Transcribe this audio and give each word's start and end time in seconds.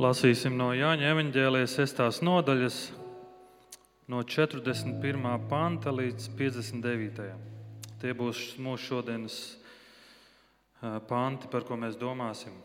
Lasīsim 0.00 0.54
no 0.56 0.70
Jāņa 0.72 1.10
evanģēlijas 1.12 1.74
6. 1.76 2.22
nodaļas, 2.24 2.76
no 4.08 4.22
41. 4.24 5.26
panta 5.50 5.92
līdz 5.92 6.30
59. 6.38 7.26
Tie 8.00 8.14
būs 8.16 8.40
mūsu 8.56 8.86
šodienas 8.86 9.36
panti, 11.10 11.50
par 11.52 11.68
ko 11.68 11.76
mēs 11.76 12.00
domāsim. 12.00 12.56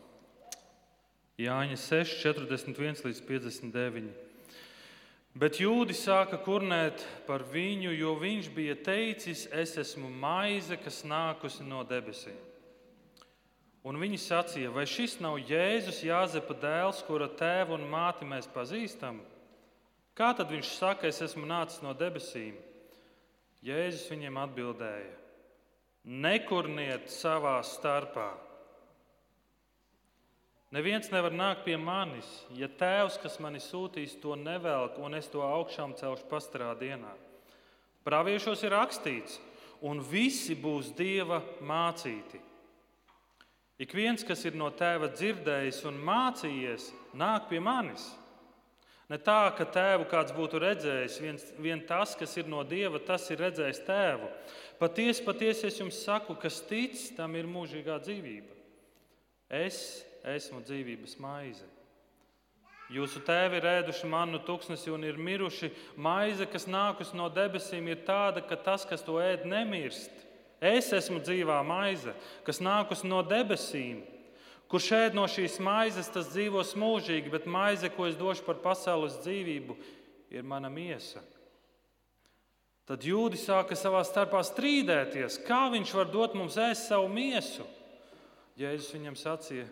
Jāņa 1.36 1.76
6, 1.84 2.16
41 2.24 3.04
līdz 3.10 3.22
59. 3.28 4.10
Bet 5.36 5.60
jūdi 5.60 6.00
sāka 6.00 6.40
kurnēt 6.40 7.04
par 7.28 7.44
viņu, 7.52 7.92
jo 7.92 8.16
viņš 8.24 8.54
bija 8.56 8.80
teicis: 8.88 9.50
Es 9.52 9.76
esmu 9.76 10.08
maize, 10.08 10.80
kas 10.80 11.04
nākusi 11.04 11.68
no 11.68 11.84
debesīm. 11.84 12.47
Un 13.88 13.96
viņi 14.02 14.18
sacīja, 14.20 14.72
vai 14.76 14.84
šis 14.90 15.16
nav 15.24 15.38
Jēzus, 15.48 16.02
Jāzepa 16.04 16.58
dēls, 16.60 17.00
kura 17.08 17.30
tēvu 17.40 17.78
un 17.78 17.86
māti 17.88 18.28
mēs 18.28 18.50
pazīstam? 18.52 19.22
Kā 20.18 20.34
tad 20.36 20.50
viņš 20.52 20.72
saka, 20.76 21.08
es 21.08 21.22
esmu 21.24 21.46
nācis 21.48 21.84
no 21.86 21.94
debesīm? 21.96 22.58
Jēzus 23.64 24.10
viņiem 24.12 24.40
atbildēja: 24.42 25.14
Nekurniet 26.04 27.08
savā 27.14 27.56
starpā. 27.64 28.34
Neviens 30.76 31.08
nevar 31.14 31.32
nākt 31.32 31.64
pie 31.64 31.78
manis, 31.80 32.28
ja 32.60 32.68
tēvs, 32.68 33.16
kas 33.24 33.38
mani 33.40 33.62
sūtīs, 33.64 34.18
to 34.20 34.36
nevelk, 34.36 34.98
un 35.00 35.16
es 35.16 35.30
to 35.32 35.40
augšām 35.46 35.96
celšu 35.96 36.28
pastarā 36.28 36.74
dienā. 36.76 37.14
Praviešos 38.04 38.66
ir 38.68 38.76
rakstīts, 38.76 39.40
un 39.80 40.04
visi 40.04 40.58
būs 40.60 40.92
dieva 40.98 41.40
mācīti. 41.64 42.47
Ik 43.78 43.94
viens, 43.94 44.24
kas 44.26 44.42
ir 44.50 44.56
no 44.58 44.72
tēva 44.74 45.12
dzirdējis 45.14 45.84
un 45.86 46.00
mācījies, 46.02 46.90
nāk 47.14 47.46
pie 47.52 47.60
manis. 47.62 48.08
Ne 49.08 49.20
tā, 49.22 49.54
ka 49.56 49.68
tēvu 49.70 50.08
kāds 50.12 50.34
būtu 50.36 50.60
redzējis, 50.60 51.20
viens, 51.24 51.46
vien 51.62 51.84
tas, 51.88 52.16
kas 52.18 52.34
ir 52.42 52.50
no 52.52 52.64
dieva, 52.68 53.00
tas 53.00 53.30
ir 53.32 53.40
redzējis 53.40 53.86
tēvu. 53.88 54.28
Patiesi, 54.82 55.24
patiesi 55.24 55.70
es 55.70 55.78
jums 55.80 56.02
saku, 56.04 56.36
kas 56.42 56.60
tic, 56.68 56.98
tam 57.16 57.38
ir 57.40 57.48
mūžīgā 57.48 58.02
dzīvība. 58.04 58.58
Es 59.62 59.80
esmu 60.28 60.60
dzīvības 60.66 61.16
maize. 61.24 61.70
Jūsu 62.92 63.22
tēvi 63.28 63.60
ir 63.60 63.68
ēduši 63.68 64.10
manu 64.10 64.40
tuksnesi 64.48 64.92
un 64.92 65.06
ir 65.08 65.20
miruši. 65.20 65.70
Maize, 66.00 66.48
kas 66.50 66.68
nākusi 66.72 67.16
no 67.20 67.30
debesīm, 67.32 67.88
ir 67.92 68.04
tāda, 68.08 68.44
ka 68.44 68.58
tas, 68.60 68.88
kas 68.88 69.04
to 69.04 69.20
ēd, 69.24 69.46
nemirst. 69.48 70.27
Es 70.62 70.90
esmu 70.96 71.22
dzīvā 71.22 71.60
maize, 71.66 72.14
kas 72.46 72.62
nākusi 72.64 73.10
no 73.10 73.22
debesīm. 73.26 74.02
Kurš 74.68 74.88
ēd 74.98 75.16
no 75.16 75.24
šīs 75.30 75.62
maizes, 75.64 76.10
tas 76.12 76.32
dzīvos 76.34 76.74
mūžīgi, 76.76 77.32
bet 77.32 77.46
maize, 77.48 77.88
ko 77.94 78.08
es 78.10 78.18
došu 78.20 78.44
par 78.44 78.58
pasaules 78.64 79.20
dzīvību, 79.24 79.78
ir 80.34 80.44
mana 80.44 80.68
miesa. 80.70 81.22
Tad 82.88 83.04
jūdi 83.04 83.40
sāka 83.40 83.76
savā 83.76 84.02
starpā 84.08 84.42
strīdēties, 84.48 85.42
kā 85.48 85.68
viņš 85.72 85.94
var 85.96 86.12
dot 86.12 86.36
mums 86.40 86.56
ēst 86.60 86.88
savu 86.88 87.08
miesu. 87.12 87.66
Jēzus 88.60 88.94
viņam 88.96 89.16
sacīja: 89.20 89.68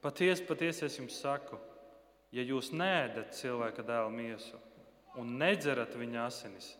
Patiesi, 0.00 0.44
patiesi 0.48 0.86
es 0.86 0.96
jums 1.00 1.16
saku, 1.20 1.58
ja 2.32 2.44
jūs 2.44 2.70
nēdat 2.72 3.34
cilvēka 3.36 3.84
dēla 3.84 4.12
miesu 4.12 4.60
un 5.18 5.34
nedzerat 5.40 5.96
viņa 5.98 6.26
asinis, 6.28 6.70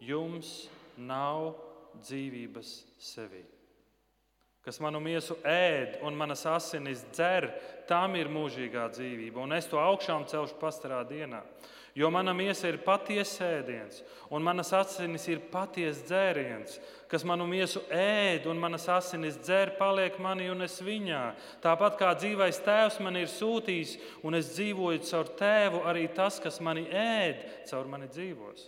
jums 0.00 0.68
nav 0.96 1.52
dzīvības 2.04 2.72
sevī. 3.02 3.44
Kas 4.66 4.80
manu 4.82 4.98
miesu 4.98 5.36
ēd 5.46 6.00
un 6.02 6.16
manas 6.18 6.40
asinis 6.50 7.04
dzer, 7.14 7.52
tam 7.86 8.16
ir 8.18 8.26
mūžīgā 8.26 8.88
dzīvība, 8.90 9.38
un 9.44 9.54
es 9.54 9.68
to 9.70 9.78
augšām 9.78 10.24
celšu 10.26 10.58
pastarā 10.58 11.04
dienā. 11.06 11.44
Jo 11.96 12.10
mana 12.12 12.34
miesa 12.36 12.66
ir 12.68 12.76
patiesa 12.84 13.46
ēdiens, 13.60 14.02
un 14.28 14.42
manas 14.44 14.68
asinis 14.76 15.22
ir 15.32 15.38
patiesa 15.52 16.02
dzēriens. 16.10 16.74
Kas 17.08 17.24
manu 17.24 17.46
miesu 17.48 17.80
ēd 17.88 18.44
un 18.50 18.58
manas 18.60 18.84
asinis 18.92 19.38
dzer, 19.38 19.72
paliek 19.78 20.18
manī 20.20 20.50
un 20.52 20.66
es 20.66 20.76
viņā. 20.84 21.22
Tāpat 21.64 21.96
kā 21.96 22.10
dzīvais 22.18 22.60
tēvs 22.66 23.00
man 23.06 23.16
ir 23.22 23.30
sūtījis, 23.32 23.96
un 24.26 24.36
es 24.36 24.50
dzīvoju 24.58 25.06
caur 25.08 25.30
tēvu, 25.40 25.86
arī 25.88 26.04
tas, 26.12 26.36
kas 26.42 26.60
mani 26.60 26.84
ēd, 26.90 27.46
caur 27.70 27.88
mani 27.88 28.10
dzīvos. 28.12 28.66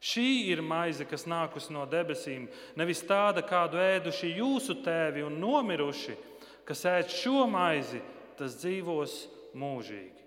Šī 0.00 0.48
ir 0.48 0.62
maize, 0.64 1.04
kas 1.04 1.26
nākusi 1.28 1.74
no 1.76 1.82
debesīm, 1.88 2.46
nevis 2.80 3.02
tāda, 3.04 3.42
kādu 3.44 3.76
ēduši 3.82 4.32
jūsu 4.38 4.78
tēvi 4.80 5.26
un 5.26 5.36
nomiruši, 5.42 6.16
kas 6.64 6.86
ēd 6.88 7.12
šo 7.12 7.44
maizi, 7.50 8.00
tas 8.38 8.56
dzīvos 8.62 9.18
mūžīgi. 9.60 10.24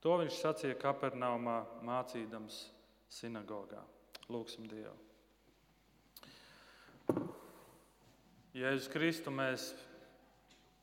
To 0.00 0.16
viņš 0.22 0.38
sacīja 0.40 0.78
Kapernaumā, 0.80 1.58
mācīdams 1.84 2.62
sinagogā. 3.12 3.82
Lūksim 4.32 4.64
Dievu. 4.70 4.96
Jēzus 8.56 8.88
Kristu, 8.88 9.32
mēs 9.34 9.68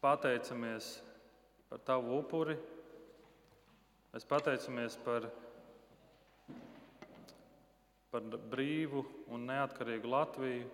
pateicamies 0.03 0.99
par 1.71 1.81
Tavu 1.87 2.19
upuri. 2.19 2.53
Mēs 4.13 4.27
pateicamies 4.29 4.99
par 5.01 5.25
par 8.13 8.21
brīvu 8.53 9.01
un 9.33 9.47
neatkarīgu 9.49 10.09
Latviju. 10.13 10.67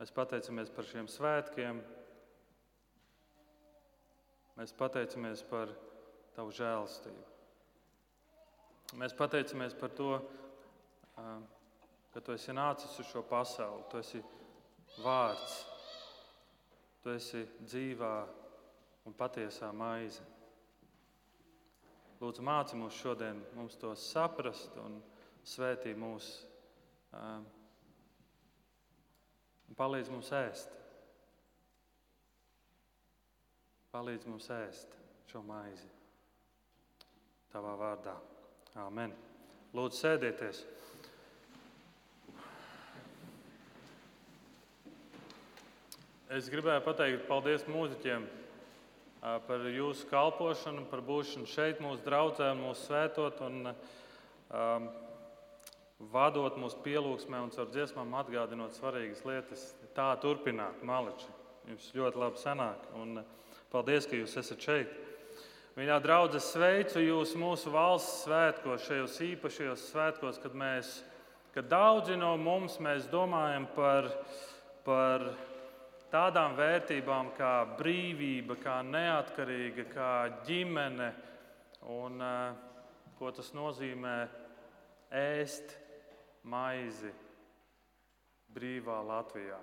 Mēs 0.00 0.10
pateicamies 0.10 0.72
par 0.74 0.88
šiem 0.88 1.06
svētkiem. 1.06 1.78
Mēs 4.58 4.74
pateicamies 4.74 5.44
par 5.46 5.70
Tavu 6.32 6.48
žēlastību. 6.56 7.22
Mēs 8.98 9.14
pateicamies 9.14 9.76
par 9.78 9.92
to, 9.94 10.16
ka 11.14 12.22
Tu 12.24 12.34
esi 12.34 12.56
nācis 12.56 12.98
uz 12.98 13.10
šo 13.12 13.22
pasauli. 13.28 13.84
Tu 13.92 14.00
esi 14.00 14.22
vārds, 15.04 15.54
Tu 17.04 17.14
esi 17.14 17.44
dzīvā 17.62 18.14
un 19.06 19.14
patiesā 19.14 19.70
maize. 19.76 20.24
Lūdzu, 22.22 22.42
māci 22.46 22.78
mums 22.78 22.98
šodien 22.98 23.38
mums 23.54 23.78
to 23.78 23.94
saprast 23.98 24.74
un 24.82 25.00
svētī 25.46 25.94
mūs 25.98 26.28
un 29.68 29.78
palīdz 29.78 30.10
mums 30.12 30.30
ēst. 30.36 30.78
Palīdz 33.92 34.28
mums 34.28 34.48
ēst 34.52 34.94
šo 35.32 35.42
maizi. 35.44 35.88
Tavā 37.52 37.74
vārdā. 37.76 38.14
Amen. 38.80 39.12
Lūdzu, 39.76 39.98
sēdieties! 39.98 40.62
Es 46.32 46.48
gribēju 46.48 46.80
pateikt 46.86 47.26
paldies 47.28 47.66
mūziķiem 47.68 48.24
par 49.20 49.66
jūsu 49.68 50.08
kalpošanu, 50.08 50.86
par 50.88 51.02
būšanu 51.04 51.44
šeit, 51.46 51.80
mūsu 51.84 52.00
draugā, 52.06 52.54
mūsu 52.56 52.86
svētot. 52.88 53.42
Un, 53.44 53.68
um, 53.68 54.88
vadot 56.10 56.56
mūsu 56.58 56.80
pielūgsmē 56.82 57.42
un 57.44 57.52
caur 57.54 57.70
dziesmām 57.70 58.14
atgādinot 58.18 58.74
svarīgas 58.76 59.22
lietas. 59.28 59.68
Tā 59.94 60.08
turpināt, 60.22 60.82
maleči. 60.86 61.28
Jums 61.68 61.92
ļoti 61.94 62.18
labi 62.18 62.40
sanāk. 62.42 62.88
Un 62.98 63.20
eh, 63.20 63.56
paldies, 63.70 64.08
ka 64.08 64.18
jūs 64.18 64.34
esat 64.40 64.66
šeit. 64.66 64.98
Mīļā 65.76 66.00
draudzene, 66.04 66.42
sveicu 66.44 67.00
jūs 67.00 67.36
mūsu 67.38 67.70
valsts 67.72 68.26
svētkos, 68.26 68.84
šajos 68.88 69.14
īpašajos 69.24 69.86
svētkos, 69.92 70.40
kad, 70.42 70.56
mēs, 70.58 70.98
kad 71.54 71.70
daudzi 71.70 72.18
no 72.20 72.34
mums 72.36 72.76
domājam 73.08 73.68
par, 73.72 74.10
par 74.84 75.30
tādām 76.12 76.58
vērtībām 76.58 77.32
kā 77.38 77.54
brīvība, 77.78 78.58
kā 78.60 78.82
neatkarīga, 78.84 79.86
kā 79.94 80.12
ģimene 80.44 81.08
un 81.88 82.20
uh, 82.20 82.52
ko 83.16 83.32
tas 83.32 83.54
nozīmē 83.56 84.16
ēst 85.08 85.78
maizi 86.44 87.12
brīvā 88.52 88.98
Latvijā. 89.06 89.58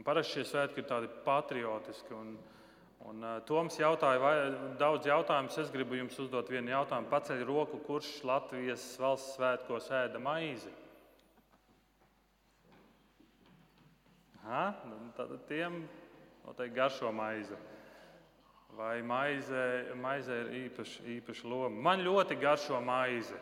Un 0.00 0.06
parasti 0.06 0.38
šie 0.38 0.46
svētki 0.48 0.80
ir 0.80 0.88
tādi 0.88 1.08
patriotiski. 1.26 2.14
Un, 2.16 2.34
un, 3.04 3.24
uh, 3.24 3.38
Toms 3.48 3.76
jautāja, 3.80 4.20
vai 4.22 4.34
daudz 4.80 5.08
jautājumus. 5.08 5.58
Es 5.60 5.72
gribu 5.74 5.98
jums 5.98 6.16
uzdot 6.22 6.48
vienu 6.52 6.72
jautājumu. 6.72 7.10
Paceļ 7.12 7.42
roku, 7.48 7.80
kurš 7.84 8.12
Latvijas 8.28 8.86
valsts 9.00 9.34
svētkos 9.36 9.90
ēda 10.02 10.22
maizi? 10.24 10.72
Ha? 14.46 14.70
Nu, 14.88 15.02
tad 15.18 15.36
tiem 15.50 15.82
noteikti 16.46 16.78
garšo 16.78 17.12
maizi. 17.12 17.58
Vai 18.78 19.00
maizē, 19.04 19.92
maizē 19.98 20.36
ir 20.44 20.52
īpaša, 20.64 21.04
īpaša 21.18 21.48
loma? 21.50 21.82
Man 21.90 22.06
ļoti 22.06 22.38
garšo 22.40 22.80
maize. 22.80 23.36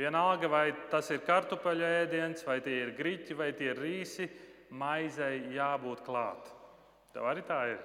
Vienalga, 0.00 0.48
vai 0.48 0.70
tas 0.88 1.10
ir 1.12 1.20
kartupeļu 1.26 1.84
ēdiens, 1.84 2.44
vai 2.48 2.56
tie 2.64 2.78
ir 2.86 2.94
grīķi, 2.96 3.34
vai 3.36 3.50
tie 3.52 3.74
ir 3.74 3.80
rīsi, 3.82 4.30
maizei 4.72 5.42
jābūt 5.52 6.00
klāt. 6.06 6.46
Tev 7.12 7.26
arī 7.28 7.42
tā 7.44 7.58
ir. 7.74 7.82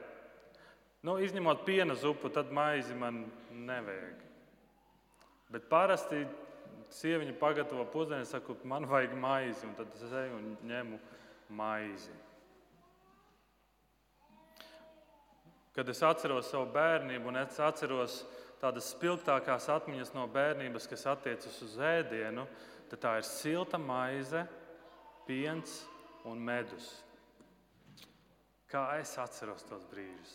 Nu, 1.03 1.17
izņemot 1.19 1.65
piena 1.67 1.97
zupu, 1.99 2.31
tad 2.31 2.53
maizi 2.55 2.95
man 2.95 3.25
nevajag. 3.51 4.21
Bet 5.51 5.67
parasti 5.69 6.23
sieviete 6.95 7.35
pagatavo 7.37 7.83
pusdienu, 7.91 8.25
saka, 8.29 8.55
man 8.63 8.87
vajag 8.87 9.17
maizi, 9.19 9.67
un 9.67 9.75
tad 9.75 9.91
es 9.99 10.15
eju 10.23 10.39
un 10.39 10.47
ņemu 10.71 11.01
maizi. 11.59 12.15
Kad 15.75 15.91
es 15.91 15.99
atceros 16.07 16.47
savu 16.47 16.71
bērnību, 16.71 17.27
un 17.27 17.43
es 17.43 17.59
atceros 17.59 18.21
tādas 18.61 18.91
spilgtākās 18.93 19.67
atmiņas 19.71 20.13
no 20.15 20.25
bērnības, 20.31 20.87
kas 20.91 21.05
attiecas 21.11 21.57
uz 21.65 21.75
ēdienu, 21.81 22.45
tad 22.91 23.01
tā 23.03 23.15
ir 23.19 23.27
silta 23.27 23.79
maize, 23.81 24.45
piens 25.27 25.81
un 26.25 26.41
medus. 26.41 26.89
Kā 28.71 28.87
es 28.99 29.13
atceros 29.21 29.65
tos 29.67 29.85
brīžus? 29.89 30.33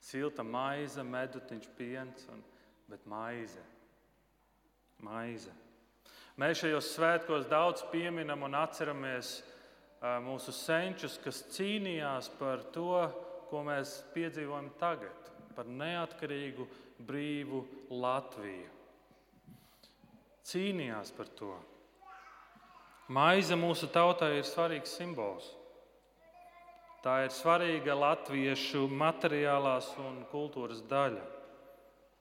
Silta 0.00 0.44
maize, 0.46 1.02
medutiņš, 1.02 1.68
piens, 1.76 2.28
un, 2.32 2.42
bet 2.88 3.04
maize. 3.06 3.62
maize. 5.04 5.52
Mēs 6.38 6.60
šajos 6.62 6.92
svētkos 6.94 7.46
daudz 7.50 7.84
pieminam 7.92 8.44
un 8.46 8.54
atceramies 8.54 9.40
mūsu 10.22 10.54
senčus, 10.54 11.18
kas 11.22 11.42
cīnījās 11.54 12.30
par 12.38 12.62
to, 12.74 13.02
ko 13.50 13.62
mēs 13.66 13.96
piedzīvojam 14.14 14.70
tagad, 14.78 15.32
par 15.56 15.66
neatkarīgu, 15.66 16.68
brīvu 17.06 17.62
Latviju. 17.90 18.68
Cīnījās 20.48 21.12
par 21.12 21.28
to. 21.36 21.54
Maize 23.12 23.56
mūsu 23.56 23.88
tautai 23.92 24.38
ir 24.38 24.46
svarīgs 24.48 24.94
simbols. 24.98 25.48
Tā 27.04 27.22
ir 27.24 27.32
svarīga 27.32 27.94
latviešu 27.94 28.88
materiālās 28.90 29.90
un 30.02 30.22
kultūras 30.32 30.80
daļa. 30.90 31.24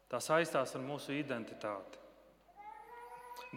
Tā 0.07 0.19
saistās 0.23 0.75
ar 0.77 0.83
mūsu 0.85 1.15
identitāti. 1.17 2.03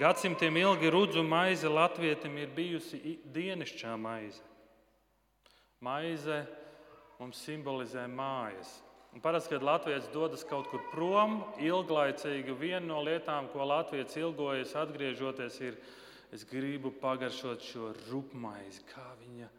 Gadsimtiem 0.00 0.56
ilgi 0.62 0.90
rudzu 0.90 1.23
maize 1.26 1.69
latvietim 1.69 2.38
ir 2.38 2.50
bijusi 2.55 3.19
dienasčā 3.34 3.96
maize. 3.99 4.43
Maize 5.81 6.44
mums 7.19 7.43
simbolizē 7.44 8.06
mājas. 8.11 8.78
Parasti, 9.19 9.51
kad 9.51 9.62
Latvijas 9.62 10.07
dodas 10.15 10.45
kaut 10.47 10.69
kur 10.71 10.85
prom, 10.93 11.41
ilglaicīgi 11.59 12.55
viena 12.55 12.85
no 12.87 13.01
lietām, 13.03 13.49
ko 13.51 13.67
Latvijas 13.67 14.15
ilgojas 14.17 14.77
atgriežoties, 14.79 15.57
ir, 15.67 15.79
es 16.31 16.47
gribu 16.47 16.93
pagaršot 17.03 17.67
šo 17.67 17.91
rupmaizi, 18.07 18.85
kā 18.93 19.09
viņa 19.25 19.51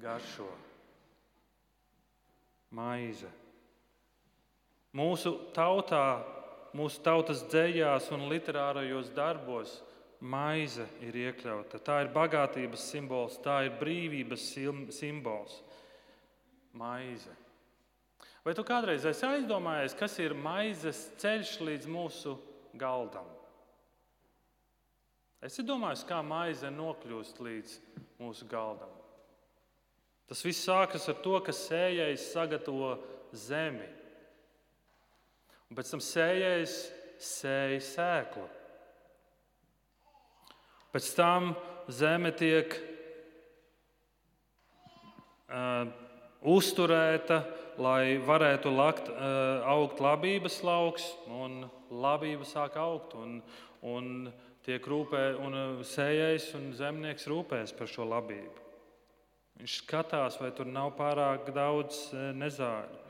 garšo. 0.00 0.48
Maize. 2.72 3.28
Mūsu 4.96 5.34
tautā, 5.54 6.24
mūsu 6.74 7.04
tautas 7.04 7.44
dzējās 7.52 8.08
un 8.16 8.30
literārajos 8.32 9.12
darbos 9.14 9.76
maize 10.24 10.88
ir 11.04 11.20
iekļauta. 11.20 11.84
Tā 11.84 12.00
ir 12.04 12.14
bagātības 12.16 12.90
simbols, 12.90 13.36
tā 13.44 13.66
ir 13.68 13.76
brīvības 13.76 14.54
simbols 14.96 15.60
maize. 16.72 17.44
Vai 18.46 18.52
tu 18.54 18.62
kādreiz 18.62 19.02
esi 19.10 19.24
aizdomājies, 19.26 19.96
kas 19.98 20.12
ir 20.22 20.30
maizes 20.38 21.00
ceļš 21.18 21.56
līdz 21.66 21.88
mūsu 21.90 22.36
galdam? 22.78 23.26
Es 25.42 25.58
domāju, 25.66 26.04
kā 26.06 26.20
maize 26.22 26.70
nokļūst 26.70 27.40
līdz 27.42 27.72
mūsu 28.22 28.46
galdam. 28.46 28.92
Tas 30.30 30.44
viss 30.46 30.62
sākas 30.62 31.08
ar 31.10 31.18
to, 31.26 31.34
ka 31.42 31.50
sējais 31.50 32.28
sagatavo 32.36 32.92
zemi. 33.34 33.90
Un 35.66 35.74
pēc 35.80 35.90
tam 35.90 36.06
sējais 36.06 36.78
sēja 37.18 37.82
sēklu. 37.82 38.46
Pēc 40.94 41.12
tam 41.18 41.50
zeme 41.90 42.30
tiek 42.38 42.78
uh, 45.50 45.90
uzturēta, 46.46 47.42
lai 47.78 48.16
varētu 48.22 48.72
lakt, 48.72 49.08
eh, 49.08 49.62
augt 49.68 50.00
labības 50.00 50.62
lauks, 50.62 51.06
un 51.28 51.64
labība 51.90 52.44
sāk 52.44 52.76
augt. 52.76 53.14
Un, 53.14 53.42
un 53.82 54.32
tiek 54.66 54.82
rūpē, 54.82 55.24
un 55.40 55.54
eh, 55.54 55.84
sējais 55.84 56.52
un 56.58 56.72
zemnieks 56.76 57.28
rūpēs 57.30 57.74
par 57.76 57.90
šo 57.90 58.08
labību. 58.08 58.64
Viņš 59.56 59.74
skatās, 59.82 60.40
vai 60.40 60.50
tur 60.52 60.68
nav 60.68 60.94
pārāk 60.98 61.52
daudz 61.54 62.10
eh, 62.12 62.30
nezāļu. 62.36 63.02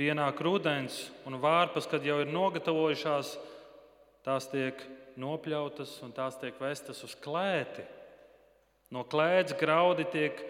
Pienāk 0.00 0.40
rudens 0.42 1.10
un 1.28 1.36
vārpas, 1.38 1.86
kad 1.86 2.04
jau 2.04 2.16
ir 2.22 2.30
nogatavojušās, 2.32 3.36
tās 4.24 4.48
tiek 4.50 4.80
nopļautas 5.20 5.98
un 6.06 6.14
tās 6.16 6.38
tiek 6.40 6.56
vestas 6.60 7.02
uz 7.04 7.12
klēti. 7.20 7.84
No 8.92 9.04
klēts 9.08 9.56
graudi 9.60 10.06
tiek 10.12 10.40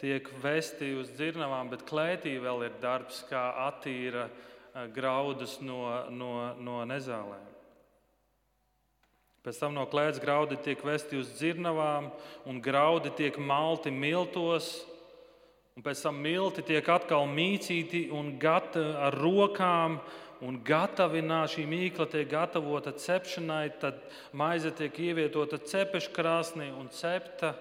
tiek 0.00 0.28
vesti 0.42 0.92
uz 0.98 1.10
dzirnavām, 1.14 1.70
bet 1.72 1.84
klētī 1.88 2.36
vēl 2.42 2.66
ir 2.68 2.78
darbs, 2.82 3.22
kā 3.30 3.46
attīra 3.68 4.28
eh, 4.28 4.86
graudus 4.94 5.58
no, 5.62 5.82
no, 6.10 6.32
no 6.58 6.80
nezālēm. 6.88 7.50
Pēc 9.44 9.58
tam 9.60 9.74
no 9.76 9.84
klēts 9.84 10.22
graudi 10.22 10.56
tiek 10.64 10.80
vesti 10.80 11.18
uz 11.20 11.28
dzirnavām, 11.36 12.08
un 12.48 12.60
graudi 12.64 13.10
tiek 13.12 13.36
malti 13.36 13.90
miltos, 13.92 14.70
un 15.76 15.84
pēc 15.84 16.00
tam 16.06 16.22
milti 16.24 16.64
tiek 16.64 16.88
atkal 16.88 17.26
mīcīti 17.28 18.06
un 18.16 18.38
gatavi 18.40 18.94
ar 19.08 19.18
rokām. 19.20 19.98
Un 20.44 20.58
gatavinā 20.66 21.44
šī 21.48 21.62
mīkla 21.70 22.04
tiek 22.10 22.26
gatavota 22.28 22.90
cepšanai, 23.00 23.68
tad 23.80 24.00
maize 24.36 24.72
tiek 24.76 24.96
ievietota 25.00 25.56
cepeškrāsnī 25.56 26.66
un 26.74 26.90
cepta. 26.92 27.54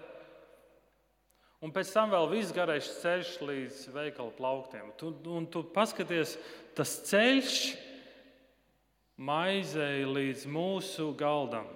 Un 1.63 1.71
pēc 1.71 1.93
tam 1.95 2.11
vēl 2.11 2.27
viss 2.27 2.51
garais 2.51 2.89
ceļš 2.99 3.29
līdz 3.47 3.79
veikala 3.95 4.35
plauktiem. 4.35 4.89
Tu, 4.99 5.13
un 5.31 5.45
tu 5.47 5.61
paskaties, 5.63 6.35
tas 6.75 6.91
ceļš 7.07 7.59
maizei 9.15 10.03
līdz 10.03 10.43
mūsu 10.51 11.13
galdam 11.15 11.69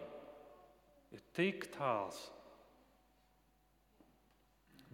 ir 1.16 1.24
tik 1.38 1.70
tāls. 1.78 2.20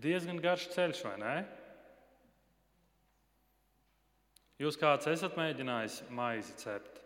Diezgan 0.04 0.38
garš 0.44 0.70
ceļš, 0.76 1.04
vai 1.08 1.18
ne? 1.22 1.36
Jūs 4.62 4.78
kāds 4.78 5.10
esat 5.10 5.34
mēģinājis 5.40 6.04
maizi 6.14 6.54
cept? 6.62 7.02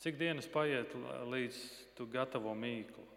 Cik 0.00 0.16
dienas 0.20 0.48
paiet 0.48 0.96
līdz 1.28 1.58
tu 1.98 2.08
gatavo 2.08 2.54
mīklu? 2.56 3.13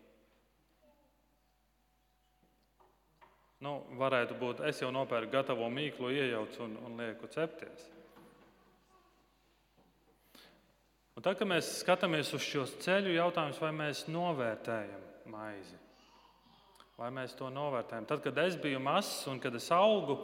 Nu, 3.65 3.79
varētu 3.97 4.35
būt, 4.37 4.59
es 4.69 4.83
jau 4.83 4.91
nopērku 4.93 5.33
gatavo 5.33 5.65
mīklu, 5.73 6.11
iejaucu 6.13 6.61
un, 6.67 6.75
un 6.85 6.99
lieku 6.99 7.29
cepties. 7.33 7.87
Un 11.17 11.25
tad, 11.25 11.39
kad 11.39 11.49
mēs 11.49 11.79
skatāmies 11.79 12.29
uz 12.37 12.43
šo 12.45 12.67
ceļu, 12.83 13.15
jautājums, 13.15 13.57
vai 13.57 13.71
mēs 13.73 14.03
novērtējam 14.13 15.07
maizi? 15.33 15.79
Vai 16.97 17.09
mēs 17.13 17.33
to 17.37 17.49
novērtējam? 17.53 18.05
Tad, 18.09 18.21
kad 18.21 18.37
es 18.43 18.59
biju 18.61 18.81
mazs 18.85 19.25
un 19.31 19.41
kad 19.41 19.57
es 19.57 19.71
augu, 19.73 20.19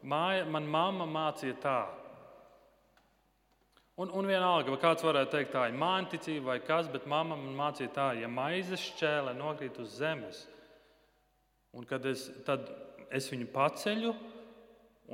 māja, 0.00 0.46
man 0.48 0.64
mamma 0.64 1.04
mācīja 1.08 1.58
tā. 1.60 1.82
Un, 4.00 4.08
un 4.08 4.26
vienalga, 4.26 4.72
vai 4.72 4.80
kāds 4.80 5.04
varētu 5.04 5.36
teikt, 5.36 5.52
tā 5.52 5.68
ir 5.68 5.76
mānticība 5.78 6.54
vai 6.54 6.58
kas, 6.64 6.88
bet 6.90 7.04
mamma 7.06 7.36
man 7.36 7.52
mācīja 7.60 7.92
tā, 7.92 8.08
ja 8.16 8.32
maizes 8.32 8.82
šķēle 8.94 9.36
nokrīt 9.36 9.76
uz 9.84 9.92
zemes, 10.00 10.46
Un 11.74 11.86
kad 11.88 12.04
es, 12.06 12.28
tad 12.46 12.70
es 13.14 13.26
viņu 13.32 13.48
paceļu 13.54 14.12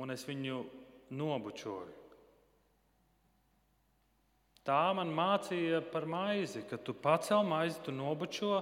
un 0.01 0.13
es 0.13 0.23
viņu 0.27 0.61
nobučoju. 1.17 1.97
Tā 4.61 4.91
man 4.93 5.09
mācīja 5.17 5.81
par 5.89 6.05
maizi, 6.05 6.61
ka 6.69 6.77
tu 6.77 6.93
pacēl 6.93 7.41
maizi, 7.47 7.81
tu 7.81 7.93
nobučo, 7.95 8.59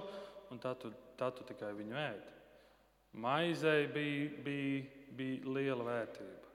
un 0.50 0.60
tā 0.62 0.72
tu, 0.80 0.88
tā 1.20 1.28
tu 1.36 1.44
tikai 1.44 1.74
viņu 1.76 1.98
ēd. 2.00 2.30
Maizei 3.20 3.88
bija, 3.90 4.30
bija, 4.44 4.84
bija 5.18 5.56
liela 5.58 5.84
vērtība. 5.84 6.52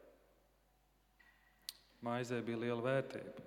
Maizei 2.05 2.41
bija 2.45 2.63
liela 2.63 2.81
vērtība. 2.85 3.45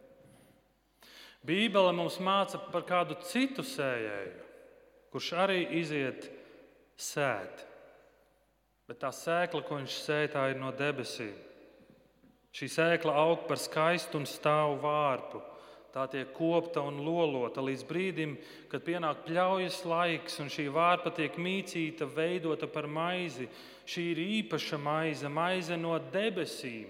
Bībele 1.48 1.94
mums 1.96 2.18
māca 2.22 2.60
par 2.72 2.84
kādu 2.86 3.16
citu 3.26 3.64
sējēju, 3.66 4.46
kurš 5.12 5.32
arī 5.40 5.60
iziet 5.80 6.28
sēt. 6.98 7.64
Bet 8.88 9.02
tā 9.02 9.10
sēkla, 9.12 9.60
ko 9.68 9.76
viņš 9.76 9.98
sēž, 10.00 10.30
tā 10.32 10.46
ir 10.48 10.60
no 10.60 10.72
debesīm. 10.72 11.36
Šī 12.56 12.70
sēkla 12.72 13.12
aug 13.20 13.44
par 13.48 13.60
skaistu 13.60 14.16
un 14.16 14.24
stāvu 14.26 14.78
vārpu. 14.80 15.42
Tā 15.92 16.04
tiek 16.12 16.30
kopta 16.36 16.82
un 16.84 17.00
lolota 17.04 17.62
līdz 17.64 17.84
brīdim, 17.88 18.34
kad 18.68 18.84
pienāk 18.84 19.22
pļaujas 19.26 19.82
laiks, 19.88 20.38
un 20.40 20.50
šī 20.52 20.68
vārpa 20.72 21.12
tiek 21.16 21.36
mīcīta, 21.40 22.08
veidota 22.12 22.68
par 22.68 22.88
maizi. 22.88 23.48
Šī 23.88 24.04
ir 24.12 24.20
īpaša 24.24 24.80
maize, 24.80 25.28
maize 25.32 25.76
no 25.80 25.94
debesīm. 26.12 26.88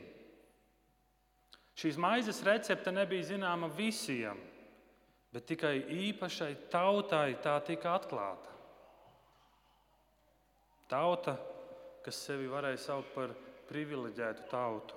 Šīs 1.78 1.98
maizes 1.98 2.42
recepte 2.42 2.90
nebija 2.90 3.28
zināma 3.28 3.68
visiem, 3.70 4.38
bet 5.30 5.46
tikai 5.46 5.76
īpašai 5.94 6.54
tautai 6.72 7.36
tā 7.42 7.54
tika 7.66 7.92
atklāta. 7.94 8.56
Tauta, 10.90 11.36
kas 12.08 12.22
sevi 12.24 12.48
varēja 12.48 12.78
saukt 12.80 13.10
par 13.12 13.34
privileģētu 13.68 14.46
tautu. 14.48 14.96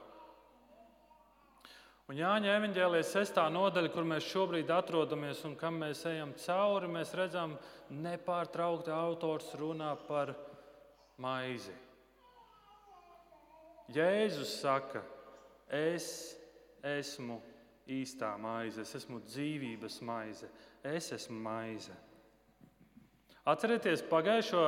Un 2.07 2.15
Jāņa 2.15 2.53
evanģēlijas 2.55 3.11
sestā 3.11 3.43
nodaļa, 3.51 3.91
kur 3.91 4.07
mēs 4.07 4.29
šobrīd 4.31 4.71
atrodamies 4.71 5.41
un 5.47 5.57
kam 5.59 5.77
mēs 5.79 6.05
ejam 6.07 6.31
cauri, 6.39 6.87
mēs 6.91 7.11
redzam, 7.15 7.57
nepārtraukti 7.91 8.93
autors 8.95 9.49
runā 9.59 9.89
par 10.07 10.31
maizi. 11.23 11.75
Jēzus 13.91 14.55
saka, 14.61 15.03
es 15.67 16.07
esmu 16.83 17.41
īstā 17.91 18.31
maize, 18.39 18.85
es 18.85 18.95
esmu 19.01 19.19
dzīvības 19.27 19.99
maize, 20.07 20.47
es 20.87 21.11
esmu 21.15 21.39
maize. 21.43 21.95
Atcerieties 23.51 24.03
pagājušo 24.07 24.65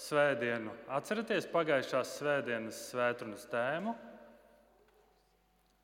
svētdienu, 0.00 0.72
atcerieties 0.90 1.46
pagājušās 1.52 2.16
svētdienas 2.18 2.80
svētdienas 2.90 3.46
tēmu. 3.52 3.94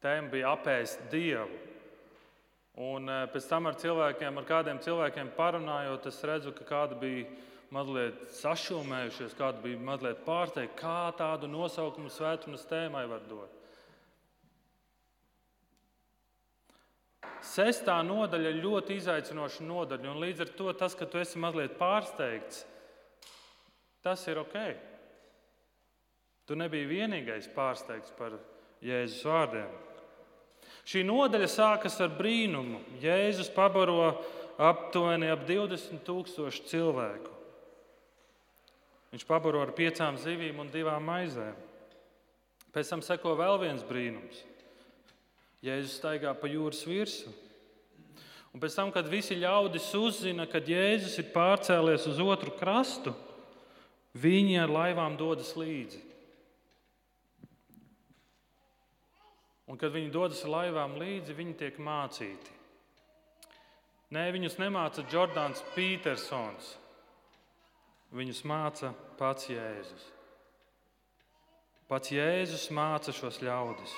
Tēma 0.00 0.33
bija 0.33 0.55
apēst 0.57 1.02
Dievu. 1.12 1.61
Un 2.81 3.11
eh, 3.11 3.26
pēc 3.29 3.47
tam 3.50 3.69
ar 3.69 3.76
cilvēkiem, 3.76 4.38
ar 4.40 4.49
kādiem 4.49 4.81
cilvēkiem 4.81 5.33
parunājot, 5.37 6.07
es 6.09 6.21
redzu, 6.25 6.55
ka 6.57 6.64
kādi 6.64 6.97
bija 7.00 7.25
mazliet 7.75 8.23
sašūmējušies, 8.38 9.37
kādi 9.38 9.64
bija 9.67 9.81
mazliet 9.90 10.23
pārsteigti, 10.25 10.79
kā 10.81 11.11
tādu 11.19 11.50
nosaukumu 11.50 12.11
svētdienas 12.11 12.67
tēmai 12.71 13.05
var 13.11 13.26
dot. 13.29 13.57
Sestā 17.45 17.97
nodaļa 18.05 18.50
ir 18.52 18.62
ļoti 18.64 18.97
izaicinoša 19.00 19.64
nodaļa, 19.64 20.11
un 20.12 20.21
līdz 20.23 20.45
ar 20.45 20.50
to 20.57 20.73
tas, 20.76 20.97
ka 20.97 21.09
tu 21.09 21.21
esi 21.21 21.40
mazliet 21.40 21.79
pārsteigts, 21.81 22.64
tas 24.04 24.23
ir 24.28 24.40
ok. 24.40 24.57
Tu 26.49 26.57
nebija 26.59 26.88
vienīgais 26.90 27.49
pārsteigts 27.54 28.12
par 28.19 28.35
Jēzus 28.83 29.23
vārdiem. 29.28 29.71
Šī 30.88 31.04
nodaļa 31.07 31.49
sākas 31.50 32.00
ar 32.02 32.12
brīnumu. 32.16 32.80
Jēzus 33.02 33.50
pabaro 33.54 34.14
aptuveni 34.61 35.30
ap 35.30 35.45
20 35.49 36.02
tūkstošu 36.07 36.66
cilvēku. 36.71 37.37
Viņš 39.11 39.26
pabaro 39.26 39.62
ar 39.64 39.75
piecām 39.75 40.19
zivīm 40.21 40.61
un 40.62 40.71
divām 40.71 41.07
maizēm. 41.07 41.54
Pēc 42.71 42.92
tam 42.92 43.02
seko 43.02 43.35
vēl 43.38 43.57
viens 43.64 43.87
brīnums. 43.87 44.45
Jēzus 45.66 45.99
staigā 45.99 46.33
pa 46.38 46.49
jūras 46.49 46.85
virsmu. 46.88 47.33
Un 48.50 48.62
pēc 48.62 48.75
tam, 48.75 48.90
kad 48.90 49.07
visi 49.07 49.37
ļaudis 49.38 49.90
uzzina, 49.95 50.47
ka 50.50 50.59
Jēzus 50.59 51.19
ir 51.23 51.28
pārcēlies 51.35 52.07
uz 52.11 52.19
otru 52.23 52.54
krastu, 52.59 53.12
viņi 54.14 54.57
ar 54.62 54.73
laivām 54.73 55.19
dodas 55.21 55.52
līdzi. 55.59 56.00
Un, 59.71 59.79
kad 59.79 59.93
viņi 59.95 60.11
dodas 60.11 60.43
ar 60.43 60.50
laivām 60.57 60.97
līdzi, 60.99 61.37
viņi 61.37 61.59
tiek 61.61 61.76
mācīti. 61.79 62.57
Nē, 64.11 64.25
viņus 64.35 64.59
nemāca 64.59 65.05
Jordāns 65.07 65.62
Petersons. 65.76 66.73
Viņus 68.11 68.40
māca 68.43 68.90
pats 69.21 69.47
Jēzus. 69.52 70.09
Pats 71.87 72.11
Jēzus 72.11 72.67
māca 72.75 73.14
šos 73.14 73.38
ļaudis. 73.47 73.95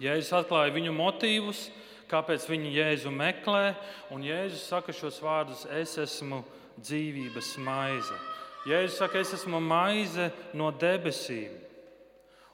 Jēzus 0.00 0.30
atklāja 0.38 0.70
viņu 0.76 0.94
motīvus, 0.94 1.66
kāpēc 2.10 2.46
viņi 2.46 2.70
Jēzu 2.76 3.10
meklē, 3.10 3.74
un 4.14 4.22
Jēzus 4.22 4.68
saka 4.70 4.94
šos 4.94 5.18
vārdus: 5.22 5.66
Es 5.66 5.98
esmu 5.98 6.44
dzīvības 6.78 7.56
maize. 7.66 8.29
Jēzus 8.68 8.98
saka, 9.00 9.22
es 9.22 9.32
esmu 9.38 9.60
maize 9.64 10.28
no 10.56 10.68
debesīm. 10.72 11.54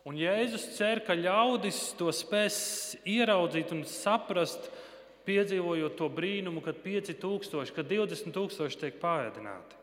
Un 0.06 0.14
Jēzus 0.20 0.68
cer, 0.76 1.00
ka 1.02 1.16
ļaudis 1.18 1.96
to 1.98 2.12
spēs 2.14 2.58
ieraudzīt 3.02 3.72
un 3.74 3.82
saprast, 3.90 4.68
piedzīvojot 5.26 5.96
to 5.98 6.06
brīnumu, 6.14 6.62
kad 6.62 6.78
5000, 6.84 7.74
kad 7.74 7.90
20 7.90 8.30
tūkstoši 8.36 8.78
tiek 8.84 9.00
pārēdināti. 9.02 9.82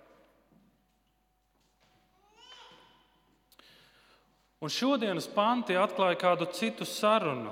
Un 4.64 4.72
šodienas 4.72 5.28
panti 5.28 5.76
atklāja 5.76 6.16
kādu 6.22 6.48
citu 6.56 6.88
sarunu. 6.88 7.52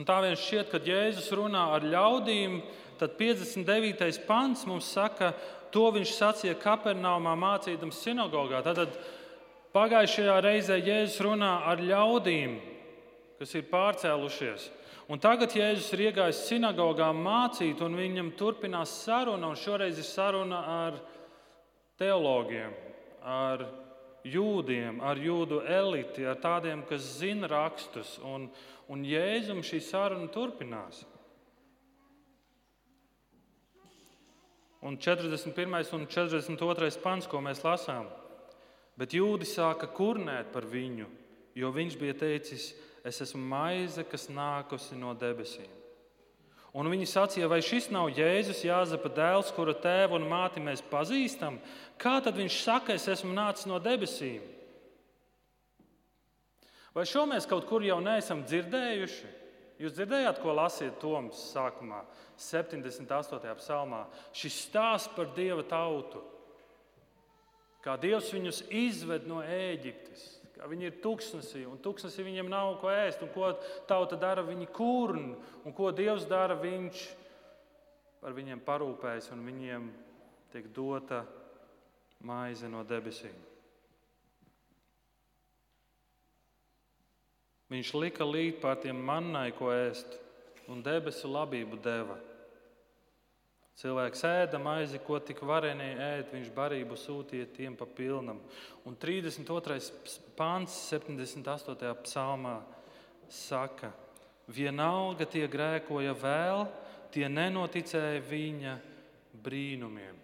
Un 0.00 0.08
tā 0.08 0.16
vien 0.24 0.36
šķiet, 0.40 0.70
kad 0.72 0.88
Jēzus 0.88 1.28
runā 1.36 1.66
ar 1.76 1.84
ļaudīm, 1.84 2.62
tad 2.96 3.18
59. 3.20 4.24
pants 4.24 4.64
mums 4.68 4.88
saka, 4.88 5.34
to 5.74 5.90
viņš 5.94 6.14
sacīja 6.16 6.56
Kapernaumā 6.60 7.34
mācīdams 7.38 8.02
sinagogā. 8.04 8.62
Tad 8.66 8.98
Pagājušajā 9.76 10.36
reizē 10.40 10.78
Jēzus 10.80 11.18
runā 11.26 11.50
ar 11.68 11.82
ļaudīm, 11.84 12.54
kas 13.36 13.50
ir 13.58 13.66
pārcēlušies. 13.68 14.70
Un 15.12 15.20
tagad 15.22 15.52
Jēzus 15.52 15.90
ir 15.92 16.06
iegājis 16.08 16.46
sinagogā 16.48 17.10
mācīt, 17.14 17.82
un 17.84 17.98
viņam 17.98 18.32
turpinās 18.38 18.94
saruna. 19.04 19.52
Šoreiz 19.54 20.00
ir 20.00 20.08
saruna 20.08 20.62
ar 20.72 20.96
teologiem, 22.00 22.72
ar 23.20 23.66
jūdiem, 24.26 25.02
ar 25.04 25.20
jūdu 25.20 25.60
eliti, 25.68 26.24
ar 26.26 26.40
tādiem, 26.40 26.82
kas 26.88 27.04
zina 27.20 27.50
rakstus. 27.52 28.16
Un, 28.24 28.48
un 28.88 29.04
Jēzum 29.06 29.60
šī 29.66 29.82
saruna 29.84 30.32
turpinās. 30.32 31.04
Un 34.86 34.94
41. 34.96 35.94
un 35.98 36.06
42. 36.06 37.00
pants, 37.02 37.26
ko 37.26 37.40
mēs 37.42 37.64
lasām. 37.64 38.06
Bet 38.94 39.16
jūdi 39.16 39.48
sāka 39.48 39.88
kurnēt 39.90 40.52
par 40.54 40.62
viņu, 40.70 41.08
jo 41.58 41.70
viņš 41.74 41.96
bija 41.98 42.14
teicis, 42.20 42.68
es 43.02 43.18
esmu 43.24 43.40
maize, 43.50 44.04
kas 44.06 44.28
nākusi 44.30 44.94
no 45.00 45.10
debesīm. 45.18 45.72
Un 46.76 46.90
viņi 46.92 47.08
sacīja, 47.10 47.48
vai 47.50 47.58
šis 47.64 47.88
nav 47.90 48.12
Jēzus, 48.14 48.62
Jāzepa 48.68 49.10
dēls, 49.16 49.50
kura 49.56 49.74
tēvu 49.74 50.20
un 50.20 50.28
māti 50.30 50.62
mēs 50.62 50.84
pazīstam? 50.86 51.58
Kā 51.98 52.20
tad 52.22 52.38
viņš 52.38 52.60
saka, 52.62 52.94
es 52.94 53.08
esmu 53.10 53.32
nācis 53.34 53.66
no 53.66 53.80
debesīm? 53.82 54.44
Vai 56.94 57.08
šo 57.10 57.26
mēs 57.26 57.48
kaut 57.50 57.66
kur 57.66 57.82
jau 57.82 57.98
neesam 58.04 58.46
dzirdējuši? 58.46 59.32
Jūs 59.80 59.92
dzirdējāt, 59.92 60.40
ko 60.40 60.54
lasīja 60.56 60.94
Toms 61.02 61.40
sākumā, 61.52 62.00
78. 62.40 63.52
psalmā? 63.60 64.06
Šis 64.32 64.62
stāsts 64.68 65.12
par 65.16 65.28
Dieva 65.36 65.66
tautu 65.68 66.22
kā 67.86 67.94
Dievs 68.02 68.32
viņus 68.34 68.64
izved 68.74 69.28
no 69.30 69.42
Ēģiptes. 69.44 70.24
Viņi 70.66 70.88
ir 70.88 70.96
tuksnesī, 71.04 71.62
un 71.68 71.78
tuksnesī 71.84 72.24
viņiem 72.26 72.48
nav 72.50 72.78
ko 72.80 72.90
ēst. 72.90 73.22
Un 73.22 73.30
ko 73.30 73.52
tauta 73.86 74.18
dara? 74.18 74.42
Viņi 74.42 74.66
kurn, 74.74 75.34
un 75.62 75.76
ko 75.76 75.92
Dievs 75.94 76.26
dara? 76.26 76.56
Viņš 76.58 77.04
par 78.22 78.34
viņiem 78.34 78.64
parūpējas, 78.66 79.30
un 79.36 79.44
viņiem 79.46 79.90
tiek 80.50 80.66
dota 80.74 81.22
maize 82.26 82.66
no 82.72 82.82
debesīm. 82.88 83.45
Viņš 87.72 87.92
lika 87.98 88.26
līdzi 88.26 88.60
pār 88.62 88.78
tiem 88.82 88.98
mannai, 89.02 89.50
ko 89.56 89.72
ēst, 89.74 90.18
un 90.70 90.82
debesu 90.86 91.30
labību 91.30 91.78
deva. 91.82 92.18
Cilvēks 93.76 94.22
ēda 94.24 94.58
maizi, 94.62 95.00
ko 95.04 95.18
tik 95.20 95.42
varēja 95.44 95.88
ēst, 96.06 96.30
viņš 96.32 96.52
barību 96.56 96.96
sūtīja 96.96 97.50
tiem 97.52 97.74
pa 97.76 97.84
pilnam. 97.84 98.38
Un 98.88 98.96
32. 98.96 99.76
pāns 100.38 100.78
78. 100.88 101.90
psalmā 102.06 102.60
saka, 103.28 103.90
vienalga 104.48 105.26
tie 105.28 105.44
grēkoja 105.50 106.14
vēl, 106.16 106.64
tie 107.12 107.28
nenoticēja 107.28 108.22
viņa 108.30 108.76
brīnumiem. 109.44 110.22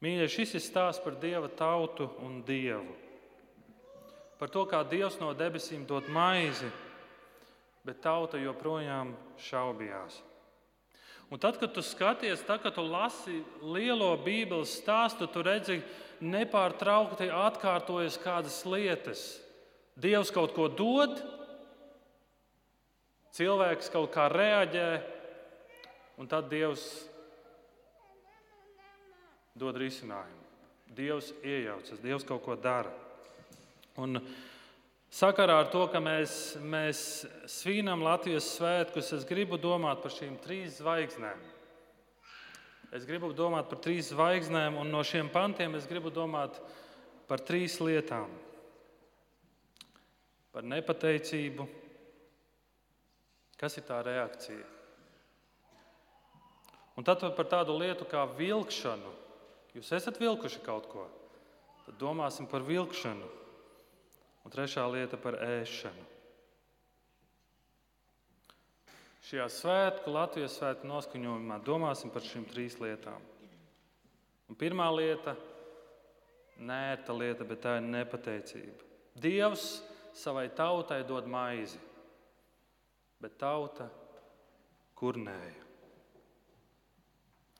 Mīļie, 0.00 0.28
šis 0.30 0.56
ir 0.56 0.62
stāsts 0.62 1.02
par 1.02 1.16
Dieva 1.20 1.48
tautu 1.48 2.08
un 2.24 2.40
Dievu. 2.46 2.94
Par 4.36 4.52
to, 4.52 4.66
kā 4.68 4.82
Dievs 4.84 5.16
no 5.20 5.32
debesīm 5.36 5.86
dod 5.88 6.10
maizi, 6.12 6.68
bet 7.86 8.02
tauta 8.04 8.40
joprojām 8.40 9.14
šaubījās. 9.40 10.20
Un 11.30 11.40
tad, 11.42 11.56
kad 11.58 11.72
tu 11.74 11.82
skaties, 11.82 12.44
tad, 12.46 12.60
kad 12.62 12.76
tu 12.76 12.84
lasi 12.86 13.40
lielo 13.62 14.12
Bībeles 14.22 14.76
stāstu, 14.78 15.26
tu 15.26 15.42
redzi, 15.42 15.80
nepārtraukti 16.22 17.30
atkārtojas 17.32 18.18
kādas 18.22 18.60
lietas. 18.68 19.24
Dievs 19.98 20.30
kaut 20.30 20.52
ko 20.54 20.68
dod, 20.68 21.16
cilvēks 23.34 23.90
kaut 23.90 24.12
kā 24.14 24.28
reaģē, 24.30 24.88
un 26.20 26.28
tad 26.30 26.50
Dievs 26.52 26.84
dod 29.56 29.80
risinājumu. 29.80 30.44
Dievs 30.96 31.32
iejaucas, 31.42 31.98
Dievs 32.04 32.28
kaut 32.28 32.44
ko 32.44 32.54
dara. 32.54 32.92
Un 33.96 34.20
sakarā 35.08 35.60
ar 35.62 35.70
to, 35.72 35.86
ka 35.88 36.00
mēs, 36.04 36.56
mēs 36.60 37.00
svinam 37.48 38.04
Latvijas 38.04 38.48
svētkus, 38.58 39.14
es 39.16 39.24
gribu 39.28 39.56
domāt 39.60 40.02
par 40.04 40.12
šīm 40.12 40.36
trīs 40.44 40.80
zvaigznēm. 40.82 41.44
Es 42.96 43.04
gribu 43.08 43.32
domāt 43.36 43.70
par 43.70 43.80
trīs 43.82 44.12
zvaigznēm, 44.12 44.76
un 44.80 44.92
no 44.92 45.02
šiem 45.04 45.30
pantiem 45.32 45.74
es 45.76 45.88
gribu 45.88 46.12
domāt 46.14 46.60
par 47.26 47.42
trīs 47.42 47.80
lietām. 47.82 48.30
Par 50.54 50.64
nepateicību, 50.64 51.66
kas 53.60 53.76
ir 53.76 53.84
tā 53.88 53.98
reakcija. 54.06 54.64
Un 56.96 57.04
tad 57.04 57.24
par 57.36 57.48
tādu 57.50 57.76
lietu 57.76 58.06
kā 58.08 58.22
vilkšanu. 58.38 59.12
Jūs 59.76 59.92
esat 59.92 60.16
vilkuši 60.20 60.62
kaut 60.64 60.86
ko, 60.88 61.04
tad 61.84 61.98
domāsim 62.00 62.48
par 62.48 62.64
vilkšanu. 62.64 63.28
Un 64.46 64.52
trešā 64.54 64.84
lieta 64.86 65.18
par 65.18 65.34
ēšanu. 65.42 66.04
Šajā 69.26 69.46
svētku, 69.50 70.12
Latvijas 70.14 70.54
svētku 70.54 70.86
noskaņojumā 70.86 71.56
domāsim 71.66 72.12
par 72.14 72.22
šīm 72.22 72.44
trīs 72.46 72.76
lietām. 72.78 73.18
Un 74.46 74.54
pirmā 74.54 74.86
lieta- 74.94 75.34
nērta 76.70 77.10
lieta, 77.10 77.42
bet 77.42 77.64
tā 77.66 77.74
ir 77.80 77.88
nepateicība. 77.90 78.86
Dievs 79.18 79.82
savai 80.14 80.46
tautai 80.48 81.02
dod 81.02 81.26
maizi, 81.26 81.82
bet 83.18 83.34
tauta 83.42 83.90
kurnēja. 84.94 85.65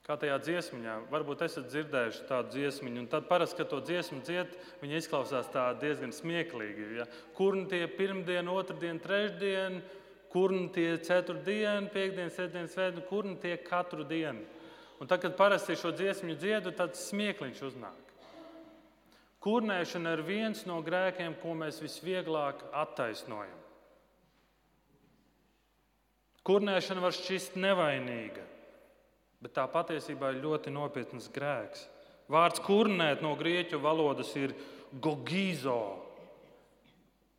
Kā 0.06 0.14
tajā 0.14 0.36
dziesmā, 0.38 1.00
varbūt 1.10 1.40
esat 1.42 1.66
dzirdējuši 1.66 2.26
tādu 2.28 2.52
dziesmu, 2.54 2.92
un 2.94 3.08
tad 3.10 3.24
parasti, 3.26 3.58
kad 3.58 3.72
to 3.72 3.80
dziesmu 3.82 4.20
dzied, 4.22 4.52
viņa 4.78 5.00
izklausās 5.00 5.48
diezgan 5.82 6.14
smieklīgi. 6.14 6.86
Ja? 7.00 7.06
Kur 7.34 7.58
nu 7.58 7.66
tie 7.66 7.82
pirmdien, 7.90 8.46
otrdien, 8.46 9.00
trešdien, 9.02 9.80
kur 10.30 10.54
nu 10.54 10.68
tie 10.70 10.92
ceturtdien, 11.02 11.90
piekdien, 11.90 12.30
sestdien, 12.30 12.70
svētdien, 12.70 13.02
kur 13.10 13.26
nu 13.26 13.34
tie 13.42 13.56
katru 13.58 14.06
dienu. 14.06 14.46
Un 15.02 15.10
tad, 15.10 15.20
kad 15.24 15.34
parasti 15.36 15.74
šo 15.76 15.90
dziesmu 15.90 16.38
dziedu, 16.38 16.70
tad 16.76 16.94
smieklīgs 16.94 17.66
uznāk. 17.66 18.14
Kurnēšana 19.42 20.14
ir 20.16 20.22
viens 20.26 20.62
no 20.70 20.78
grēkiem, 20.86 21.34
ko 21.42 21.58
mēs 21.58 21.82
visvieglāk 21.82 22.62
attaisnojam. 22.74 23.58
Kurnēšana 26.46 27.02
var 27.02 27.14
šķist 27.14 27.58
nevainīga, 27.58 28.46
bet 29.42 29.54
tā 29.56 29.66
patiesībā 29.70 30.32
ir 30.32 30.42
ļoti 30.44 30.72
nopietns 30.74 31.28
grēks. 31.32 31.86
Vārds 32.32 32.62
kurnēt 32.64 33.22
no 33.22 33.36
grieķu 33.38 33.78
valodas 33.82 34.32
ir 34.38 34.54
gogīzo. 35.02 36.02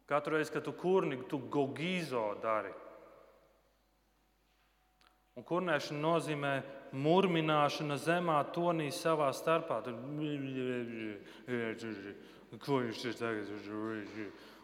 Katru 0.08 0.38
reizi, 0.38 0.54
kad 0.54 0.64
tu 0.64 0.72
kurni, 0.72 1.20
tu 1.28 1.42
gogīzo 1.52 2.30
dari. 2.44 2.72
Un 5.38 5.46
kurnēšana 5.46 6.00
nozīmē 6.02 6.52
murmināšana 6.98 7.98
zemā 8.02 8.40
tonī 8.56 8.88
savā 8.96 9.28
starpā. 9.36 9.82
Ko 12.64 12.80
viņš 12.82 13.04
ir 13.06 13.20
tagad? 13.20 13.52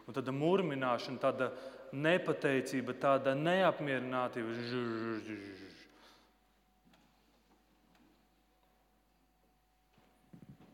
Un 0.04 0.16
tāda 0.16 0.34
murmināšana, 0.34 1.20
tāda 1.20 1.52
nepateicība, 1.94 2.96
tāda 3.00 3.36
neapmierinātība. 3.38 4.56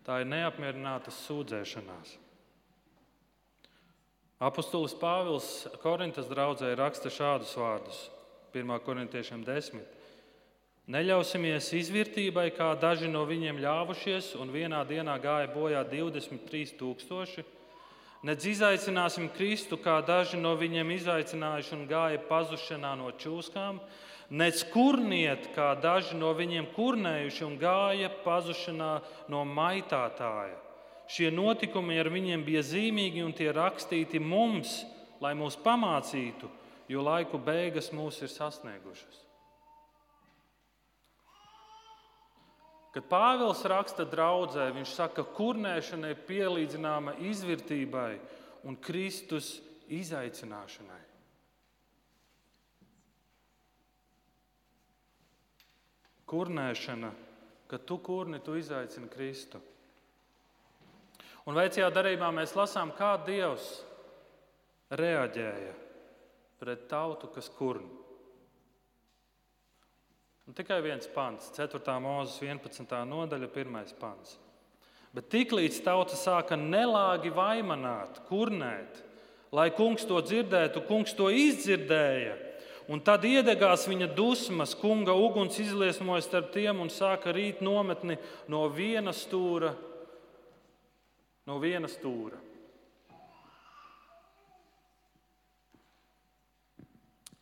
Tā 0.07 0.23
ir 0.23 0.29
neapmierināta 0.31 1.13
sūdzēšanās. 1.13 2.17
Apostolis 4.41 4.95
Pāvils 4.97 5.49
Korintas 5.83 6.31
draudzē 6.31 6.73
raksta 6.79 7.13
šādus 7.13 7.53
vārdus. 7.61 7.99
1. 8.57 8.71
korintiešiem 8.83 9.43
10. 9.45 9.83
Neļausimies 10.91 11.69
izvērtībai, 11.77 12.49
kā 12.57 12.73
daži 12.81 13.07
no 13.13 13.27
viņiem 13.29 13.61
ļāvušies, 13.63 14.33
un 14.41 14.49
vienā 14.51 14.81
dienā 14.89 15.19
gāja 15.23 15.51
bojā 15.53 15.85
23,000. 15.87 17.45
Nedz 18.27 18.49
izaicināsim 18.51 19.29
Kristu, 19.37 19.79
kā 19.81 20.01
daži 20.05 20.41
no 20.41 20.57
viņiem 20.59 20.91
izaicinājuši 20.97 21.77
un 21.77 21.85
gāja 21.89 22.19
pazušanā 22.27 22.97
no 22.99 23.13
čūskām, 23.21 23.79
nec 24.31 24.63
kurniet, 24.73 25.51
kā 25.55 25.73
daži 25.83 26.17
no 26.19 26.31
viņiem 26.37 26.71
kurnējuši 26.77 27.47
un 27.47 27.57
gāja 27.59 28.11
pazušanā 28.25 28.93
no 29.33 29.45
maitātāja. 29.45 30.59
Šie 31.11 31.33
notikumi 31.35 31.99
ar 31.99 32.11
viņiem 32.13 32.45
bija 32.47 32.63
zīmīgi 32.63 33.25
un 33.27 33.35
tie 33.35 33.51
rakstīti 33.51 34.21
mums, 34.23 34.85
lai 35.21 35.35
mūs 35.35 35.59
pamācītu, 35.59 36.47
jo 36.91 37.03
laiku 37.03 37.41
beigas 37.43 37.91
mūs 37.91 38.23
ir 38.23 38.31
sasniegušas. 38.31 39.27
Kad 42.95 43.07
Pāvils 43.07 43.63
raksta 43.71 44.03
draudzē, 44.07 44.71
viņš 44.75 44.95
saka, 44.97 45.23
ka 45.23 45.35
kurnēšana 45.37 46.11
ir 46.11 46.25
pielīdzināma 46.27 47.21
izvērtībai 47.23 48.17
un 48.67 48.79
Kristus 48.83 49.61
izaicināšanai. 49.91 51.10
Kurnēšana, 56.31 57.11
kad 57.71 57.85
tu 57.87 57.99
kurni, 57.99 58.39
tu 58.43 58.55
izaicini 58.59 59.11
Kristu. 59.11 59.59
Un 61.49 61.57
vecajā 61.57 61.89
darbā 61.91 62.29
mēs 62.35 62.55
lasām, 62.55 62.93
kā 62.95 63.17
Dievs 63.27 63.81
reaģēja 64.95 65.73
pret 66.61 66.85
tautu, 66.91 67.31
kas 67.35 67.49
kurn. 67.57 67.87
Un 70.47 70.55
tikai 70.55 70.81
viens 70.83 71.07
pants, 71.15 71.53
4. 71.57 71.79
mūzes 72.03 72.41
11. 72.43 72.95
nodaļa, 73.07 73.49
1. 73.55 73.95
pants. 74.01 74.37
Bet 75.15 75.31
tiklīdz 75.31 75.81
tauta 75.83 76.19
sāka 76.19 76.59
nelāgi 76.59 77.33
vaimanāt, 77.35 78.21
kurnēt, 78.29 79.01
lai 79.55 79.71
kungs 79.75 80.07
to 80.07 80.21
dzirdētu, 80.23 80.85
kungs 80.87 81.15
to 81.19 81.31
izdzirdēja. 81.35 82.37
Un 82.91 82.99
tad 83.07 83.23
iedegās 83.23 83.85
viņa 83.87 84.09
dusmas, 84.17 84.73
kunga 84.75 85.15
uguns 85.15 85.61
izliesmoja 85.63 86.25
starp 86.27 86.49
tiem 86.51 86.81
un 86.83 86.89
sāka 86.91 87.31
rīt 87.31 87.61
nometni 87.63 88.17
no 88.51 88.65
viena 88.75 89.13
stūra. 89.15 89.71
No 91.47 91.59
viena 91.63 91.87
stūra. 91.91 92.41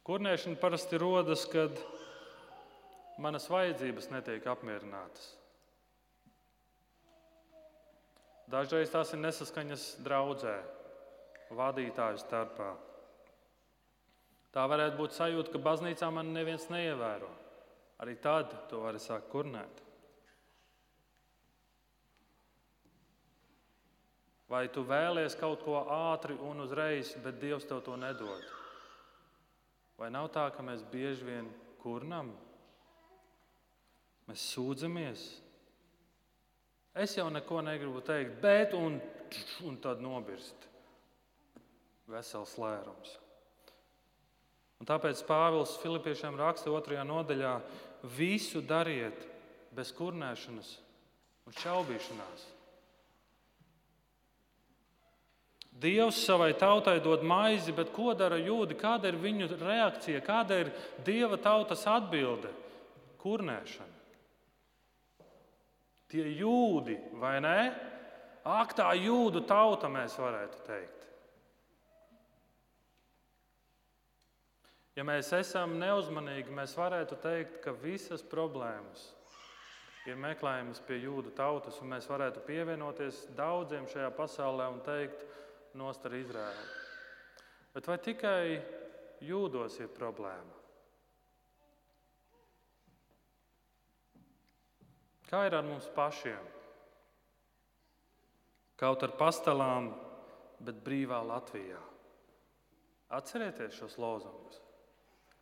Kurnēšana 0.09 0.57
parasti 0.61 1.01
rodas, 1.01 1.43
kad 1.49 1.81
manas 3.21 3.49
vajadzības 3.53 4.09
netiek 4.13 4.47
apmierinātas. 4.49 5.31
Dažreiz 8.49 8.93
tās 8.93 9.13
ir 9.13 9.21
nesaskaņas 9.21 9.89
draudzē, 10.05 10.55
vadītāju 11.57 12.21
starpā. 12.23 12.71
Tā 14.59 14.65
varētu 14.67 14.99
būt 14.99 15.13
sajūta, 15.15 15.53
ka 15.55 15.59
baznīcā 15.63 16.09
man 16.11 16.33
neviens 16.35 16.65
neievēro. 16.67 17.29
Arī 18.03 18.17
tad 18.19 18.51
to 18.67 18.81
var 18.83 18.97
sākt 18.99 19.29
kurnēt. 19.31 19.85
Vai 24.51 24.65
tu 24.75 24.83
vēlies 24.83 25.37
kaut 25.39 25.63
ko 25.63 25.85
ātri 26.11 26.35
un 26.43 26.65
uzreiz, 26.65 27.13
bet 27.23 27.39
Dievs 27.39 27.69
tev 27.71 27.85
to 27.87 27.95
nedod? 28.01 28.43
Vai 30.01 30.11
nav 30.11 30.27
tā, 30.35 30.49
ka 30.51 30.67
mēs 30.67 30.83
bieži 30.91 31.29
vien 31.29 31.53
kurnam? 31.85 32.33
Mēs 34.27 34.43
sūdzamies. 34.57 35.29
Es 36.99 37.15
jau 37.15 37.29
neko 37.31 37.63
negribu 37.63 38.03
teikt, 38.03 38.41
bet 38.43 38.75
un, 38.75 38.99
un 39.71 39.79
tad 39.87 40.03
nobirst. 40.03 40.67
Vesels 42.11 42.59
lērums. 42.59 43.19
Un 44.79 44.87
tāpēc 44.87 45.25
Pāvils 45.27 45.79
Filipiešiem 45.83 46.39
raksta 46.39 46.71
otrajā 46.71 47.03
nodaļā: 47.07 47.57
visu 48.19 48.63
dariet 48.63 49.27
bez 49.75 49.91
kurnēšanas 49.97 50.71
un 51.49 51.59
šaubīšanās. 51.59 52.47
Dievs 55.79 56.19
savai 56.27 56.53
tautai 56.59 56.99
dod 56.99 57.23
maizi, 57.23 57.71
bet 57.75 57.93
ko 57.95 58.11
dara 58.19 58.39
jūdi? 58.41 58.75
Kāda 58.79 59.13
ir 59.13 59.19
viņu 59.23 59.47
reakcija, 59.61 60.23
kāda 60.27 60.65
ir 60.65 60.73
Dieva 61.07 61.39
tautas 61.39 61.85
atbilde? 61.87 62.51
Kurnēšana. 63.23 63.95
Tie 66.09 66.25
jūdi, 66.41 66.97
vai 67.21 67.37
ne? 67.45 67.59
Ak, 68.49 68.73
tā 68.75 68.89
jūdu 68.97 69.45
tauta 69.47 69.91
mēs 69.93 70.17
varētu 70.19 70.63
teikt. 70.67 70.98
Ja 74.99 75.05
mēs 75.07 75.29
esam 75.37 75.77
neuzmanīgi, 75.79 76.51
mēs 76.51 76.73
varētu 76.75 77.21
teikt, 77.23 77.61
ka 77.63 77.71
visas 77.71 78.25
problēmas 78.27 79.05
ir 80.11 80.19
meklējamas 80.19 80.81
pie 80.89 80.97
jūdu 81.05 81.31
tautas, 81.39 81.77
un 81.79 81.93
mēs 81.93 82.09
varētu 82.11 82.43
pievienoties 82.49 83.21
daudziem 83.39 83.87
šajā 83.93 84.09
pasaulē 84.17 84.67
un 84.73 84.83
teikt, 84.83 85.23
nost 85.79 86.03
ar 86.03 86.19
Izraēlu. 86.19 86.67
Bet 87.77 87.87
vai 87.87 87.99
tikai 88.03 88.43
jūdos 89.23 89.79
ir 89.79 89.95
problēma? 89.95 90.59
Kā 95.31 95.47
ir 95.47 95.55
ar 95.61 95.63
mums 95.63 95.87
pašiem? 95.95 96.55
Kaut 98.83 99.07
ar 99.07 99.15
pastāvām, 99.21 99.93
bet 100.59 100.83
brīvā 100.83 101.23
Latvijā. 101.23 101.85
Atcerieties 103.15 103.79
šos 103.79 103.95
lozungus. 104.03 104.65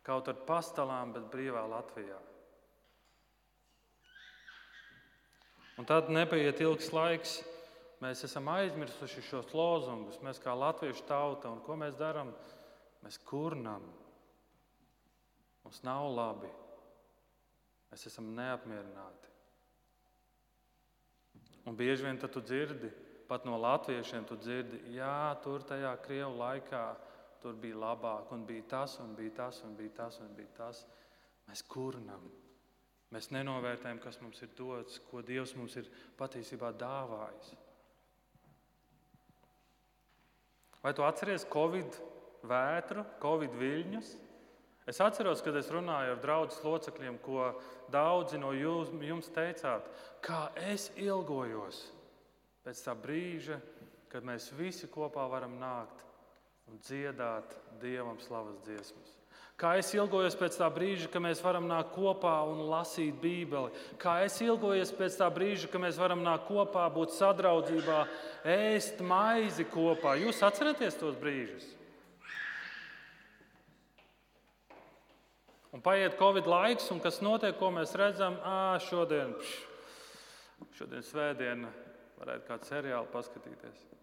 Kaut 0.07 0.29
ar 0.31 0.39
pastāvām, 0.47 1.11
bet 1.15 1.27
brīvā 1.33 1.65
Latvijā. 1.67 2.17
Un 5.77 5.85
tad 5.85 6.07
nepaiet 6.09 6.61
ilgs 6.63 6.89
laiks, 6.95 7.33
mēs 8.01 8.23
esam 8.25 8.47
aizmirsuši 8.49 9.25
šos 9.27 9.51
lozungus. 9.53 10.21
Mēs 10.25 10.39
kā 10.41 10.55
latviešu 10.57 11.03
tauta, 11.09 11.51
un 11.51 11.59
ko 11.65 11.75
mēs 11.77 11.97
darām? 11.99 12.31
Mēs 13.03 13.19
kurnam. 13.27 13.83
Mums 15.65 15.83
nav 15.85 16.07
labi. 16.15 16.49
Mēs 17.91 18.07
esam 18.09 18.31
neapmierināti. 18.37 19.33
Un 21.67 21.75
bieži 21.75 22.07
vien 22.07 22.17
tu 22.23 22.39
dzirdi, 22.39 22.89
pat 23.27 23.43
no 23.45 23.59
latviešiem, 23.59 24.23
tu 24.25 24.37
dzirdi, 24.39 24.79
jā, 24.95 25.35
tur 25.43 25.65
tajā 25.67 25.91
krievu 26.05 26.39
laikā 26.39 26.83
tur 27.41 27.55
bija 27.61 27.77
labāk, 27.79 28.31
un 28.35 28.45
bija 28.47 28.65
tas, 28.73 28.97
un 29.03 29.15
bija 29.17 29.35
tas, 29.41 29.61
un 29.65 29.75
bija 29.77 29.93
tas, 30.01 30.19
un 30.23 30.33
bija 30.37 30.51
tas. 30.57 30.83
Mēs 31.47 31.63
kurnam. 31.67 32.25
Mēs 33.15 33.29
nenovērtējam, 33.31 34.01
kas 34.03 34.19
mums 34.19 34.41
ir 34.43 34.51
dots, 34.57 34.99
ko 35.07 35.21
Dievs 35.23 35.55
mums 35.55 35.77
ir 35.79 35.87
patiesībā 36.19 36.73
dāvājis. 36.75 37.53
Vai 40.83 40.93
tu 40.95 41.05
atceries 41.07 41.47
Covid 41.51 41.99
vētru, 42.47 43.05
Covid 43.23 43.55
viļņus? 43.59 44.11
Es 44.87 44.99
atceros, 45.03 45.41
kad 45.43 45.55
es 45.59 45.67
runāju 45.71 46.13
ar 46.13 46.19
draugu 46.23 46.55
locekļiem, 46.63 47.17
ko 47.23 47.49
daudzi 47.91 48.39
no 48.39 48.53
jūs, 48.55 48.93
jums 49.03 49.27
teicāt, 49.35 49.87
kā 50.23 50.45
es 50.69 50.87
ilgojos 50.95 51.81
pēc 52.63 52.83
tā 52.85 52.95
brīža, 52.95 53.59
kad 54.11 54.23
mēs 54.27 54.49
visi 54.55 54.87
kopā 54.91 55.25
varam 55.31 55.57
nākt 55.59 56.06
un 56.67 56.81
dziedāt 56.83 57.55
Dievam 57.81 58.19
slavas 58.19 58.57
dziesmas. 58.65 59.13
Kā 59.57 59.71
es 59.81 59.89
ilgojos 59.97 60.35
pēc 60.37 60.53
tā 60.59 60.67
brīža, 60.69 61.07
kad 61.09 61.23
mēs 61.25 61.39
varam 61.41 61.65
nākt 61.65 61.95
kopā 61.95 62.35
un 62.45 62.59
lasīt 62.69 63.15
Bībeli. 63.17 63.71
Kā 63.97 64.19
es 64.25 64.35
ilgojos 64.45 64.91
pēc 64.93 65.17
tā 65.17 65.31
brīža, 65.33 65.69
kad 65.73 65.81
mēs 65.81 65.97
varam 65.97 66.21
nākt 66.21 66.45
kopā, 66.45 66.83
būt 66.93 67.15
sadraudzībā, 67.15 68.03
ēst 68.53 69.01
maizi 69.01 69.65
kopā. 69.65 70.13
Jūs 70.21 70.43
atceraties 70.45 70.99
tos 71.01 71.17
brīžus? 71.17 71.71
Un 75.73 75.81
paiet 75.81 76.17
Covid 76.21 76.45
laiks, 76.49 76.91
un 76.93 77.01
kas 77.01 77.17
notiek, 77.25 77.57
ko 77.57 77.73
mēs 77.73 77.97
redzam, 77.97 78.37
ah, 78.45 78.77
šodien, 78.81 79.33
pš, 79.41 80.71
šodien 80.77 81.05
svētdiena, 81.05 81.73
varētu 82.21 82.49
kādu 82.53 82.69
seriālu 82.69 83.09
paskatīties. 83.13 83.96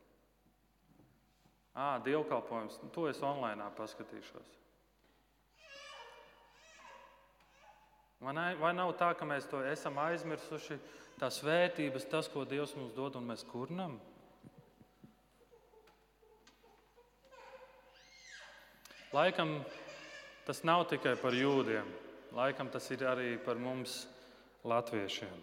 Ah, 1.75 1.99
dievkalpojums, 2.05 2.79
nu, 2.83 2.91
to 2.95 3.09
es 3.11 3.19
online 3.27 3.67
paskatīšos. 3.75 4.53
Vai 8.23 8.71
nav 8.73 8.93
tā, 8.97 9.11
ka 9.19 9.27
mēs 9.27 9.49
to 9.51 9.59
esam 9.67 9.99
aizmirsuši, 10.01 10.79
tās 11.19 11.41
vērtības, 11.45 12.07
tas, 12.09 12.31
ko 12.31 12.47
Dievs 12.49 12.77
mums 12.79 12.95
dod, 12.97 13.19
un 13.19 13.27
mēs 13.29 13.43
kurnam? 13.51 13.99
Laikam 19.15 19.59
tas 20.47 20.63
nav 20.67 20.87
tikai 20.91 21.19
par 21.21 21.35
jūdiem, 21.37 21.91
laikam 22.35 22.71
tas 22.71 22.87
ir 22.95 23.05
arī 23.07 23.35
par 23.43 23.59
mums, 23.61 24.05
latviešiem. 24.65 25.43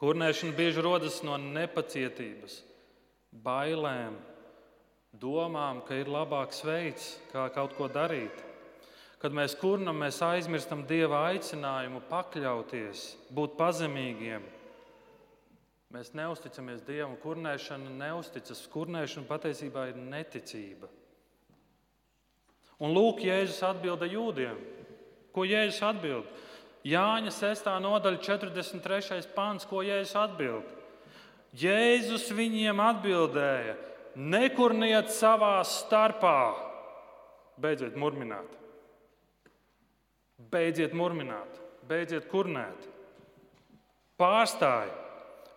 Kurnēšana 0.00 0.56
bieži 0.56 0.84
rodas 0.84 1.18
no 1.26 1.34
nepacietības, 1.40 2.60
bailēm, 3.44 4.14
domām, 5.12 5.82
ka 5.86 5.98
ir 5.98 6.10
labāks 6.10 6.62
veids, 6.64 7.10
kā 7.32 7.48
kaut 7.54 7.74
ko 7.78 7.88
darīt. 7.90 8.46
Kad 9.20 9.34
mēs 9.36 9.56
kurnam, 9.60 9.98
mēs 10.00 10.22
aizmirstam 10.24 10.86
Dieva 10.88 11.26
aicinājumu 11.28 12.00
pakļauties, 12.08 13.02
būt 13.36 13.58
pazemīgiem. 13.58 14.46
Mēs 15.90 16.12
neusticamies 16.14 16.84
Dievam. 16.86 17.16
Kurnēšana 17.18 17.90
neusticas. 17.98 18.62
Kurnēšana 18.70 19.26
patiesībā 19.26 19.88
ir 19.90 19.96
neticība. 19.98 20.86
Un 22.80 22.94
lūk, 22.94 23.24
Jēzus 23.26 23.58
atbilda 23.66 24.06
jūdiem. 24.08 24.60
Ko 25.34 25.42
Jēzus 25.44 25.82
atbild? 25.84 26.30
Jāņa 26.86 27.32
6. 27.34 27.66
nodaļa, 27.82 28.22
43. 28.22 29.26
pāns, 29.34 29.66
ko 29.68 29.82
Jēzus 29.84 30.14
atbild? 30.16 30.70
Jēzus 31.58 32.30
viņiem 32.38 32.80
atbildēja: 32.86 33.74
Nekurniet 34.18 35.12
savā 35.14 35.60
starpā, 35.66 36.54
beidziet 37.60 37.94
murmināt. 37.98 38.56
Beidziet 40.50 40.96
murmināt, 40.96 41.60
beidziet 41.86 42.26
kurnēt. 42.30 42.88
Pārstāj, 44.18 44.90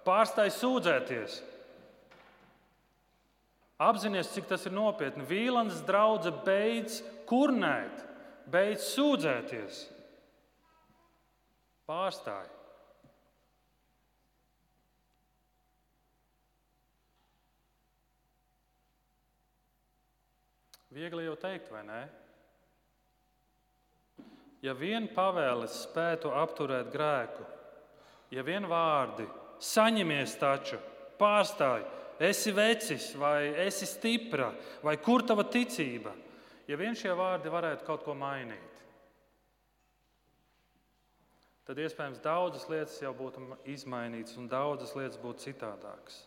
pārstāj 0.05 0.51
sūdzēties. 0.53 1.39
Apzinies, 3.83 4.29
cik 4.31 4.45
tas 4.51 4.63
ir 4.69 4.75
nopietni. 4.75 5.25
Vīlāns 5.27 5.81
draudzene 5.87 6.43
beidz 6.45 7.01
kurnēt, 7.27 8.03
beidz 8.53 8.85
sūdzēties. 8.93 9.81
Pārstāj. 11.89 12.45
Viegli 20.93 21.25
jau 21.25 21.33
teikt, 21.41 21.71
vai 21.73 21.81
ne? 21.87 22.01
Ja 24.61 24.75
vien 24.77 25.07
pavēles 25.11 25.73
spētu 25.87 26.29
apturēt 26.37 26.91
grēku, 26.93 27.45
ja 28.31 28.43
vien 28.45 28.67
vārdi 28.69 29.25
saņemies 29.63 30.35
taču, 30.39 30.77
pārstāj, 31.17 31.81
esi 32.29 32.53
vecis 32.53 33.09
vai 33.17 33.49
esi 33.65 33.89
stipra, 33.89 34.51
vai 34.85 34.95
kur 35.01 35.25
tava 35.25 35.47
ticība, 35.49 36.13
ja 36.69 36.77
vien 36.79 36.95
šie 36.95 37.15
vārdi 37.17 37.51
varētu 37.51 37.87
kaut 37.89 38.05
ko 38.05 38.13
mainīt, 38.13 38.83
tad 41.65 41.81
iespējams 41.81 42.21
daudzas 42.21 42.69
lietas 42.69 43.01
jau 43.01 43.15
būtu 43.17 43.49
izmainītas 43.73 44.37
un 44.37 44.51
daudzas 44.51 44.93
lietas 44.99 45.17
būtu 45.19 45.49
citādākas. 45.49 46.21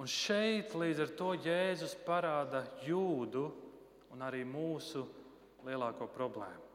Un 0.00 0.08
šeit 0.08 0.72
līdz 0.72 1.02
ar 1.04 1.10
to 1.12 1.34
Jēzus 1.44 1.92
parāda 2.06 2.62
jūdu 2.86 3.42
un 4.14 4.22
arī 4.24 4.46
mūsu 4.48 5.02
lielāko 5.66 6.08
problēmu. 6.14 6.68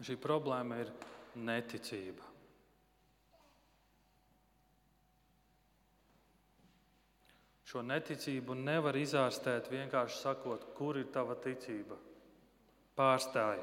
Un 0.00 0.08
šī 0.08 0.16
problēma 0.18 0.80
ir 0.82 0.90
neticība. 1.46 2.26
Šo 7.70 7.84
neticību 7.86 8.56
nevar 8.58 8.96
izārstēt 8.98 9.68
vienkārši 9.70 10.16
sakot, 10.24 10.72
kur 10.74 10.98
ir 10.98 11.12
tava 11.14 11.36
ticība. 11.38 11.94
Pārstāj. 12.98 13.60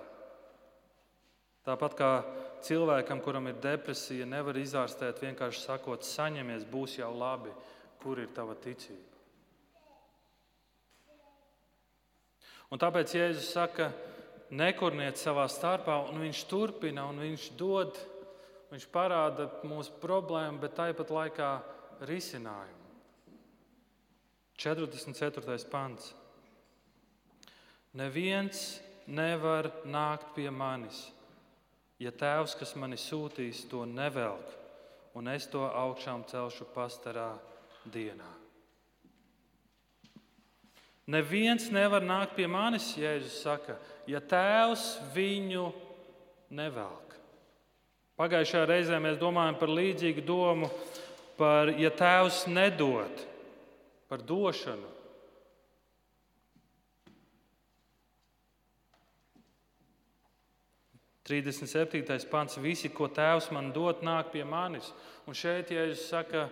Tāpat 1.67 1.97
kā 1.99 2.11
cilvēkam, 2.63 3.19
kuram 3.21 3.51
ir 3.51 3.59
depresija, 3.59 4.25
nevar 4.25 4.55
izārstēt 4.55 5.19
vienkārši 5.25 5.65
sakot, 5.65 6.07
saņemies, 6.07 6.63
būs 6.71 6.97
jau 7.01 7.11
labi, 7.11 7.51
kur 7.99 8.23
ir 8.23 8.31
tava 8.31 8.55
ticība. 8.55 9.03
Un 12.71 12.79
tāpēc 12.79 13.13
Jēzus 13.15 13.51
saka, 13.55 13.91
ka 13.91 14.07
nekurniet 14.51 15.19
savā 15.19 15.47
starpā, 15.51 15.97
un 16.11 16.21
viņš 16.23 16.43
turpina, 16.49 17.07
un 17.09 17.19
viņš 17.21 17.49
dod, 17.59 17.97
viņš 18.71 18.87
parāda 18.91 19.49
mūsu 19.67 19.95
problēmu, 20.01 20.61
bet 20.61 20.77
tāpat 20.79 21.11
laikā 21.11 21.51
risinājumu. 22.07 22.75
44. 24.57 25.57
pants. 25.69 26.13
Neviens 27.97 28.79
nevar 29.07 29.69
nākt 29.85 30.33
pie 30.35 30.49
manis, 30.51 31.05
ja 31.99 32.11
tēvs, 32.13 32.55
kas 32.59 32.75
mani 32.77 32.97
sūtīs, 32.99 33.65
to 33.69 33.85
nevelk, 33.89 34.51
un 35.17 35.29
es 35.33 35.47
to 35.49 35.63
augšām 35.65 36.25
celšu 36.29 36.69
pastarā 36.75 37.31
dienā. 37.93 38.29
Neviens 41.07 41.69
nevar 41.71 42.03
nākt 42.03 42.35
pie 42.35 42.49
manis, 42.51 42.89
Jēzus 42.99 43.39
saka, 43.45 43.77
ja 44.09 44.19
tēvs 44.19 44.97
viņu 45.15 45.69
nevelk. 46.51 47.15
Pagājušajā 48.19 48.65
reizē 48.67 48.99
mēs 48.99 49.19
domājam 49.21 49.55
par 49.59 49.71
līdzīgu 49.71 50.25
domu, 50.27 50.67
par 51.37 51.71
ja 51.79 51.91
tēvs 51.93 52.43
nedod, 52.51 53.23
par 54.09 54.23
došanu. 54.25 54.96
37. 61.27 62.29
pants. 62.31 62.55
Visi, 62.63 62.89
ko 62.89 63.09
tēvs 63.11 63.49
man 63.51 63.73
dod, 63.75 63.99
nāk 64.05 64.31
pie 64.31 64.45
manis. 64.47 64.93
Un 65.27 65.35
šeit 65.35 65.73
Jēzus 65.75 66.05
saka, 66.07 66.45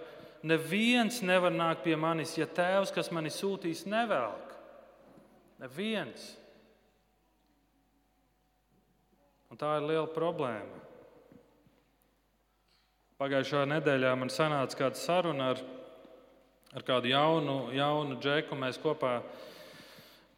neviens 0.44 1.22
nevar 1.24 1.54
nākt 1.56 1.86
pie 1.86 1.96
manis, 1.96 2.36
ja 2.36 2.48
tēvs, 2.48 2.92
kas 2.96 3.12
mani 3.16 3.32
sūtīs, 3.32 3.86
nevelk. 3.88 4.52
Neviens. 5.64 6.34
Un 9.48 9.62
tā 9.62 9.78
ir 9.80 9.88
liela 9.88 10.12
problēma. 10.12 10.84
Pagājušā 13.16 13.64
nedēļā 13.72 14.12
man 14.20 14.28
sanāca 14.28 14.82
kāda 14.82 15.00
saruna 15.00 15.54
ar, 15.54 15.62
ar 16.76 16.84
kādu 16.84 17.14
jaunu, 17.14 17.56
jaunu 17.72 18.20
džeku. 18.20 18.60
Mēs 18.60 18.82
kopā, 18.84 19.22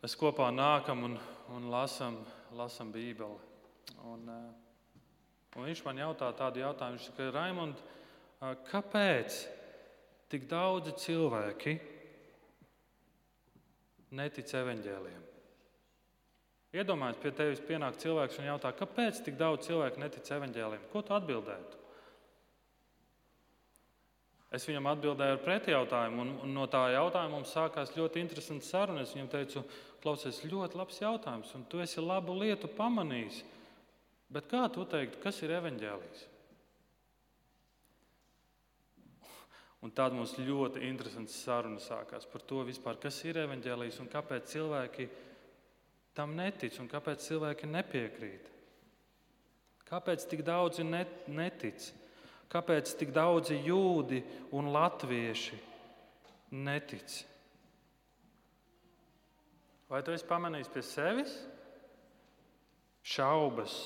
mēs 0.04 0.14
kopā 0.20 0.52
nākam 0.54 1.08
un, 1.10 1.18
un 1.58 1.70
lasam, 1.74 2.22
lasam 2.54 2.94
Bībeli. 2.94 3.47
Un, 4.08 4.26
eh, 4.32 5.58
un 5.58 5.68
viņš 5.68 5.84
man 5.86 6.02
jautā 6.02 6.32
tādu 6.38 6.64
jautājumu, 6.64 6.98
viņš 6.98 7.08
saka, 7.10 7.30
Raimond, 7.36 7.80
eh, 8.42 8.56
kāpēc 8.72 9.40
tik 10.32 10.48
daudzi 10.48 10.94
cilvēki 11.06 11.80
netic 14.12 14.54
evaņģēliem? 14.62 15.24
Iedomājieties, 16.78 17.22
pie 17.24 17.32
tevis 17.32 17.64
pienāk 17.64 17.98
cilvēks 18.00 18.40
un 18.40 18.50
jautā, 18.52 18.72
kāpēc 18.76 19.24
tik 19.24 19.38
daudz 19.40 19.68
cilvēku 19.68 20.02
netic 20.04 20.28
evaņģēliem? 20.36 20.88
Ko 20.92 21.02
tu 21.02 21.16
atbildētu? 21.16 21.84
Es 24.48 24.64
viņam 24.64 24.88
atbildēju 24.94 25.36
ar 25.36 25.42
pretjautājumu, 25.44 26.24
un, 26.24 26.30
un 26.46 26.54
no 26.56 26.68
tā 26.72 26.86
jautājuma 26.94 27.36
mums 27.36 27.52
sākās 27.52 27.92
ļoti 27.98 28.22
interesants 28.24 28.70
saruna. 28.72 29.04
Es 29.04 29.12
viņam 29.16 29.28
teicu, 29.34 29.64
klausies, 30.04 30.40
ļoti 30.48 30.80
labs 30.80 31.02
jautājums, 31.02 31.52
un 31.58 31.66
tu 31.68 31.82
esi 31.84 32.04
labu 32.04 32.36
lietu 32.40 32.70
pamanījis. 32.78 33.42
Bet 34.34 34.50
kā 34.52 34.66
tu 34.74 34.84
teiktu, 34.90 35.22
kas 35.24 35.40
ir 35.46 35.54
evaņģēlijs? 35.56 36.26
Un 39.86 39.94
tāda 39.96 40.18
mums 40.18 40.34
ļoti 40.42 40.82
interesanta 40.88 41.32
saruna 41.32 41.80
sākās 41.80 42.26
par 42.28 42.44
to, 42.50 42.64
vispār, 42.68 42.98
kas 43.00 43.22
ir 43.30 43.38
evaņģēlijs 43.44 44.02
un 44.04 44.10
kāpēc 44.12 44.50
cilvēki 44.52 45.08
tam 46.18 46.34
netic 46.36 46.80
un 46.82 46.90
kāpēc 46.92 47.24
cilvēki 47.28 47.70
nepiekrīt. 47.70 48.50
Kāpēc 49.88 50.26
tik 50.28 50.42
daudzi 50.44 50.84
netic? 50.84 51.92
Kāpēc 52.52 52.92
tik 53.00 53.14
daudzi 53.16 53.60
jūdi 53.64 54.24
un 54.56 54.72
latvieši 54.74 55.60
netic? 56.58 57.20
Vai 59.88 60.02
tu 60.04 60.12
esi 60.12 60.28
pamanījis 60.28 60.72
pie 60.74 60.84
sevis 60.84 61.38
šaubas, 63.08 63.78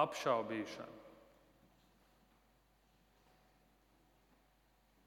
apšaubīšanu. 0.00 1.02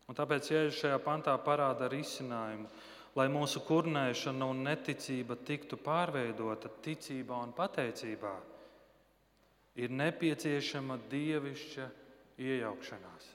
Un 0.05 0.17
tāpēc 0.17 0.51
Jēzus 0.51 0.83
šajā 0.83 0.97
pantā 1.01 1.33
parāda 1.41 1.87
risinājumu, 1.89 2.67
lai 3.17 3.25
mūsu 3.31 3.63
kurnēšana 3.65 4.49
un 4.51 4.61
neticība 4.67 5.37
tiktu 5.47 5.79
pārveidota 5.81 6.69
ticībā 6.85 7.39
un 7.41 7.53
pateicībā, 7.57 8.33
ir 9.81 9.95
nepieciešama 9.95 10.99
dievišķa 11.11 11.87
iejaukšanās. 12.37 13.31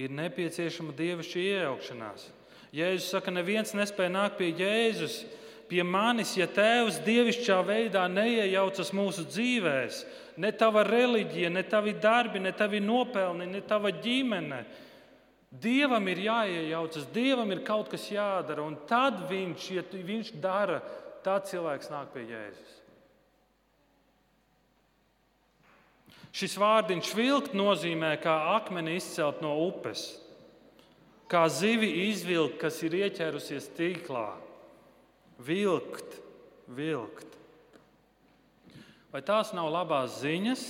Ir 0.00 0.12
nepieciešama 0.16 0.96
dievišķa 0.96 1.44
iejaukšanās. 1.44 2.26
Jēzus 2.74 3.10
saka, 3.12 3.32
neviens 3.34 3.74
nespēja 3.76 4.12
nākt 4.14 4.38
pie 4.40 4.50
Jēzus, 4.54 5.22
pie 5.70 5.84
manis, 5.86 6.34
ja 6.34 6.48
Tēvs 6.50 6.98
dievišķā 7.06 7.60
veidā 7.66 8.02
neiejaucas 8.10 8.90
mūsu 8.96 9.24
dzīvēs, 9.30 10.02
ne 10.42 10.50
tava 10.50 10.82
reliģija, 10.86 11.52
ne 11.54 11.62
tavi 11.62 11.94
darbi, 11.94 12.42
ne 12.42 12.50
tavi 12.56 12.80
nopelni, 12.82 13.46
ne 13.46 13.62
tava 13.62 13.92
ģimene. 13.94 14.64
Dievam 15.50 16.06
ir 16.10 16.24
jāiejaucas, 16.26 17.06
Dievam 17.14 17.50
ir 17.54 17.62
kaut 17.66 17.90
kas 17.90 18.08
jādara, 18.10 18.66
un 18.66 18.76
tad 18.90 19.22
viņš, 19.30 19.70
ja 19.76 19.86
viņš 19.86 20.34
dara, 20.42 20.80
tad 21.26 21.46
cilvēks 21.50 21.90
nāk 21.92 22.12
pie 22.14 22.26
Jēzus. 22.30 22.76
Šis 26.30 26.54
vārdiņš 26.62 27.14
vilkt 27.18 27.56
nozīmē 27.58 28.12
kā 28.22 28.36
akmeni 28.56 28.94
izcelt 28.98 29.42
no 29.42 29.56
upes, 29.66 30.12
kā 31.30 31.42
zivi 31.50 31.90
izvilkt, 32.08 32.60
kas 32.62 32.78
ir 32.86 32.94
ieķērusies 33.02 33.66
tīklā 33.74 34.28
vilkt, 35.46 36.20
vilkt. 36.76 37.38
Vai 39.10 39.22
tās 39.26 39.50
nav 39.56 39.70
labās 39.72 40.20
ziņas, 40.22 40.64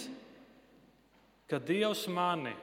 ka 1.51 1.59
Dievs 1.61 2.07
mani 2.09 2.55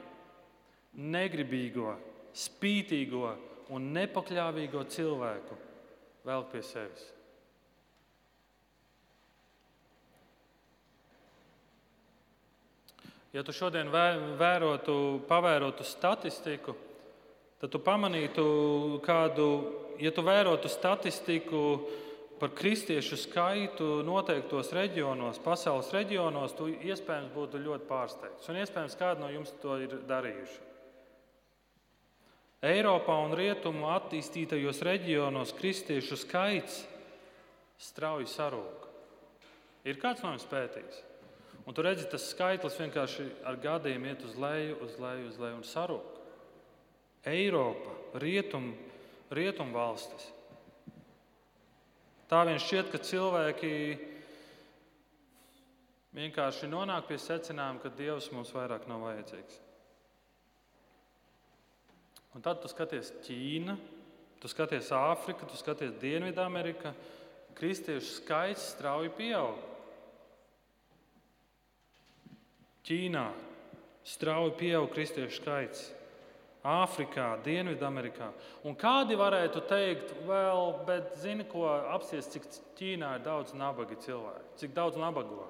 negribīgo, 0.98 1.92
spītīgo 2.34 3.30
un 3.74 3.92
nepakļāvīgo 3.94 4.82
cilvēku 4.90 5.58
velk 6.26 6.50
pie 6.54 6.64
sevis? 6.66 7.06
Ja 13.36 13.44
tu 13.44 13.52
šodien 13.52 13.90
vērotu, 13.92 15.20
pavērotu 15.28 15.84
statistiku, 15.84 16.72
tad 17.60 17.70
tu 17.70 17.78
pamanītu 17.84 18.44
kādu 19.04 19.48
ja 19.98 20.12
tu 20.14 20.22
vērotu 20.26 20.70
statistiku 20.70 21.62
par 22.38 22.52
kristiešu 22.54 23.18
skaitu 23.18 23.98
noteiktos 24.06 24.70
reģionos, 24.76 25.40
pasaules 25.42 25.90
reģionos, 25.94 26.54
tu 26.54 26.68
iespējams 26.70 27.34
būtu 27.34 27.60
ļoti 27.64 27.88
pārsteigts. 27.88 28.48
Un 28.50 28.60
iespējams, 28.62 28.96
kādi 28.98 29.24
no 29.24 29.30
jums 29.32 29.52
to 29.62 29.78
ir 29.82 29.96
darījuši. 30.08 30.60
Eiropā 32.68 33.14
un 33.22 33.34
Rietumu 33.38 33.90
attīstītajos 33.94 34.80
reģionos 34.86 35.52
kristiešu 35.54 36.18
skaits 36.18 36.80
strauji 37.78 38.26
sarūk. 38.30 38.88
Ir 39.86 40.00
kāds 40.02 40.24
no 40.24 40.32
jums 40.34 40.46
pētījis? 40.50 41.04
Un 41.68 41.76
tu 41.76 41.84
redzi, 41.84 42.08
tas 42.10 42.24
skaitlis 42.32 42.78
vienkārši 42.80 43.28
ar 43.46 43.58
gadiem 43.62 44.06
iet 44.08 44.24
uz 44.26 44.34
leju, 44.40 44.78
uz 44.86 44.96
leju, 44.98 45.28
uz 45.28 45.38
leju 45.38 45.58
un 45.58 45.66
sarūk. 45.68 46.18
Eiropa, 47.28 47.94
Rietumu 48.22 48.87
rietumvalstis. 49.34 50.30
Tā 52.28 52.42
vien 52.44 52.60
šķiet, 52.60 52.90
ka 52.92 53.00
cilvēki 53.00 53.72
vienkārši 56.16 56.68
nonāk 56.68 57.08
pie 57.08 57.16
secinājuma, 57.20 57.80
ka 57.80 57.92
Dievs 57.96 58.28
mums 58.34 58.52
vairāk 58.52 58.84
nav 58.90 59.06
vajadzīgs. 59.06 59.62
Un 62.36 62.44
tad 62.44 62.60
tu 62.62 62.68
skaties 62.70 63.14
Ķīna, 63.24 63.78
tu 64.42 64.50
skaties 64.52 64.92
Āfrika, 64.94 65.48
tu 65.48 65.56
skaties 65.58 65.96
Dienvidamerika. 66.02 66.92
Kristiešu 67.58 68.20
skaits 68.20 68.68
strauji 68.76 69.10
pieaug. 69.16 69.56
Ķīnā 72.86 73.24
strauji 74.06 74.54
pieaug 74.60 74.92
kristiešu 74.92 75.40
skaits. 75.40 75.88
Āfrikā, 76.66 77.36
Dienvidamerikā. 77.44 78.32
Un 78.66 78.74
kādi 78.78 79.14
varētu 79.18 79.62
teikt, 79.70 80.10
vēl, 80.26 80.72
bet 80.88 81.14
zini, 81.22 81.46
ko 81.46 81.68
apsies, 81.94 82.26
cik 82.32 82.48
Ķīnā 82.78 83.12
ir 83.18 83.22
daudz 83.26 83.54
nabagi 83.54 83.98
cilvēki, 84.02 84.56
cik 84.58 84.74
daudz 84.74 84.98
nabago. 84.98 85.46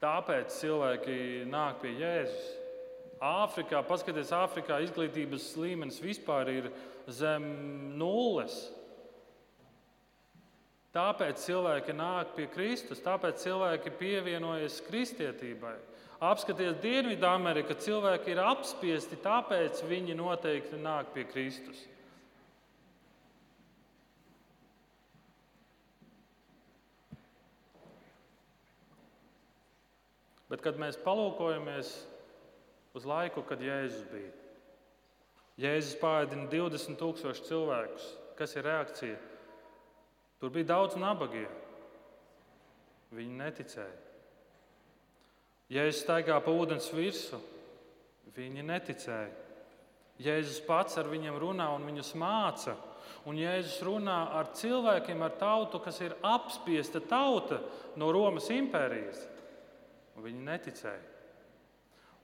Tāpēc 0.00 0.54
cilvēki 0.56 1.44
nāk 1.50 1.82
pie 1.82 1.92
Jēzus. 1.98 2.48
Āfrikā, 3.20 3.82
paskatieties, 3.84 4.32
Āfrikā 4.32 4.78
izglītības 4.86 5.50
līmenis 5.60 6.00
vispār 6.00 6.48
ir 6.48 6.70
zem 7.12 7.44
nulles. 8.00 8.62
Tāpēc 10.96 11.44
cilvēki 11.44 11.92
nāk 11.94 12.32
pie 12.34 12.48
Kristus, 12.50 13.04
tāpēc 13.04 13.44
cilvēki 13.44 13.92
pievienojas 14.00 14.80
kristietībai. 14.88 15.76
Apskaties, 16.20 16.74
Dienvidamerika 16.82 17.72
cilvēki 17.80 18.34
ir 18.34 18.42
apspiesti, 18.44 19.16
tāpēc 19.24 19.80
viņi 19.88 20.18
noteikti 20.18 20.76
nāk 20.76 21.14
pie 21.14 21.24
Kristus. 21.24 21.86
Bet, 30.50 30.60
kad 30.60 30.76
mēs 30.82 30.98
palūkojamies 31.00 31.94
uz 32.98 33.08
laiku, 33.08 33.40
kad 33.46 33.62
Jēzus 33.64 34.04
bija, 34.10 34.34
Jēzus 35.60 35.96
pārēdina 36.02 36.50
20 36.52 37.00
tūkstošu 37.00 37.48
cilvēkus. 37.48 38.12
Kas 38.36 38.56
ir 38.56 38.64
reakcija? 38.68 39.16
Tur 40.40 40.52
bija 40.52 40.72
daudz 40.74 41.00
nabagie. 41.00 41.48
Viņi 43.12 43.40
neticēja. 43.40 44.09
Jēzus 45.70 46.02
staigā 46.02 46.36
pa 46.42 46.52
ūdens 46.54 46.88
virsmu. 46.94 47.38
Viņi 48.34 48.64
neticēja. 48.66 49.30
Jēzus 50.20 50.60
pats 50.66 50.98
ar 51.00 51.08
viņiem 51.10 51.36
runā 51.40 51.68
un 51.74 51.86
viņus 51.88 52.14
māca. 52.20 52.76
Un 53.28 53.38
Jēzus 53.38 53.80
runā 53.86 54.18
ar 54.36 54.50
cilvēkiem, 54.56 55.22
ar 55.22 55.36
tautu, 55.40 55.80
kas 55.82 56.00
ir 56.04 56.16
apspiesta 56.26 57.00
tauta 57.00 57.60
no 58.00 58.10
Romas 58.12 58.48
impērijas. 58.52 59.22
Un 60.16 60.26
viņi 60.26 60.46
neticēja. 60.46 61.06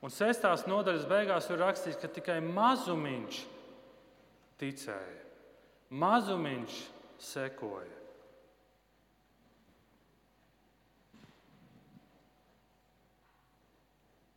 Un 0.04 0.12
sestās 0.12 0.66
nodaļas 0.68 1.06
beigās 1.08 1.48
ir 1.50 1.62
rakstīts, 1.62 1.98
ka 2.00 2.10
tikai 2.12 2.38
mazumiņš 2.44 3.38
ticēja, 4.60 5.22
mazumiņš 5.90 6.80
sekoja. 7.22 8.05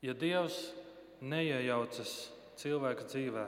Ja 0.06 0.14
Dievs 0.16 0.58
neiejaucas 1.20 2.14
cilvēka 2.60 3.08
dzīvē 3.10 3.48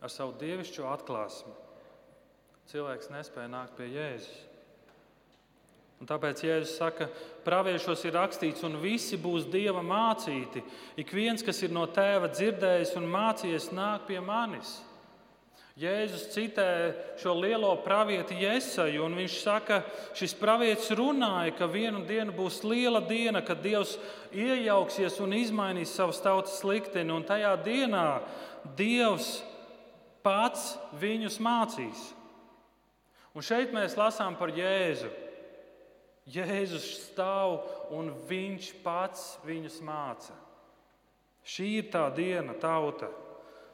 ar 0.00 0.12
savu 0.12 0.36
dievišķo 0.40 0.86
atklāsmi, 0.92 1.52
cilvēks 2.70 3.10
nespēja 3.10 3.50
nākt 3.50 3.74
pie 3.78 3.88
Jēzus. 3.90 4.46
Un 6.00 6.08
tāpēc 6.08 6.40
Jēzus 6.46 6.78
saka, 6.80 7.10
praviešos 7.44 8.06
ir 8.08 8.14
rakstīts, 8.16 8.62
un 8.64 8.78
visi 8.80 9.18
būs 9.20 9.50
dieva 9.52 9.82
mācīti. 9.84 10.62
Ik 11.02 11.10
viens, 11.12 11.44
kas 11.44 11.60
ir 11.66 11.74
no 11.76 11.82
tēva 11.92 12.30
dzirdējis 12.32 12.94
un 12.96 13.10
mācījies, 13.10 13.68
nāk 13.76 14.06
pie 14.08 14.22
manis. 14.24 14.78
Jēzus 15.80 16.26
citē 16.34 16.64
šo 17.16 17.32
lielo 17.40 17.70
pravieti 17.80 18.36
Jēzaju, 18.42 19.06
un 19.06 19.14
viņš 19.16 19.36
saka, 19.40 19.78
šis 20.18 20.34
pravietis 20.36 20.90
runāja, 20.98 21.54
ka 21.56 21.68
vienu 21.70 22.02
dienu 22.04 22.34
būs 22.36 22.58
liela 22.68 23.00
diena, 23.00 23.40
kad 23.40 23.62
Dievs 23.64 23.94
iejauksies 24.28 25.16
un 25.24 25.32
izmainīs 25.38 25.94
savas 25.96 26.20
tautas 26.20 26.58
likteni, 26.68 27.14
un 27.14 27.24
tajā 27.24 27.54
dienā 27.64 28.04
Dievs 28.76 29.38
pats 30.20 30.74
viņus 31.00 31.40
mācīs. 31.40 32.02
Un 33.32 33.46
šeit 33.46 33.72
mēs 33.72 33.96
lasām 33.96 34.36
par 34.36 34.52
Jēzu. 34.52 35.08
Jēzus 36.28 36.90
stāv 37.06 37.56
un 37.96 38.12
viņš 38.28 38.74
pats 38.84 39.38
viņus 39.48 39.80
māca. 39.86 40.36
Šī 41.40 41.72
ir 41.80 41.90
tā 41.94 42.04
diena, 42.12 42.52
tauta. 42.60 43.08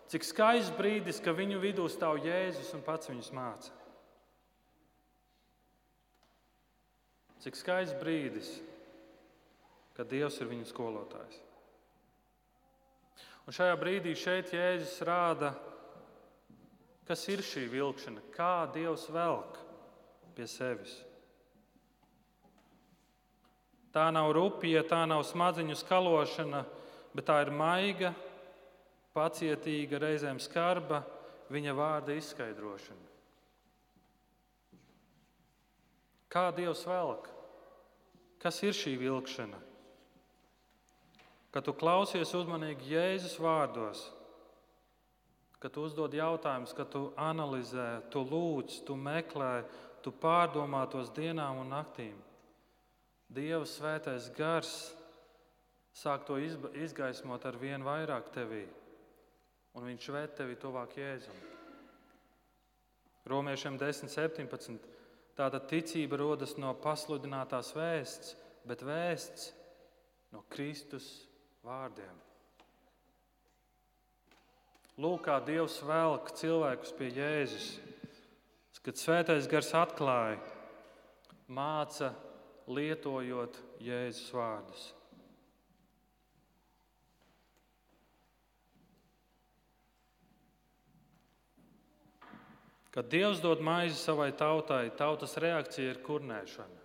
Cik 0.07 0.23
skaists 0.23 0.75
brīdis, 0.79 1.19
ka 1.19 1.35
viņu 1.35 1.59
vidū 1.59 1.88
stāv 1.90 2.21
Jēzus 2.23 2.71
un 2.77 2.85
pats 2.87 3.11
viņus 3.11 3.33
māca. 3.35 3.73
Cik 7.42 7.59
skaists 7.59 7.99
brīdis, 7.99 8.53
kad 9.99 10.07
Dievs 10.11 10.38
ir 10.42 10.51
viņu 10.51 10.69
skolotājs. 10.71 11.40
Un 13.47 13.55
šajā 13.55 13.75
brīdī 13.79 14.14
šeit 14.19 14.51
Jēzus 14.55 14.97
rāda, 15.07 15.53
kas 17.07 17.23
ir 17.31 17.42
šī 17.47 17.66
vilkšana, 17.71 18.23
kā 18.35 18.66
Dievs 18.75 19.09
velk 19.14 19.59
pie 20.35 20.47
sevis. 20.51 20.97
Tā 23.95 24.09
nav 24.12 24.33
rupja, 24.37 24.83
tā 24.85 25.05
nav 25.09 25.23
smadziņu 25.25 25.79
skalošana, 25.81 26.64
bet 27.14 27.27
tā 27.31 27.38
ir 27.47 27.55
maiga, 27.55 28.11
pacietīga, 29.17 30.01
reizēm 30.03 30.39
skarba 30.43 31.03
viņa 31.53 31.75
vārda 31.77 32.17
izskaidrošana. 32.21 33.15
Kā 36.33 36.51
Dievs 36.53 36.85
velk? 36.85 37.31
Kas 38.43 38.61
ir 38.67 38.77
šī 38.77 38.97
vilkšana? 39.01 39.59
Kad 41.55 41.65
tu 41.65 41.73
klausies 41.73 42.35
uzmanīgi 42.37 42.93
Jēzus 42.93 43.39
vārdos, 43.41 44.03
kad 45.63 45.73
tu 45.73 45.87
uzdod 45.89 46.13
jautājumus, 46.13 46.75
kad 46.77 46.91
tu 46.93 47.09
analizē, 47.17 48.03
tu 48.13 48.21
lūdz, 48.29 48.83
tu 48.85 48.99
meklē, 49.01 49.65
tu 50.05 50.13
pārdomā 50.13 50.85
tos 50.93 51.09
dienām 51.17 51.63
un 51.63 51.73
naktīm. 51.73 52.19
Dieva 53.33 53.65
svētais 53.67 54.29
gars 54.37 54.75
sāk 55.97 56.27
to 56.29 56.37
izgaismot 56.39 57.47
ar 57.49 57.57
vien 57.59 57.83
vairāk 57.83 58.29
tevī, 58.35 58.67
un 59.77 59.85
viņš 59.85 60.09
ved 60.15 60.35
tevi 60.39 60.57
tuvāk 60.61 60.97
Jēzum. 60.97 61.41
Romiešiem 63.29 63.77
10, 63.79 64.09
17. 64.12 64.93
Tāda 65.37 65.61
ticība 65.69 66.17
rodas 66.17 66.55
no 66.57 66.71
pasludinātās 66.81 67.75
vēsts, 67.77 68.37
bet 68.65 68.85
vēsts 68.87 69.51
no 70.33 70.41
Kristus 70.49 71.09
vārdiem. 71.67 72.15
Lūk, 74.97 75.27
kā 75.27 75.37
Dievs 75.45 75.77
velk 75.85 76.31
cilvēkus 76.39 76.95
pie 76.97 77.11
Jēzus, 77.12 77.75
kad 78.87 78.97
svētais 78.97 79.49
gars 79.51 79.73
atklāja, 79.77 80.39
māca 81.53 82.15
lietojot 82.71 83.59
Jēzus 83.83 84.31
vārdus. 84.33 84.87
Kad 92.97 93.11
Dievs 93.13 93.43
dod 93.45 93.61
maizi 93.61 93.99
savai 94.01 94.31
tautai, 94.33 94.87
tautas 94.97 95.37
reakcija 95.37 95.91
ir 95.93 95.99
kurnēšana. 96.01 96.79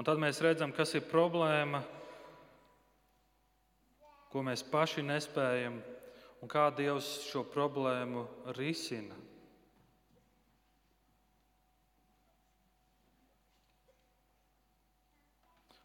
Un 0.00 0.06
tad 0.08 0.18
mēs 0.18 0.40
redzam, 0.42 0.72
kas 0.74 0.96
ir 0.98 1.04
problēma, 1.06 1.84
ko 4.34 4.42
mēs 4.42 4.66
paši 4.66 5.06
nespējam, 5.06 5.78
un 6.42 6.50
kā 6.50 6.66
Dievs 6.74 7.12
šo 7.28 7.44
problēmu 7.46 8.26
risina. 8.58 9.14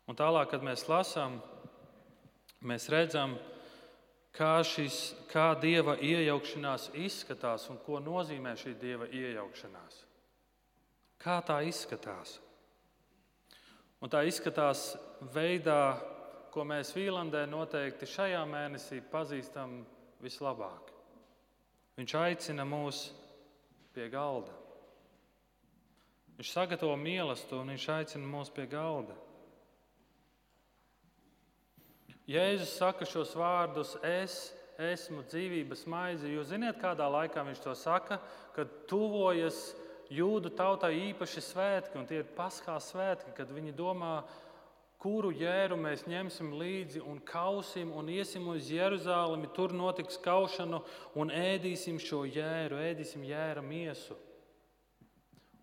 Un 0.09 0.17
tālāk, 0.17 0.49
kad 0.49 0.65
mēs 0.65 0.87
lasām, 0.89 1.37
mēs 2.65 2.89
redzam, 2.89 3.37
kā, 4.35 4.59
šis, 4.67 5.15
kā 5.31 5.53
dieva 5.59 5.95
iejaukšanās 6.03 6.89
izskatās 6.99 7.69
un 7.71 7.79
ko 7.85 8.01
nozīmē 8.03 8.55
šī 8.59 8.75
dieva 8.81 9.07
iejaukšanās. 9.07 10.01
Kā 11.21 11.39
tā 11.45 11.61
izskatās? 11.65 12.37
Un 14.03 14.11
tā 14.11 14.25
izskatās 14.27 14.91
veidā, 15.33 15.97
ko 16.51 16.65
mēs 16.67 16.93
Vīlandē 16.95 17.45
noteikti 17.49 18.07
šajā 18.07 18.43
mēnesī 18.47 19.01
pazīstam 19.11 19.79
vislabāk. 20.23 20.91
Viņš 21.95 22.13
aicina 22.19 22.65
mūs 22.67 23.07
pie 23.95 24.09
galda. 24.11 24.51
Viņš 26.35 26.51
sagatavo 26.51 26.97
mīlestību 26.99 27.61
un 27.63 27.71
viņš 27.71 27.87
aicina 27.95 28.27
mūs 28.27 28.51
pie 28.51 28.67
galda. 28.67 29.15
Jēzus 32.29 32.77
saka 32.79 33.05
šos 33.05 33.35
vārdus: 33.37 33.95
Es 34.01 34.53
esmu 34.81 35.23
dzīvības 35.29 35.85
maize. 35.87 36.29
Jūs 36.29 36.49
zināt, 36.51 36.79
kādā 36.81 37.07
laikā 37.11 37.43
viņš 37.45 37.61
to 37.63 37.75
saka, 37.77 38.19
kad 38.55 38.71
tuvojas 38.89 39.75
jūdu 40.11 40.51
tautai 40.57 40.93
īpaši 41.11 41.43
svētki, 41.43 41.99
un 41.99 42.09
tie 42.09 42.21
ir 42.21 42.33
paskā 42.37 42.75
svētki, 42.81 43.33
kad 43.37 43.53
viņi 43.53 43.73
domā, 43.77 44.19
kuru 45.01 45.29
jēru 45.37 45.77
mēs 45.77 46.05
ņemsim 46.09 46.53
līdzi 46.57 47.03
un 47.05 47.19
kausim 47.25 47.91
un 47.93 48.09
iesim 48.09 48.47
uz 48.49 48.69
Jeruzalemi. 48.73 49.51
Tur 49.53 49.73
notiks 49.75 50.17
kaušana 50.21 50.81
un 51.17 51.33
ēdīsim 51.33 51.99
šo 52.01 52.23
jēru, 52.25 52.81
ēdīsim 52.81 53.25
jēra 53.27 53.61
miesu. 53.65 54.17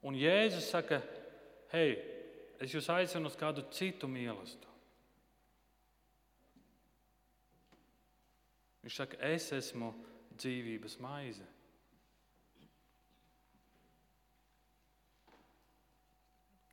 Un 0.02 0.16
Jēzus 0.18 0.66
saka, 0.72 0.98
hei, 1.70 1.94
es 2.62 2.74
jūs 2.74 2.88
aicinu 2.90 3.30
uz 3.30 3.38
kādu 3.38 3.62
citu 3.74 4.08
mīlestību. 4.10 4.71
Viņš 8.82 8.98
saka, 8.98 9.18
es 9.30 9.46
esmu 9.54 9.92
dzīvības 10.34 10.96
maize. 11.02 11.44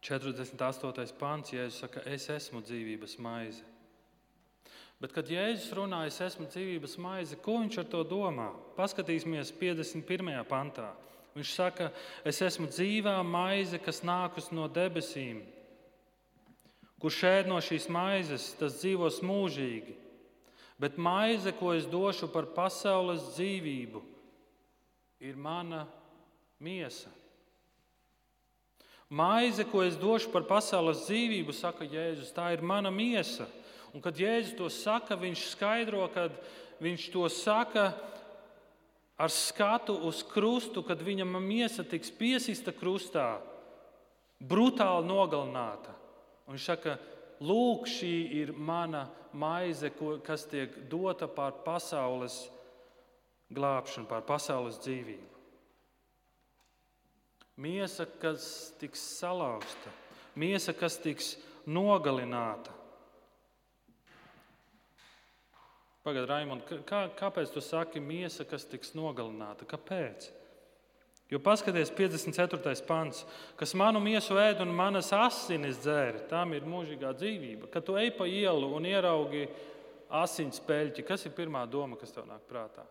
Četrdesmit 0.01 0.61
astotais 0.65 1.11
pāns, 1.13 1.51
Jēzus 1.53 1.83
saka, 1.83 2.01
es 2.09 2.25
esmu 2.33 2.63
dzīvības 2.65 3.19
maize. 3.21 3.61
Bet, 4.99 5.13
kad 5.13 5.29
Jēzus 5.29 5.69
runā, 5.77 6.01
es 6.09 6.17
esmu 6.23 6.47
dzīvības 6.49 6.97
maize, 6.99 7.37
ko 7.43 7.59
viņš 7.61 7.77
ar 7.83 7.87
to 7.93 8.01
domā? 8.07 8.49
Paskatīsimies 8.79 9.53
51. 9.59 10.33
pantā. 10.49 10.89
Viņš 11.37 11.53
saka, 11.53 11.91
es 12.27 12.41
esmu 12.41 12.67
dzīvā 12.71 13.19
maize, 13.23 13.77
kas 13.79 14.01
nākus 14.01 14.49
no 14.51 14.65
debesīm. 14.65 15.43
Kurš 16.99 17.21
ēd 17.29 17.47
no 17.47 17.61
šīs 17.63 17.85
maizes, 17.93 18.49
tas 18.59 18.81
dzīvos 18.81 19.21
mūžīgi 19.23 20.08
bet 20.79 20.97
maize, 20.97 21.51
ko 21.59 21.73
es 21.75 21.87
došu 21.89 22.29
par 22.31 22.47
pasaules 22.55 23.33
dzīvību, 23.35 24.01
ir 25.19 25.35
mana 25.35 25.83
miesa. 26.59 27.11
Maize, 29.09 29.65
ko 29.65 29.81
es 29.83 29.97
došu 29.97 30.29
par 30.31 30.45
pasaules 30.47 31.07
dzīvību, 31.07 31.55
saka 31.55 31.87
Jēzus, 31.87 32.29
tā 32.35 32.51
ir 32.53 32.61
mana 32.61 32.91
miesa. 32.93 33.47
Un, 33.89 34.03
kad 34.05 34.15
Jēzus 34.15 34.53
to 34.55 34.69
saka, 34.69 35.17
viņš 35.17 35.47
skaidro, 35.55 36.03
ka 36.13 36.27
viņš 36.79 37.07
to 37.11 37.25
saka 37.33 37.87
ar 39.19 39.33
skatu 39.33 39.97
uz 40.07 40.21
krustu, 40.23 40.83
kad 40.85 41.01
viņa 41.03 41.25
miesa 41.25 41.83
tiks 41.83 42.13
piesista 42.13 42.71
krustā, 42.71 43.41
brutāli 44.39 45.09
nogalināta. 45.09 45.91
Un 46.47 46.55
viņš 46.55 46.67
saka, 46.69 46.95
lūk, 47.41 47.87
šī 47.89 48.13
ir 48.41 48.53
mana 48.53 49.07
maize, 49.33 49.91
kas 50.25 50.45
tiek 50.49 50.73
dota 50.89 51.27
par 51.27 51.61
pasaules 51.65 52.47
glābšanu, 53.53 54.07
par 54.09 54.25
pasaules 54.27 54.79
dzīvību. 54.83 55.37
Miesa, 57.59 58.05
kas 58.21 58.71
tiks 58.79 59.01
salauzta, 59.19 59.91
miesa, 60.39 60.73
kas 60.73 60.95
tiks 61.03 61.33
nogalināta. 61.67 62.71
Pagaidiet, 66.05 66.29
Raimond, 66.31 66.69
kā, 66.87 67.01
kāpēc 67.19 67.51
tu 67.51 67.61
saki 67.61 67.99
miesa, 67.99 68.45
kas 68.47 68.63
tiks 68.69 68.93
nogalināta? 68.95 69.67
Kāpēc? 69.67 70.29
Jo 71.29 71.37
paskatieties, 71.45 71.91
54. 71.93 72.85
pants, 72.87 73.21
kas 73.57 73.75
manu 73.77 74.01
miesu 74.01 74.39
ēd 74.41 74.63
un 74.63 74.71
manas 74.73 75.11
asinis 75.13 75.77
dzēra, 75.83 76.23
tam 76.31 76.55
ir 76.57 76.65
mūžīgā 76.65 77.11
dzīvība. 77.13 77.69
Kad 77.69 77.85
tu 77.85 77.97
ej 78.01 78.09
pa 78.17 78.25
ielu 78.25 78.71
un 78.73 78.87
ieraugi 78.89 79.43
asins 80.09 80.57
peļķi, 80.65 81.05
kas 81.05 81.27
ir 81.29 81.35
pirmā 81.37 81.67
doma, 81.69 81.99
kas 82.01 82.15
tev 82.15 82.25
nāk 82.25 82.47
prātā? 82.49 82.87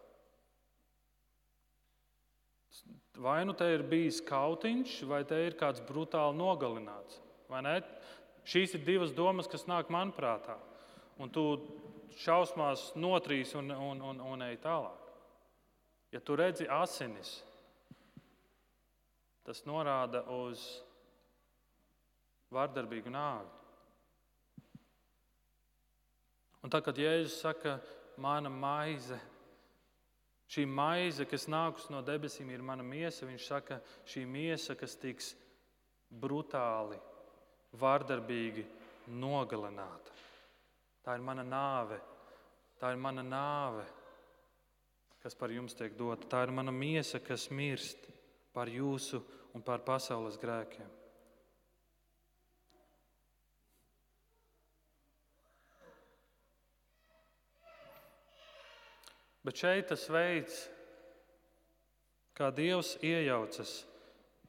Vai 3.18 3.40
nu 3.42 3.56
te 3.58 3.66
ir 3.74 3.82
bijis 3.82 4.20
kautiņš, 4.22 5.00
vai 5.10 5.24
te 5.26 5.40
ir 5.48 5.58
kāds 5.58 5.82
brutāli 5.82 6.38
nogalināts. 6.38 7.18
Šīs 8.46 8.76
ir 8.78 8.86
divas 8.86 9.10
domas, 9.10 9.50
kas 9.50 9.66
nāk 9.66 9.90
man 9.90 10.14
prātā. 10.14 10.54
Un 11.18 11.34
tu 11.34 11.42
šausmās 12.22 12.92
notrīs 12.94 13.50
un, 13.58 13.74
un, 13.74 13.98
un, 14.12 14.22
un 14.22 14.46
ej 14.46 14.60
tālāk. 14.62 15.10
Ja 16.14 16.22
tu 16.22 16.38
redzi 16.38 16.70
asinis, 16.70 17.40
tas 19.48 19.62
norāda 19.64 20.20
uz 20.28 20.60
vardarbīgu 22.52 23.08
nāvi. 23.08 23.48
Un 26.60 26.72
tad, 26.74 26.82
kad 26.84 26.98
Jēzus 27.00 27.38
saka, 27.40 27.78
mana 28.20 28.50
maize, 28.52 29.16
šī 30.52 30.66
maize, 30.68 31.24
kas 31.30 31.46
nākus 31.48 31.86
no 31.88 32.02
debesīm, 32.04 32.50
ir 32.52 32.60
mana 32.60 32.84
miesa, 32.84 33.24
viņš 33.24 33.46
saka, 33.48 33.78
šī 34.12 34.26
miesa, 34.28 34.76
kas 34.76 34.98
tiks 35.00 35.30
brutāli, 36.12 37.00
vardarbīgi 37.80 38.66
nogalināta. 39.16 40.12
Tā 41.08 41.16
ir 41.16 41.24
mana 41.24 41.46
nāve, 41.46 42.02
tā 42.76 42.92
ir 42.92 43.00
mana 43.00 43.24
nāve, 43.24 43.88
kas 45.24 45.32
par 45.40 45.56
jums 45.56 45.72
tiek 45.78 45.96
dota. 45.96 46.28
Tā 46.28 46.44
ir 46.44 46.52
mana 46.52 46.74
miesa, 46.74 47.24
kas 47.24 47.48
mirst 47.48 48.10
par 48.58 48.66
jūsu 48.66 49.22
un 49.54 49.62
par 49.62 49.84
pasaules 49.86 50.38
grēkiem. 50.42 50.88
Bet 59.46 59.62
šeit 59.62 59.86
tas 59.88 60.02
veids, 60.10 60.66
kā 62.36 62.50
Dievs 62.54 62.98
iejaucas, 63.00 63.84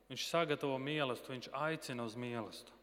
Viņš 0.09 0.23
sagatavo 0.25 0.79
mīlestību, 0.81 1.35
Viņš 1.35 1.47
aicina 1.53 2.01
uz 2.09 2.15
mīlestību. 2.17 2.77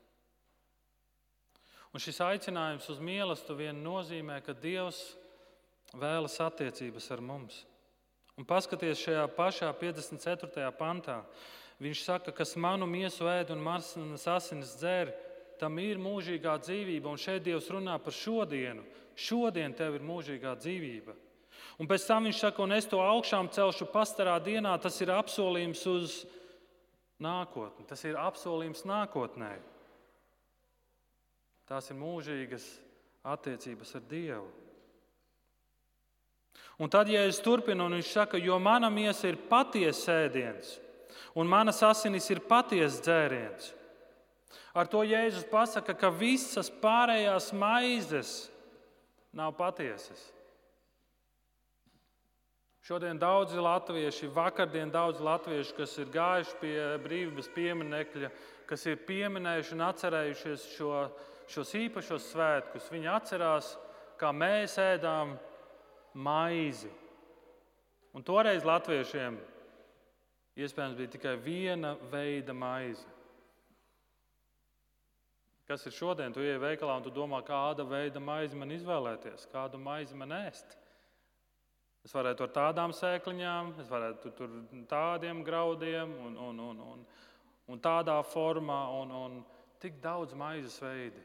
Un 1.91 2.03
šis 2.05 2.21
aicinājums 2.23 2.87
uz 2.93 3.03
mīlestību 3.03 3.59
vien 3.59 3.83
nozīmē, 3.83 4.39
ka 4.47 4.55
Dievs 4.55 5.01
vēlas 5.99 6.39
attiecības 6.45 7.11
ar 7.11 7.25
mums. 7.25 7.65
Un 8.37 8.45
paskatieties 8.45 9.01
šajā 9.01 9.23
pašā 9.33 9.71
54. 9.81 10.67
pantā. 10.77 11.23
Viņš 11.81 12.03
saka, 12.05 12.33
kas 12.37 12.57
manu 12.61 12.89
miesu 12.89 13.29
ēd 13.29 13.53
un 13.53 13.63
manas 13.65 14.27
asinis 14.29 14.75
dzer, 14.77 15.13
tam 15.61 15.79
ir 15.81 16.01
mūžīgā 16.01 16.59
dzīvība. 16.61 17.09
Un 17.09 17.21
šeit 17.21 17.45
Dievs 17.45 17.69
runā 17.73 17.97
par 18.01 18.13
šodienu. 18.13 18.85
Šodien 19.17 19.73
tev 19.77 19.97
ir 19.97 20.05
mūžīgā 20.05 20.53
dzīvība. 20.61 21.17
Un 21.81 21.89
pēc 21.89 22.05
tam 22.09 22.29
viņš 22.29 22.43
saka, 22.45 22.65
un 22.65 22.77
es 22.77 22.89
to 22.89 23.01
augšām 23.01 23.49
celšu 23.53 23.89
pastarā 23.93 24.37
dienā. 24.45 24.77
Tas 24.81 25.01
ir 25.01 25.13
apsolījums 25.17 25.87
uz 25.89 26.19
nākotni. 27.21 27.89
Tas 27.89 28.05
ir 28.05 28.21
apsolījums 28.21 28.85
nākotnē. 28.89 29.55
Tās 31.67 31.89
ir 31.91 32.01
mūžīgas 32.01 32.69
attiecības 33.27 33.97
ar 33.97 34.05
Dievu. 34.13 34.66
Un 36.77 36.91
tad, 36.93 37.09
ja 37.09 37.23
es 37.25 37.41
turpinu, 37.41 37.87
un 37.87 37.97
viņš 37.97 38.11
saka, 38.13 38.41
jo 38.41 38.59
mana 38.61 38.91
miesa 38.93 39.31
ir 39.31 39.39
patiesa 39.49 40.19
ēdiens, 40.27 40.75
un 41.33 41.49
manas 41.49 41.81
asinis 41.87 42.29
ir 42.29 42.43
patiesa 42.45 43.01
dzēriens. 43.07 43.73
Ar 44.77 44.89
to 44.93 45.01
Jēzus 45.09 45.47
pasaka, 45.49 45.95
ka 45.97 46.11
visas 46.13 46.69
pārējās 46.69 47.49
maizes 47.57 48.33
nav 49.33 49.55
patiesas. 49.57 50.21
Šodien 52.85 53.19
daudzi 53.19 53.59
latvieši, 53.59 54.29
vakardien 54.31 54.93
daudz 54.93 55.19
latviešu, 55.25 55.73
kas 55.81 55.97
ir 55.99 56.13
gājuši 56.13 56.59
pie 56.61 56.77
brīvības 57.03 57.49
pieminiekļa, 57.57 58.31
kas 58.69 58.85
ir 58.87 59.01
pieminējuši 59.09 59.75
un 59.75 59.83
atcerējušies 59.89 60.69
šo, 60.77 60.93
šos 61.51 61.73
īpašos 61.81 62.29
svētkus, 62.31 62.93
viņi 62.93 63.11
atcerās, 63.11 63.73
kā 64.21 64.31
mēs 64.31 64.77
ēdām 64.79 65.35
maizi. 66.17 66.91
Un 68.17 68.25
toreiz 68.25 68.65
latviešiem 68.65 69.37
iespējams 70.57 70.97
bija 70.97 71.13
tikai 71.13 71.37
viena 71.45 71.93
veida 72.11 72.55
maize. 72.57 73.05
Kas 75.67 75.83
ir 75.89 75.93
šodien? 75.93 76.33
Tu 76.33 76.45
ienāc 76.47 76.63
veikalā 76.63 76.97
un 76.97 77.05
tu 77.05 77.11
domā, 77.11 77.43
kāda 77.45 77.85
veida 77.85 78.23
maizi 78.23 78.57
man 78.57 78.73
izvēlēties, 78.73 79.49
kādu 79.53 79.81
maizi 79.83 80.17
man 80.17 80.33
ēst. 80.37 80.77
Es 82.07 82.15
varētu 82.15 82.47
ar 82.47 82.53
tādām 82.55 82.93
sēkliņām, 82.95 83.73
es 83.83 83.89
varētu 83.91 84.31
tur 84.39 84.53
tādiem 84.87 85.43
graudiem 85.45 86.13
un, 86.23 86.37
un, 86.39 86.61
un, 86.69 86.83
un, 86.93 87.01
un 87.67 87.81
tādā 87.83 88.21
formā, 88.31 88.79
un, 89.01 89.11
un 89.11 89.41
tik 89.83 89.99
daudz 90.05 90.37
maizes 90.39 90.79
veidi. 90.81 91.25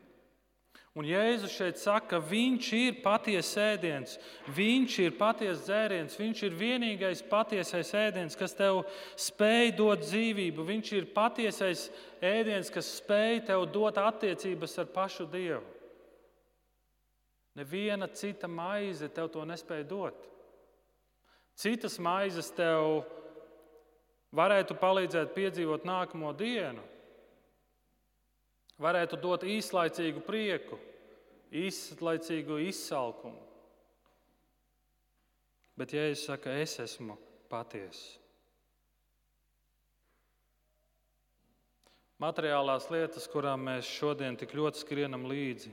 Un 0.92 1.08
Jēzus 1.08 1.54
šeit 1.56 1.80
saka, 1.80 2.18
ka 2.18 2.18
Viņš 2.20 2.70
ir 2.76 2.98
patiesa 3.04 3.70
ēdiens, 3.72 4.18
Viņš 4.52 4.98
ir 5.06 5.14
patiesa 5.16 5.64
dzēriens, 5.64 6.18
Viņš 6.20 6.42
ir 6.44 6.58
vienīgais 6.60 7.22
patiesais 7.30 7.94
ēdiens, 7.96 8.36
kas 8.36 8.58
tev 8.58 8.82
spēj 9.16 9.72
dot 9.78 10.04
dzīvību. 10.04 10.66
Viņš 10.68 10.92
ir 10.98 11.08
patiesais 11.16 11.86
ēdiens, 12.20 12.74
kas 12.74 12.92
spēj 13.00 13.46
tev 13.48 13.70
dot 13.72 14.02
attiecības 14.04 14.76
ar 14.84 14.92
pašu 14.92 15.30
Dievu. 15.32 15.64
Neviena 17.56 18.08
cita 18.12 18.48
maize 18.48 19.08
tev 19.12 19.32
to 19.32 19.48
nespēja 19.48 19.88
dot. 19.88 20.28
Citas 21.56 21.98
maizes 22.00 22.52
tev 22.56 23.04
varētu 24.36 24.76
palīdzēt 24.80 25.34
piedzīvot 25.36 25.88
nākamo 25.88 26.32
dienu 26.36 26.84
varētu 28.82 29.20
dot 29.22 29.46
īslaicīgu 29.46 30.24
prieku, 30.26 30.80
īslaicīgu 31.52 32.58
izsalkumu. 32.68 33.40
Bet 35.78 35.94
Jēzus 35.96 36.28
saka, 36.28 36.54
es 36.62 36.76
esmu 36.84 37.16
patiesa. 37.50 38.20
Materiālās 42.22 42.86
lietas, 42.94 43.26
kurām 43.32 43.64
mēs 43.66 43.88
šodien 43.90 44.36
tik 44.38 44.52
ļoti 44.54 44.84
skrienam 44.84 45.24
līdzi, 45.26 45.72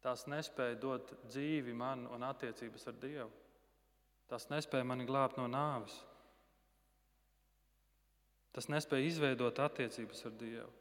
tās 0.00 0.24
nespēja 0.32 0.78
dot 0.80 1.12
dzīvi 1.26 1.74
man 1.76 2.06
un 2.08 2.24
attiecības 2.24 2.88
ar 2.88 2.96
Dievu. 3.02 3.28
Tas 4.32 4.46
nespēja 4.48 4.86
mani 4.86 5.04
glābt 5.04 5.36
no 5.36 5.44
nāves. 5.50 5.92
Tas 8.56 8.70
nespēja 8.72 9.10
izveidot 9.10 9.60
attiecības 9.60 10.24
ar 10.24 10.38
Dievu. 10.40 10.79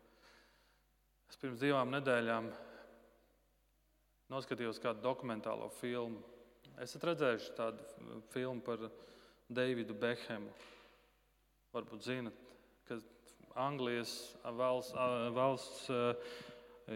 Es 1.30 1.38
pirms 1.38 1.62
divām 1.62 1.92
nedēļām 1.94 2.48
noskatījos 4.34 4.82
kādu 4.82 5.04
dokumentālo 5.04 5.68
filmu. 5.78 6.24
Esat 6.82 7.06
redzējuši 7.12 7.56
tādu 7.58 8.22
filmu 8.34 8.64
par 8.66 8.88
Davidu 9.46 9.94
Bekhemu. 9.94 10.50
Varbūt 11.76 12.06
zinat, 12.08 12.40
ka 12.90 12.98
Anglijas 13.62 14.14
valsts, 14.58 14.96
valsts 15.36 15.86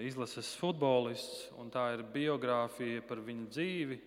izlases 0.02 0.50
futbolists, 0.58 1.52
un 1.62 1.70
tā 1.74 1.92
ir 1.94 2.06
biogrāfija 2.14 3.04
par 3.06 3.22
viņa 3.22 3.50
dzīvi. 3.54 4.00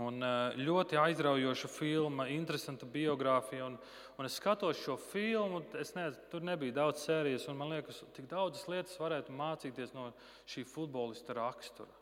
Un 0.00 0.24
ļoti 0.56 0.96
aizraujoša 0.96 1.68
filma, 1.68 2.24
interesanta 2.32 2.86
biogrāfija. 2.88 3.66
Un, 3.66 3.74
un 4.16 4.28
es 4.28 4.38
skatos 4.40 4.80
šo 4.80 4.96
filmu, 4.96 5.60
nezinu, 5.74 6.06
tur 6.32 6.46
nebija 6.48 6.78
daudz 6.78 7.02
sērijas, 7.04 7.44
man 7.52 7.74
liekas, 7.74 8.00
cik 8.16 8.30
daudzas 8.30 8.64
lietas 8.72 8.96
varētu 9.00 9.36
mācīties 9.36 9.92
no 9.92 10.08
šī 10.48 10.64
futbolista 10.64 11.36
rakstura. 11.36 11.92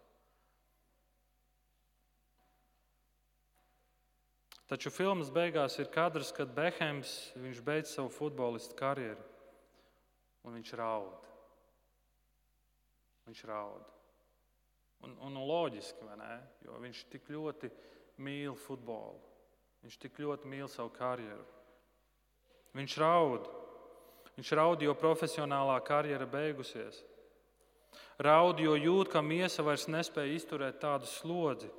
Taču 4.70 4.92
filmas 4.94 5.32
beigās 5.34 5.80
ir 5.82 5.90
kadrs, 5.90 6.30
kad 6.30 6.52
Behems 6.54 7.32
beidz 7.66 7.90
savu 7.90 8.12
futbolistu 8.14 8.76
karjeru. 8.78 9.24
Un 10.46 10.54
viņš 10.60 10.76
raud. 10.78 11.26
Viņš 13.26 13.48
raud. 13.50 13.99
Un, 15.06 15.16
un 15.24 15.38
loģiski? 15.48 16.08
Jo 16.66 16.78
viņš 16.82 17.04
tik 17.12 17.30
ļoti 17.32 17.70
mīl 18.20 18.56
futbolu. 18.58 19.20
Viņš 19.84 19.96
tik 20.00 20.18
ļoti 20.20 20.48
mīl 20.50 20.68
savu 20.68 20.92
karjeru. 20.92 21.46
Viņš 22.76 22.96
raud. 23.00 23.48
Viņš 24.36 24.52
raud, 24.56 24.82
jo 24.84 24.94
profesionālā 24.96 25.78
karjera 25.84 26.28
beigusies. 26.28 27.00
Raud, 28.20 28.60
jo 28.60 28.76
jūt, 28.76 29.08
ka 29.12 29.22
miesa 29.24 29.64
vairs 29.64 29.88
nespēja 29.88 30.36
izturēt 30.36 30.80
tādu 30.82 31.08
slodzi. 31.08 31.70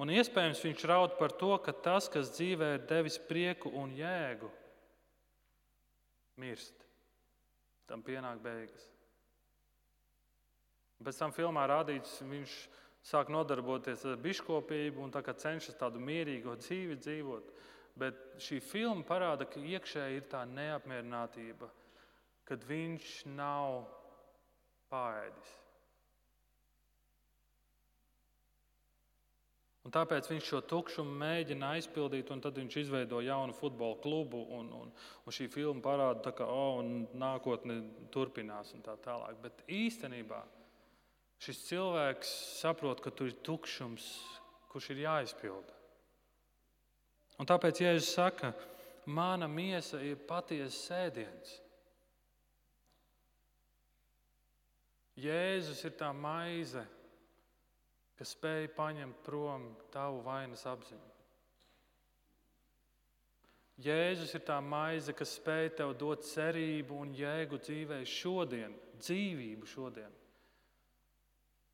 Un 0.00 0.12
iespējams 0.12 0.60
viņš 0.64 0.84
raud 0.88 1.14
par 1.20 1.32
to, 1.40 1.54
ka 1.64 1.72
tas, 1.72 2.08
kas 2.12 2.32
dzīvē 2.36 2.72
ir 2.76 2.88
devis 2.88 3.16
prieku 3.28 3.72
un 3.80 3.94
jēgu, 3.96 4.50
mirst. 6.40 6.84
Tam 7.88 8.02
pienāk 8.04 8.42
beigas. 8.44 8.95
Pēc 11.04 11.18
tam 11.20 11.32
filmā 11.36 11.66
rādīts, 11.68 12.20
viņš 12.24 12.54
sāk 13.06 13.30
nodarboties 13.32 14.04
ar 14.08 14.20
biškopību 14.22 15.04
un 15.04 15.12
tā 15.14 15.22
cenšas 15.26 15.76
tādu 15.78 16.00
mierīgu 16.02 16.56
dzīvi 16.62 16.96
dzīvot. 17.02 17.52
Bet 17.96 18.16
šī 18.42 18.60
filma 18.60 19.04
parāda, 19.08 19.46
ka 19.48 19.60
iekšēji 19.60 20.18
ir 20.20 20.26
tā 20.28 20.42
neapmierinātība, 20.48 21.68
kad 22.48 22.64
viņš 22.68 23.12
nav 23.36 23.86
pāēdis. 24.92 25.54
Un 29.86 29.92
tāpēc 29.94 30.26
viņš 30.26 30.48
šo 30.50 30.60
tukšumu 30.66 31.12
mēģina 31.20 31.68
aizpildīt, 31.76 32.32
un 32.34 32.40
tad 32.42 32.56
viņš 32.58 32.76
izveido 32.80 33.20
jaunu 33.22 33.54
futbola 33.54 33.94
klubu. 34.02 34.40
Un, 34.56 34.72
un, 34.74 34.88
un 34.90 35.34
šī 35.36 35.46
filma 35.52 35.78
parāda, 35.84 36.32
ka 36.34 36.48
oh, 36.50 36.80
nākotne 37.14 37.78
turpinās 38.10 38.74
un 38.74 38.82
tā 38.82 38.96
tālāk. 39.04 39.38
Bet 39.44 39.62
īstenībā 39.70 40.42
šis 41.42 41.62
cilvēks 41.68 42.32
saprot, 42.60 43.02
ka 43.04 43.10
tur 43.10 43.30
ir 43.30 43.38
tukšums, 43.46 44.06
kurš 44.72 44.90
ir 44.94 45.04
jāizpilda. 45.04 45.76
Un 47.36 47.48
tāpēc 47.48 47.82
Jēzus 47.84 48.14
saka, 48.16 48.52
mana 49.06 49.48
miesa 49.48 50.00
ir 50.02 50.20
patiesa 50.28 50.76
sēdiens. 50.76 51.58
Jēzus 55.16 55.80
ir 55.88 55.94
tā 55.96 56.10
maize, 56.12 56.82
kas 58.16 58.32
spēj 58.36 58.70
paņemt 58.76 59.20
prom 59.24 59.70
tavu 59.92 60.22
vainas 60.24 60.64
apziņu. 60.68 61.12
Jēzus 63.84 64.32
ir 64.36 64.44
tā 64.48 64.56
maize, 64.64 65.12
kas 65.12 65.34
spēj 65.36 65.74
tev 65.76 65.92
dot 66.00 66.24
cerību 66.24 66.96
un 67.04 67.10
jēgu 67.16 67.60
dzīvē 67.60 67.98
šodien, 68.08 68.72
dzīvību 69.00 69.68
šodien. 69.68 70.12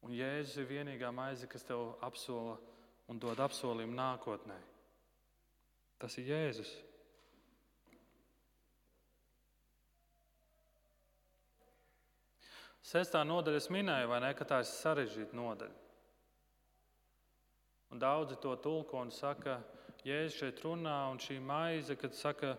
Un 0.03 0.15
Jēzus 0.17 0.59
ir 0.59 0.67
vienīgā 0.67 1.13
maize, 1.15 1.47
kas 1.47 1.63
tev 1.67 1.93
apsola 2.03 2.57
un 3.11 3.21
dod 3.23 3.39
apsolījumu 3.43 3.95
nākotnē. 3.95 4.57
Tas 6.03 6.17
ir 6.19 6.33
Jēzus. 6.33 6.73
Sestā 12.83 13.23
nodaļa 13.23 13.63
minēja, 13.71 14.09
vai 14.11 14.19
ne, 14.25 14.33
ka 14.35 14.45
tā 14.49 14.59
ir 14.65 14.69
sarežģīta 14.69 15.39
nodaļa. 15.39 15.79
Un 17.95 18.01
daudzi 18.03 18.41
to 18.43 18.57
tulko 18.65 18.99
un 18.99 19.13
saka, 19.15 19.61
Jēzus 20.03 20.41
šeit 20.41 20.65
runā, 20.65 20.97
un 21.13 21.23
šī 21.23 21.39
maize, 21.39 21.95
kad 21.95 22.17
saka, 22.19 22.57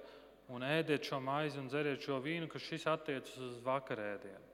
un 0.53 0.63
ēdiet 0.63 1.03
šo 1.09 1.19
maizi 1.19 1.59
un 1.59 1.67
dzeriet 1.67 2.07
šo 2.07 2.21
vīnu, 2.23 2.47
ka 2.47 2.61
šis 2.61 2.87
attiecas 2.87 3.35
uz 3.49 3.59
vakarēdienu. 3.65 4.52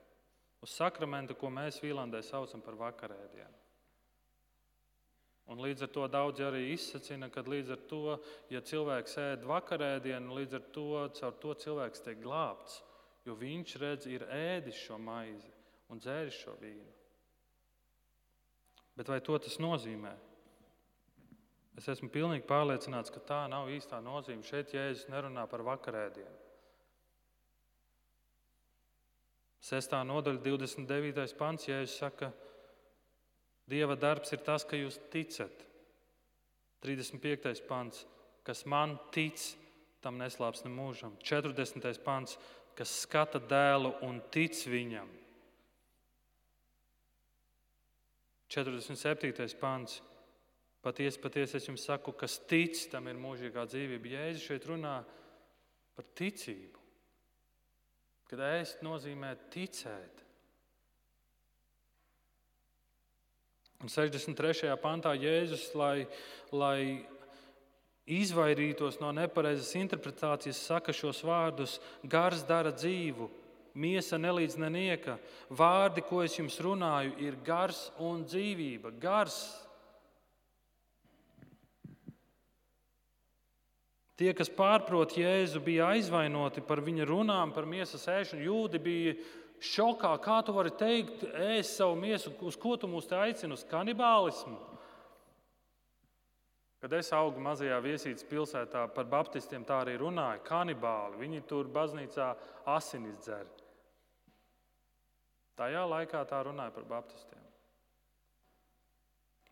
Uz 0.65 0.75
sakramentu, 0.75 1.37
ko 1.39 1.51
mēs 1.53 1.79
Vīlandē 1.83 2.21
saucam 2.25 2.61
par 2.61 2.75
vakarēdienu. 2.79 3.55
Un 5.49 5.63
līdz 5.63 5.87
ar 5.87 5.89
to 5.95 6.05
daudzi 6.11 6.43
arī 6.45 6.61
izsacina, 6.75 7.29
ka 7.33 7.41
līdz 7.41 7.73
ar 7.73 7.79
to, 7.89 8.17
ja 8.53 8.61
cilvēks 8.61 9.15
ēd 9.23 9.47
vakarēdienu, 9.49 10.35
līdz 10.37 10.59
ar 10.59 10.65
to 10.75 10.89
caur 11.17 11.39
to 11.41 11.55
cilvēks 11.63 12.03
tiek 12.05 12.19
glābts, 12.21 12.83
jo 13.25 13.33
viņš 13.39 13.75
redz, 13.81 14.05
ir 14.05 14.27
ēdis 14.29 14.77
šo 14.83 14.99
maizi 15.01 15.49
un 15.89 16.01
dzēris 16.03 16.37
šo 16.43 16.53
vīnu. 16.61 16.93
Bet 18.99 19.09
vai 19.09 19.21
to 19.25 19.39
tas 19.41 19.57
nozīmē? 19.63 20.11
Es 21.79 21.87
esmu 21.87 22.11
pilnīgi 22.11 22.43
pārliecināts, 22.45 23.09
ka 23.15 23.21
tā 23.23 23.39
nav 23.49 23.71
īstā 23.71 24.01
nozīme. 24.03 24.43
Šeit 24.43 24.73
Jēzus 24.75 25.07
nerunā 25.09 25.45
par 25.47 25.63
vakarēdienu. 25.63 26.48
Sestā 29.59 29.99
nodaļa, 30.07 30.39
29. 30.45 31.33
pants, 31.39 31.67
Jēzus 31.67 31.97
saka, 31.99 32.31
Dieva 33.69 33.93
darbs 33.99 34.31
ir 34.33 34.41
tas, 34.41 34.63
ka 34.65 34.79
jūs 34.79 34.97
ticat. 35.13 35.65
35. 36.81 37.59
pants, 37.69 38.05
kas 38.47 38.63
man 38.65 38.95
tic, 39.13 39.37
tam 40.01 40.17
neslāps 40.17 40.63
ne 40.65 40.71
mūžam. 40.73 41.13
40. 41.21 41.85
pants, 42.01 42.39
kas 42.73 42.95
skata 43.03 43.41
dēlu 43.51 43.93
un 44.07 44.23
tic 44.33 44.57
viņam. 44.65 45.11
47. 48.49 49.59
pants, 49.61 49.99
Patiesi, 50.79 51.19
patiesi 51.19 51.57
es 51.59 51.65
jums 51.67 51.83
saku, 51.83 52.13
kas 52.15 52.37
tic, 52.47 52.77
tam 52.91 53.09
ir 53.11 53.17
mūžīgā 53.19 53.65
dzīvība. 53.67 54.13
Jēzus 54.13 54.45
šeit 54.47 54.67
runā 54.69 54.93
par 55.95 56.05
ticību. 56.15 56.78
Kad 58.29 58.41
ēst 58.45 58.83
nozīmē 58.85 59.31
ticēt. 59.49 60.19
Un 63.79 63.89
63. 63.89 64.75
pantā 64.83 65.15
Jēzus, 65.17 65.69
lai, 65.73 66.03
lai 66.51 67.07
izvairītos 68.05 68.99
no 69.01 69.09
nepareizas 69.15 69.71
interpretācijas, 69.79 70.59
saka 70.61 70.93
šos 70.93 71.23
vārdus: 71.25 71.77
Gars 72.03 72.43
dara 72.45 72.73
dzīvu, 72.75 73.29
miesa 73.73 74.19
nelīdz 74.19 74.59
nenieka. 74.61 75.17
Vārdi, 75.49 76.03
ko 76.05 76.21
es 76.25 76.37
jums 76.37 76.59
runāju, 76.61 77.15
ir 77.23 77.39
gars 77.45 77.87
un 77.97 78.27
dzīvība. 78.27 78.93
Gars 79.01 79.39
Tie, 84.19 84.33
kas 84.35 84.49
pārprot 84.51 85.13
Jēzu, 85.15 85.61
bija 85.63 85.93
aizvainoti 85.93 86.59
par 86.67 86.81
viņa 86.83 87.05
runām, 87.07 87.53
par 87.55 87.63
miesas 87.69 88.03
ēšanu. 88.11 88.43
Jūdi 88.43 88.81
bija 88.83 89.13
šokā, 89.63 90.11
kā 90.19 90.41
tu 90.43 90.55
vari 90.57 90.73
teikt, 90.75 91.23
ēst 91.39 91.77
savu 91.79 91.95
miesu, 92.01 92.33
uz 92.43 92.57
ko 92.59 92.73
tu 92.75 92.89
mūs 92.91 93.07
te 93.07 93.15
aicini, 93.15 93.55
uz 93.55 93.63
kanibālismu. 93.69 94.57
Kad 96.83 96.95
es 96.95 97.11
augu 97.15 97.39
mazajā 97.43 97.77
viesītas 97.83 98.27
pilsētā, 98.27 98.85
par 98.95 99.07
baptistiem 99.07 99.63
tā 99.67 99.81
arī 99.85 99.95
runāja. 99.99 100.39
Kanibāli, 100.47 101.19
viņi 101.23 101.43
tur 101.47 101.71
baznīcā 101.71 102.33
asinis 102.75 103.19
dzer. 103.23 103.47
Tajā 105.59 105.85
laikā 105.91 106.25
tā 106.27 106.41
runāja 106.47 106.75
par 106.75 106.87
baptistiem. 106.91 107.47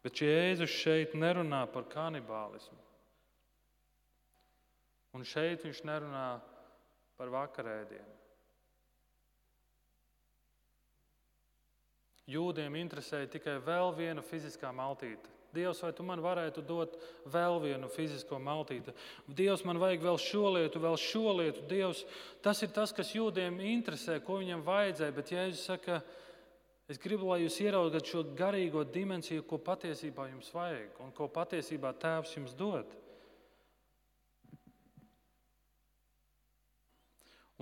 Bet 0.03 0.19
Jēzus 0.23 0.75
šeit 0.75 1.15
nerunā 1.19 1.65
par 1.71 1.87
kanibālismu. 1.91 2.86
Un 5.15 5.23
šeit 5.25 5.63
viņš 5.63 5.83
nerunā 5.87 6.27
par 7.17 7.31
vakarēdienu. 7.33 8.17
Jūdiem 12.27 12.75
interesēja 12.75 13.29
tikai 13.31 13.55
vēl 13.63 13.93
viena 13.95 14.23
fiziskā 14.25 14.73
maltīte. 14.75 15.31
Dievs, 15.55 15.79
vai 15.81 15.93
tu 15.95 16.03
man 16.03 16.19
varētu 16.21 16.61
dot 16.67 16.97
vēl 17.31 17.61
vienu 17.63 17.87
fizisko 17.89 18.35
maltīti? 18.43 18.91
Dievs, 19.31 19.63
man 19.65 19.79
vajag 19.79 20.03
vēl 20.03 20.19
šo 20.19 20.51
lietu, 20.57 20.81
vēl 20.83 20.97
šo 20.99 21.31
lietu. 21.39 21.63
Dievs, 21.69 22.03
tas 22.43 22.59
ir 22.65 22.73
tas, 22.75 22.91
kas 22.93 23.13
jūdiem 23.15 23.61
interesē, 23.63 24.19
ko 24.23 24.41
viņam 24.41 24.65
vajadzēja. 24.67 25.15
Bet 25.15 25.31
Jēzus 25.31 25.63
saka, 25.71 26.01
es 26.91 26.99
gribu, 26.99 27.31
lai 27.31 27.45
jūs 27.45 27.61
ieraugat 27.63 28.11
šo 28.11 28.25
garīgo 28.37 28.83
dimensiju, 28.83 29.47
ko 29.47 29.61
patiesībā 29.63 30.27
jums 30.33 30.51
vajag 30.53 30.99
un 31.05 31.15
ko 31.15 31.31
patiesībā 31.31 31.95
Tēvs 31.95 32.35
jums 32.37 32.57
dod. 32.59 32.91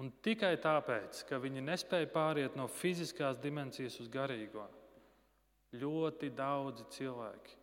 Un 0.02 0.10
tikai 0.24 0.58
tāpēc, 0.60 1.22
ka 1.30 1.40
viņi 1.40 1.64
nespēja 1.64 2.10
pāriet 2.12 2.58
no 2.60 2.68
fiziskās 2.68 3.38
dimensijas 3.40 3.96
uz 4.04 4.10
garīgo, 4.12 4.66
ļoti 5.76 6.32
daudzi 6.36 6.88
cilvēki 6.98 7.62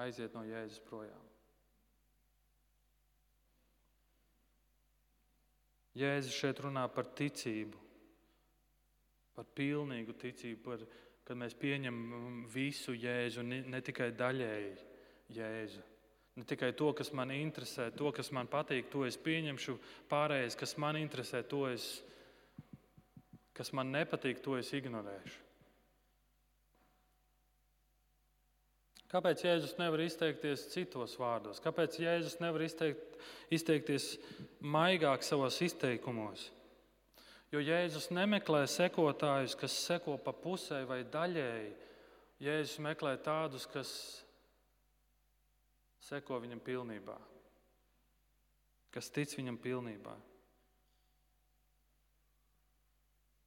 aiziet 0.00 0.32
no 0.36 0.44
Jēzus 0.48 0.80
projām. 0.88 1.28
Jēzus 5.98 6.36
šeit 6.36 6.60
runā 6.62 6.84
par 6.94 7.08
ticību, 7.18 7.78
par 9.34 9.46
pilnīgu 9.58 10.14
ticību, 10.20 10.60
par, 10.62 10.84
kad 11.26 11.38
mēs 11.40 11.56
pieņemam 11.58 12.44
visu 12.52 12.94
Jēzu, 12.94 13.44
ne, 13.44 13.80
tikai 13.84 14.12
daļēji 14.16 14.74
Jēzu. 15.36 15.84
Ne 16.38 16.44
tikai 16.46 16.70
to, 16.78 16.92
kas 16.94 17.10
man 17.10 17.32
interesē, 17.34 17.88
to, 17.98 18.12
kas 18.14 18.30
man 18.30 18.46
patīk, 18.46 18.86
to 18.92 19.02
es 19.08 19.16
pieņemšu. 19.18 19.74
Pārējais, 20.10 20.54
kas 20.60 20.76
man 20.78 20.98
interesē, 21.00 21.42
to 21.42 21.64
es, 21.66 21.88
kas 23.58 23.72
man 23.74 23.90
nepatīk, 23.90 24.38
to 24.44 24.54
es 24.60 24.70
ignorēšu. 24.78 25.48
Kāpēc 29.08 29.42
Jēzus 29.46 29.74
nevar 29.80 30.02
izteikties 30.04 30.66
citos 30.68 31.16
vārdos? 31.18 31.62
Kāpēc 31.64 31.96
Jēzus 32.04 32.36
nevar 32.42 32.62
izteikt, 32.66 33.16
izteikties 33.50 34.08
maigāk 34.60 35.24
savos 35.24 35.56
izteikumos? 35.64 36.50
Jo 37.48 37.64
Jēzus 37.64 38.10
nemeklē 38.12 38.66
sekotājus, 38.68 39.56
kas 39.56 39.74
seko 39.88 40.18
pa 40.20 40.36
pusē 40.36 40.82
vai 40.86 41.00
daļēji. 41.08 41.70
Jēzus 42.44 42.82
meklē 42.84 43.16
tādus, 43.24 43.64
kas 43.72 43.90
seko 46.08 46.40
viņam 46.40 46.60
pilnībā, 46.64 47.16
kas 48.94 49.10
tic 49.12 49.34
viņam 49.36 49.58
pilnībā. 49.60 50.14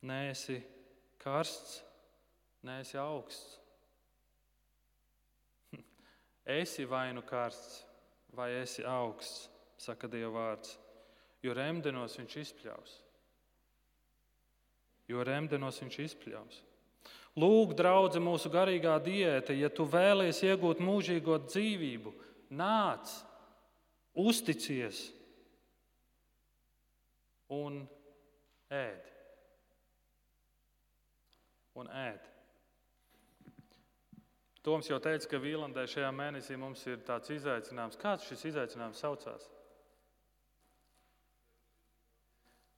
Nē, 0.05 0.19
esi 0.31 0.57
karsts, 1.21 1.81
nē, 2.65 2.79
esi 2.85 2.97
augsts. 3.01 3.57
Esi 6.61 6.87
vai 6.89 7.11
nu 7.13 7.21
karsts, 7.21 7.83
vai 8.33 8.49
esi 8.63 8.81
augsts, 8.87 9.45
saka 9.77 10.09
Dieva 10.09 10.31
vārds, 10.33 10.73
jo 11.45 11.53
remdenos 11.53 12.17
viņš 12.17 12.37
izpļaus. 12.41 12.97
Jo 15.09 15.21
remdenos 15.27 15.77
viņš 15.83 15.99
izpļaus. 16.07 16.61
Lūk, 17.41 17.75
draudzē, 17.77 18.19
mūsu 18.19 18.49
garīgā 18.51 18.97
diēta, 19.03 19.53
ja 19.55 19.69
tu 19.71 19.85
vēlies 19.87 20.41
iegūt 20.43 20.81
mūžīgo 20.83 21.37
dzīvību, 21.45 22.11
nāc, 22.51 23.11
uzticies 24.17 25.05
un 27.51 27.81
ēd. 28.71 29.07
Un 31.79 31.87
ēd. 31.87 32.27
Toms 34.61 34.85
jau 34.91 34.99
teica, 35.01 35.25
ka 35.31 35.39
Vīlandē 35.41 35.87
šajā 35.89 36.11
mēnesī 36.13 36.57
mums 36.59 36.83
ir 36.85 37.01
tāds 37.07 37.31
izaicinājums. 37.33 37.97
Kāds 37.97 38.27
šis 38.29 38.45
izaicinājums 38.51 38.99
saucās? 39.01 39.47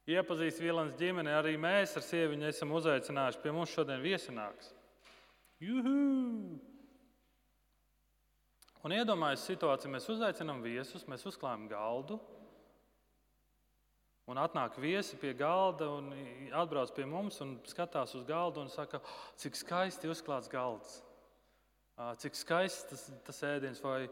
Iepazīst 0.07 0.61
Vīlandes 0.63 0.99
ģimeni, 0.99 1.31
arī 1.31 1.57
mēs 1.59 1.95
ar 1.99 2.03
sieviņu 2.03 2.47
esam 2.49 2.71
uzaicinājuši 2.75 3.41
pie 3.43 3.55
mums 3.55 3.71
šodien 3.75 4.03
viesinājums. 4.03 4.71
Juhu! 5.63 6.72
Un 8.83 8.91
iedomājieties 8.91 9.45
situāciju, 9.47 9.93
mēs 9.93 10.09
uzaicinām 10.11 10.59
viesus, 10.63 11.05
mēs 11.07 11.23
uzklājam 11.29 11.69
galdu, 11.71 12.17
un 14.27 14.39
atnāk 14.39 14.75
viesi 14.79 15.15
pie 15.19 15.31
galda 15.39 15.87
un 15.87 16.09
atbrauc 16.51 16.91
pie 16.95 17.05
mums 17.07 17.39
un 17.43 17.55
skatās 17.67 18.15
uz 18.19 18.25
galdu 18.27 18.59
un 18.59 18.71
saka, 18.71 18.99
cik 19.39 19.55
skaisti 19.55 20.11
uzklāts 20.11 20.51
galds. 20.51 20.97
Cik 22.19 22.35
skaists 22.35 22.89
tas, 22.89 23.07
tas 23.29 23.41
ēdiens, 23.53 23.79
vai 23.83 24.09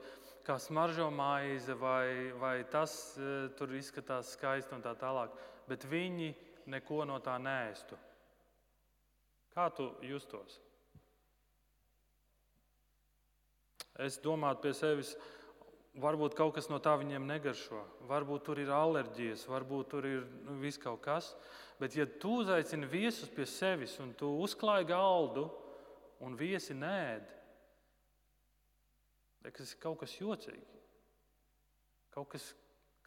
kā 0.47 0.55
smaržo 0.61 1.09
maize, 1.11 1.75
vai, 1.75 2.31
vai 2.39 2.55
tas 2.71 2.95
tur 3.59 3.75
izskatās 3.75 4.35
skaisti 4.37 4.75
un 4.77 4.83
tā 4.85 4.95
tālāk. 4.99 5.35
Bet 5.67 5.83
viņi 5.89 6.31
neko 6.71 7.03
no 7.09 7.19
tā 7.19 7.35
nēstu. 7.41 7.99
Kā 9.51 9.67
tu 9.75 9.91
justos? 10.07 10.61
Es 14.01 14.17
domāju 14.21 14.61
pie 14.63 14.73
sevis, 14.77 15.15
varbūt 16.01 16.37
kaut 16.37 16.55
kas 16.55 16.69
no 16.71 16.79
tā 16.81 16.95
viņiem 16.99 17.27
negaršo, 17.29 17.81
varbūt 18.09 18.47
tur 18.47 18.61
ir 18.63 18.71
alerģijas, 18.73 19.45
varbūt 19.51 19.91
tur 19.93 20.07
ir 20.09 20.23
nu, 20.47 20.57
viss 20.63 20.81
kaut 20.81 21.03
kas. 21.05 21.33
Bet, 21.81 21.97
ja 21.97 22.05
tu 22.05 22.39
uzaicini 22.41 22.89
viesus 22.89 23.29
pie 23.33 23.45
sevis 23.49 23.97
un 24.01 24.13
tu 24.17 24.29
uzklāji 24.41 24.89
galdu 24.89 25.47
un 26.21 26.37
viesi 26.37 26.73
nēdi, 26.77 27.41
Tas 29.41 29.73
ir 29.73 29.79
kaut 29.81 29.97
kas 30.03 30.13
jocīgs. 30.19 30.77
Kaut 32.13 32.29
kas, 32.29 32.43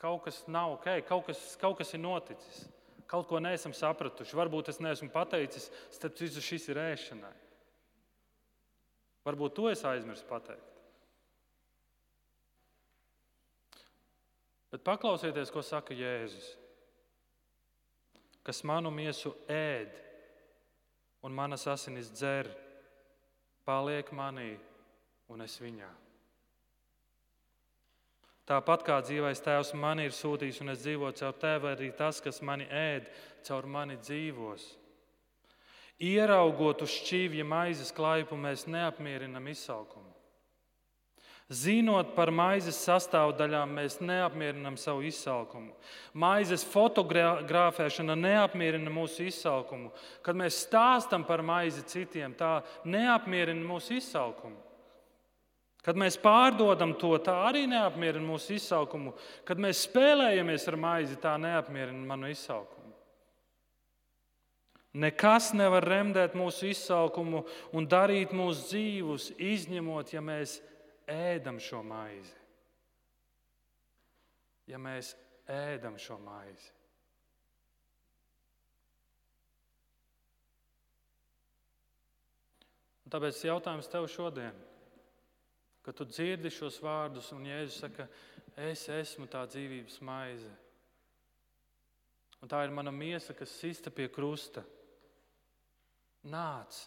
kaut 0.01 0.25
kas 0.25 0.41
nav 0.51 0.79
ok, 0.79 0.89
kaut 1.07 1.27
kas, 1.29 1.43
kaut 1.61 1.79
kas 1.79 1.95
ir 1.95 2.03
noticis. 2.03 2.65
Kaut 3.07 3.29
ko 3.29 3.39
neesam 3.39 3.75
sapratuši. 3.77 4.35
Varbūt 4.35 4.73
es 4.73 4.81
neesmu 4.83 5.11
pateicis, 5.15 5.69
starp 5.95 6.17
citu, 6.19 6.43
šis 6.43 6.71
ir 6.73 6.81
ēšanai. 6.81 7.35
Varbūt 9.29 9.55
to 9.57 9.69
es 9.71 9.85
aizmirsu 9.87 10.27
pateikt. 10.29 10.74
Bet 14.75 14.83
paklausieties, 14.83 15.53
ko 15.55 15.63
saka 15.63 15.95
Jēzus. 15.95 16.49
Kas 18.43 18.65
manu 18.67 18.91
miesu 18.91 19.31
ēd 19.47 19.93
un 21.23 21.31
manas 21.31 21.69
asinis 21.71 22.09
dzer, 22.11 22.49
paliek 23.63 24.11
manī 24.11 24.57
un 25.31 25.45
es 25.47 25.55
viņā. 25.63 25.93
Tāpat 28.51 28.83
kā 28.83 28.97
dzīvais 29.07 29.45
tēvs 29.47 29.71
man 29.79 30.03
ir 30.03 30.11
sūtījis, 30.11 30.59
un 30.65 30.75
es 30.75 30.83
dzīvoju 30.83 31.21
caur 31.23 31.39
tevi, 31.39 31.71
arī 31.71 31.93
tas, 31.95 32.19
kas 32.21 32.43
mani 32.43 32.67
ēd, 32.67 33.07
caur 33.47 33.71
mani 33.71 33.95
dzīvos. 34.03 34.67
Ieraugot 36.03 36.83
uz 36.83 36.99
šķīvja 36.99 37.47
maizes 37.47 37.95
klaipu, 37.95 38.35
mēs 38.35 38.67
neapmierinam 38.67 39.47
izsalkumu. 39.55 40.04
Zinot 41.53 42.15
par 42.17 42.31
maizes 42.33 42.79
sastāvdaļām, 42.87 43.75
mēs 43.77 43.99
neapmierinam 44.01 44.79
savu 44.81 45.03
izsalkumu. 45.05 45.75
Maizes 46.17 46.65
fotografēšana 46.65 48.17
neapmierina 48.17 48.89
mūsu 48.89 49.27
izsalkumu. 49.29 49.93
Kad 50.25 50.41
mēs 50.41 50.63
stāstam 50.65 51.27
par 51.29 51.45
maizi 51.45 51.85
citiem, 51.85 52.33
tā 52.33 52.63
neapmierina 52.89 53.61
mūsu 53.69 53.99
izsalkumu. 53.99 54.57
Kad 55.85 56.01
mēs 56.01 56.17
pārdodam 56.17 56.95
to, 56.97 57.13
tā 57.21 57.35
arī 57.51 57.67
neapmierina 57.69 58.25
mūsu 58.25 58.57
izsaukumu. 58.57 59.13
Kad 59.45 59.61
mēs 59.61 59.85
spēlējamies 59.85 60.65
ar 60.71 60.79
maizi, 60.81 61.21
tā 61.21 61.35
neapmierina 61.37 62.07
manu 62.09 62.31
izsaukumu. 62.33 62.89
Nekas 65.05 65.51
nevar 65.53 65.85
remdēt 65.85 66.37
mūsu 66.39 66.71
izsaukumu 66.71 67.43
un 67.77 67.89
darīt 67.91 68.33
mūsu 68.33 68.71
dzīvus, 68.71 69.33
izņemot, 69.37 70.15
ja 70.15 70.23
mēs 70.25 70.63
ēdam 71.11 71.61
šo 71.63 71.83
maizi. 71.87 72.37
Ja 74.71 74.81
mēs 74.81 75.13
ēdam 75.51 75.99
šo 76.01 76.17
maizi. 76.25 76.71
Un 83.05 83.13
tāpēc 83.13 83.43
jautājums 83.45 83.91
tev 83.93 84.09
šodien 84.09 84.63
kad 85.85 85.95
tu 85.95 86.05
dzirdi 86.09 86.49
šos 86.51 86.79
vārdus, 86.81 87.29
un 87.37 87.45
Jēzus 87.45 87.83
saka, 87.83 88.07
es 88.57 88.87
esmu 88.89 89.29
tā 89.29 89.43
dzīvības 89.45 89.99
maize. 90.01 90.53
Un 92.41 92.49
tā 92.49 92.63
ir 92.65 92.73
mana 92.73 92.93
miesa, 92.93 93.37
kas 93.37 93.53
sista 93.53 93.93
pie 93.93 94.07
krusta. 94.13 94.65
Nāc, 96.33 96.79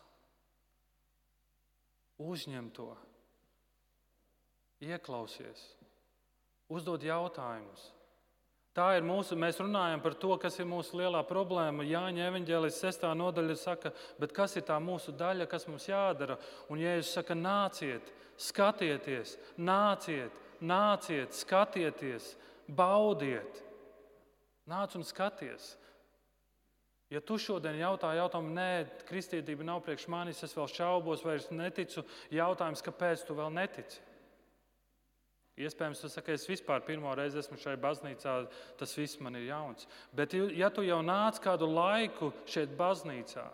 uzņem 2.17 2.71
to, 2.73 2.89
ieklausies, 4.83 5.61
uzdod 6.69 7.05
jautājumus. 7.05 7.91
Tā 8.77 8.91
ir 8.93 9.05
mūsu, 9.05 9.33
mēs 9.33 9.57
runājam 9.57 10.03
par 10.03 10.13
to, 10.21 10.35
kas 10.37 10.59
ir 10.61 10.67
mūsu 10.69 10.99
lielā 10.99 11.23
problēma. 11.25 11.85
Jāņa 11.87 12.27
evanģēlijas 12.29 12.77
sestā 12.83 13.09
nodaļa 13.17 13.55
saka, 13.57 13.89
bet 14.21 14.35
kas 14.37 14.53
ir 14.59 14.67
tā 14.67 14.77
mūsu 14.77 15.15
daļa, 15.17 15.47
kas 15.49 15.65
mums 15.65 15.87
jādara? 15.89 16.35
Un 16.69 16.83
Jēzus 16.83 17.15
saka, 17.17 17.33
nāciet, 17.33 18.11
skatieties, 18.37 19.33
nāciet, 19.57 20.37
nāciet, 20.61 21.33
skatieties, 21.33 22.35
baudiet. 22.69 23.63
Nāc 24.69 24.93
un 24.99 25.07
skaties. 25.07 25.71
Ja 27.09 27.23
tu 27.23 27.39
šodien 27.39 27.79
jautā 27.79 28.11
jautājumu, 28.19 28.51
nē, 28.53 28.71
kristietība 29.07 29.65
nav 29.65 29.81
priekš 29.85 30.05
manis, 30.11 30.43
es 30.43 30.53
vēl 30.53 30.67
šaubos, 30.69 31.23
vai 31.25 31.39
es 31.39 31.49
neticu, 31.49 32.03
jautājums, 32.35 32.83
kāpēc 32.85 33.25
tu 33.25 33.37
vēl 33.39 33.49
netici? 33.57 34.03
Iespējams, 35.57 36.03
tu 36.03 36.09
saki, 36.13 36.35
es 36.37 36.45
vispār 36.45 36.83
pirmo 36.85 37.09
reizi 37.17 37.39
esmu 37.41 37.57
šajā 37.57 37.79
baznīcā, 37.81 38.33
tas 38.77 38.91
viss 38.93 39.17
man 39.25 39.39
ir 39.39 39.47
jauns. 39.47 39.87
Bet, 40.13 40.35
ja 40.53 40.69
tu 40.69 40.83
jau 40.85 40.99
nāc 41.01 41.39
kādu 41.41 41.65
laiku 41.71 42.29
šeit, 42.45 42.75
baznīcā, 42.77 43.47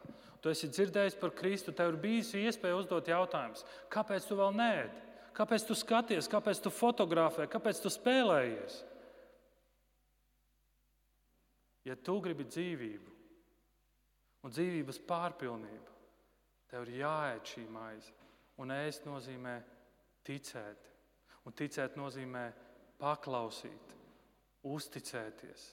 tu 0.44 0.52
esi 0.52 0.68
dzirdējis 0.68 1.16
par 1.22 1.32
Kristu, 1.38 1.72
tev 1.72 1.94
ir 1.94 2.02
bijusi 2.04 2.44
iespēja 2.44 2.82
uzdot 2.82 3.08
jautājumus, 3.08 3.64
kāpēc 3.94 4.28
tu 4.28 4.36
vēl 4.40 4.52
nēdi? 4.60 5.04
Kāpēc 5.34 5.64
tu 5.66 5.78
skaties, 5.80 6.28
kāpēc 6.30 6.60
tu 6.62 6.70
fotografē, 6.70 7.48
kāpēc 7.50 7.80
tu 7.82 7.90
spēlējies? 7.90 8.82
Ja 11.88 11.96
tu 12.00 12.20
gribi 12.24 12.46
dzīvību 12.48 13.16
un 14.44 14.54
dzīvības 14.54 15.00
pārpilnību, 15.08 15.96
tev 16.72 16.86
ir 16.86 17.00
jāēd 17.02 17.48
šī 17.56 17.66
maize. 17.72 18.12
Un 18.62 18.76
ēst 18.76 19.08
nozīmē 19.08 19.56
ticēt. 20.28 20.93
Un 21.44 21.56
ticēt 21.60 21.98
nozīmē 22.00 22.46
paklausīt, 23.02 23.96
uzticēties, 24.64 25.66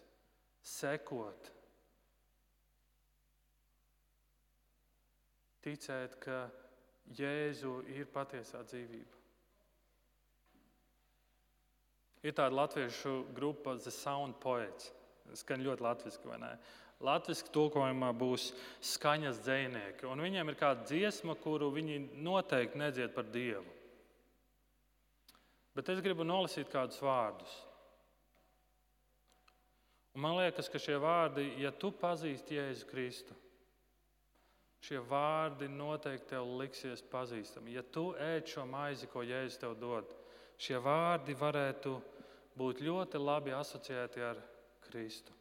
sekot. 0.67 1.53
Ticēt, 5.61 6.17
ka 6.25 6.43
Jēzu 7.17 7.81
ir 7.91 8.07
patiesā 8.11 8.63
dzīvība. 8.67 9.19
Ir 12.21 12.35
tāda 12.37 12.53
latviešu 12.53 13.15
grupa 13.35 13.77
The 13.79 13.93
Sound 13.95 14.37
Poets. 14.43 14.91
Skan 15.41 15.63
ļoti 15.65 15.85
latviešu, 15.85 16.29
vai 16.29 16.39
ne? 16.43 16.51
Latvijas 17.01 17.41
tulkojumā 17.55 18.11
būs 18.13 18.51
skaņas 18.85 19.41
dzinieki. 19.47 20.09
Viņiem 20.21 20.51
ir 20.53 20.59
kāda 20.61 20.85
dziesma, 20.85 21.37
kuru 21.41 21.71
viņi 21.73 22.03
noteikti 22.21 22.81
nedzied 22.81 23.15
par 23.15 23.31
Dievu. 23.33 23.65
Bet 25.81 25.89
es 25.95 26.03
gribu 26.05 26.27
nolasīt 26.29 26.69
kādus 26.69 26.99
vārdus. 27.01 27.53
Un 30.13 30.21
man 30.21 30.35
liekas, 30.37 30.69
ka 30.69 30.77
šie 30.77 30.99
vārdi, 31.01 31.47
ja 31.63 31.71
tu 31.73 31.89
pazīsti 31.97 32.59
Jēzu 32.59 32.89
Kristu, 32.91 33.37
šie 34.85 35.01
vārdi 35.09 35.71
noteikti 35.73 36.35
tev 36.35 36.53
liksies 36.61 37.01
pazīstami. 37.09 37.79
Ja 37.79 37.87
tu 37.97 38.11
ēd 38.13 38.53
šo 38.53 38.67
maizi, 38.69 39.09
ko 39.09 39.25
Jēzus 39.25 39.57
tev 39.63 39.79
dod, 39.81 40.13
šie 40.61 40.77
vārdi 40.85 41.39
varētu 41.41 41.97
būt 42.61 42.85
ļoti 42.85 43.25
labi 43.25 43.57
asociēti 43.57 44.21
ar 44.21 44.45
Kristu. 44.85 45.33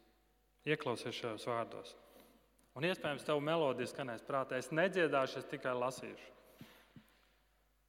Ieklausies 0.64 1.20
šajos 1.20 1.48
vārdos. 1.52 1.92
Un 2.80 2.88
iespējams, 2.88 3.28
tev 3.28 3.44
melodija 3.44 3.92
skanēs 3.92 4.24
prātā. 4.24 4.56
Es 4.56 4.72
nedziedāšu, 4.72 5.42
es 5.44 5.52
tikai 5.52 5.76
lasīšu. 5.76 6.39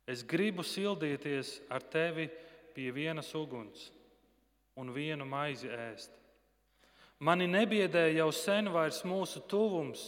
Es 0.09 0.23
gribu 0.25 0.63
sildīties 0.65 1.59
ar 1.69 1.83
tevi 1.83 2.27
pie 2.75 2.89
vienas 2.91 3.29
uguns 3.37 3.89
un 4.79 4.89
vienu 4.93 5.25
maizi 5.27 5.69
ēst. 5.69 6.11
Mani 7.21 7.45
nebiedē 7.45 8.07
jau 8.15 8.31
sen 8.33 8.71
vairs 8.73 9.03
mūsu 9.05 9.43
tuvums, 9.45 10.07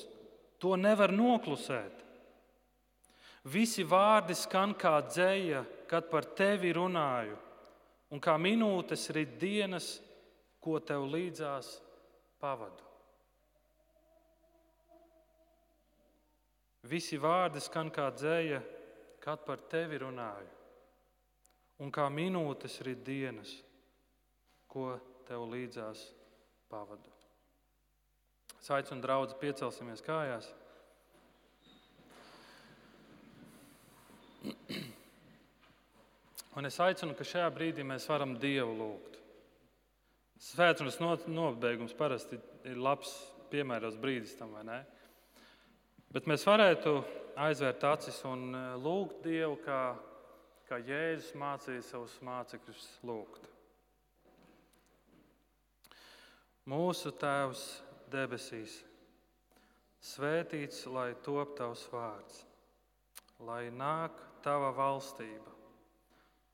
to 0.57 0.73
nevar 0.79 1.13
noklusēt. 1.13 1.99
Visi 3.43 3.83
vārdi 3.83 4.33
skan 4.39 4.73
kā 4.79 4.95
dzēja, 5.05 5.61
kad 5.91 6.07
par 6.09 6.25
tevi 6.33 6.71
runāju, 6.73 7.35
un 8.09 8.21
kā 8.23 8.37
minūtes 8.39 9.09
rit 9.13 9.35
dienas, 9.37 9.99
ko 10.63 10.79
tev 10.79 11.03
līdzās 11.11 11.75
pavadu. 12.41 12.87
Visi 16.87 17.19
vārdi 17.19 17.61
skan 17.63 17.91
kā 17.93 18.07
dzēja, 18.15 18.63
kad 19.23 19.45
par 19.47 19.61
tevi 19.71 20.01
runāju, 20.03 20.49
un 21.79 21.91
kā 21.95 22.09
minūtes 22.11 22.75
ir 22.83 22.91
dienas, 23.07 23.53
ko 24.67 24.97
tev 25.27 25.45
līdzās 25.47 26.01
pavadu. 26.71 27.11
Saic 28.63 28.91
un 28.91 29.01
draugs 29.03 29.35
piecelsimies 29.39 30.03
kājās. 30.03 30.49
Un 36.53 36.67
es 36.67 36.77
aicinu, 36.83 37.15
ka 37.17 37.25
šajā 37.25 37.47
brīdī 37.55 37.83
mēs 37.87 38.05
varam 38.11 38.35
Dievu 38.39 38.75
lūgt. 38.77 39.17
Svētdienas 40.43 40.99
nobeigums 41.31 41.95
parasti 41.95 42.37
ir 42.67 42.77
labs, 42.77 43.13
piemērots 43.51 43.99
brīdis 44.01 44.35
tam, 44.37 44.51
vai 44.57 44.63
ne? 44.67 44.79
Bet 46.13 46.27
mēs 46.29 46.43
varētu 46.45 46.97
aizvērt 47.39 47.83
acis 47.87 48.19
un 48.27 48.49
e, 48.55 48.63
lūgt 48.81 49.23
Dievu, 49.25 49.57
kā, 49.65 49.81
kā 50.69 50.79
Jēzus 50.83 51.33
mācīja 51.39 51.85
savus 51.87 52.17
mācekļus 52.25 52.87
lūgt. 53.07 53.49
Mūsu 56.69 57.11
Tēvs 57.19 57.63
debesīs, 58.11 58.77
svētīts 60.13 60.85
lai 60.87 61.09
top 61.25 61.57
tavs 61.59 61.87
vārds, 61.91 62.45
lai 63.43 63.65
nāk 63.73 64.21
tava 64.45 64.71
valstība 64.75 65.53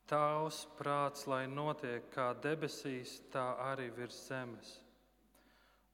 Tavs 0.09 0.63
prāts, 0.73 1.27
lai 1.29 1.43
notiek 1.45 2.07
kā 2.09 2.31
debesīs, 2.41 3.19
tā 3.29 3.43
arī 3.61 3.91
virs 3.93 4.17
zemes. 4.25 4.71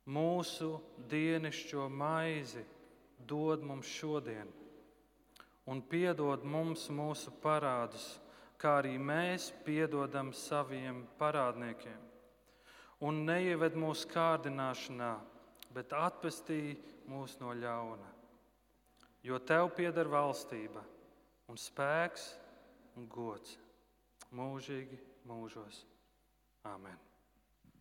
Mūsu 0.08 0.70
dienascho 1.12 1.90
maizi 1.92 2.64
dod 3.28 3.66
mums 3.68 3.90
šodien, 3.92 4.48
un 5.66 5.82
piedod 5.82 6.44
mums 6.46 6.88
mūsu 6.94 7.34
parādus, 7.44 8.06
kā 8.62 8.80
arī 8.82 8.96
mēs 9.02 9.52
piedodam 9.66 10.32
saviem 10.34 11.04
parādniekiem. 11.20 12.02
Un 13.06 13.26
neieved 13.28 13.76
mūsu 13.78 14.08
kārdināšanā, 14.14 15.14
bet 15.76 15.94
atpestī 15.98 16.78
mūs 17.12 17.36
no 17.42 17.52
ļauna. 17.54 18.12
Jo 19.26 19.42
tev 19.42 19.72
pieder 19.76 20.08
valstība, 20.08 20.86
un 21.50 21.60
spēks 21.60 22.30
un 22.96 23.10
gods 23.10 23.58
mūžīgi 24.36 25.02
mūžos. 25.28 25.84
Āmen! 26.66 27.05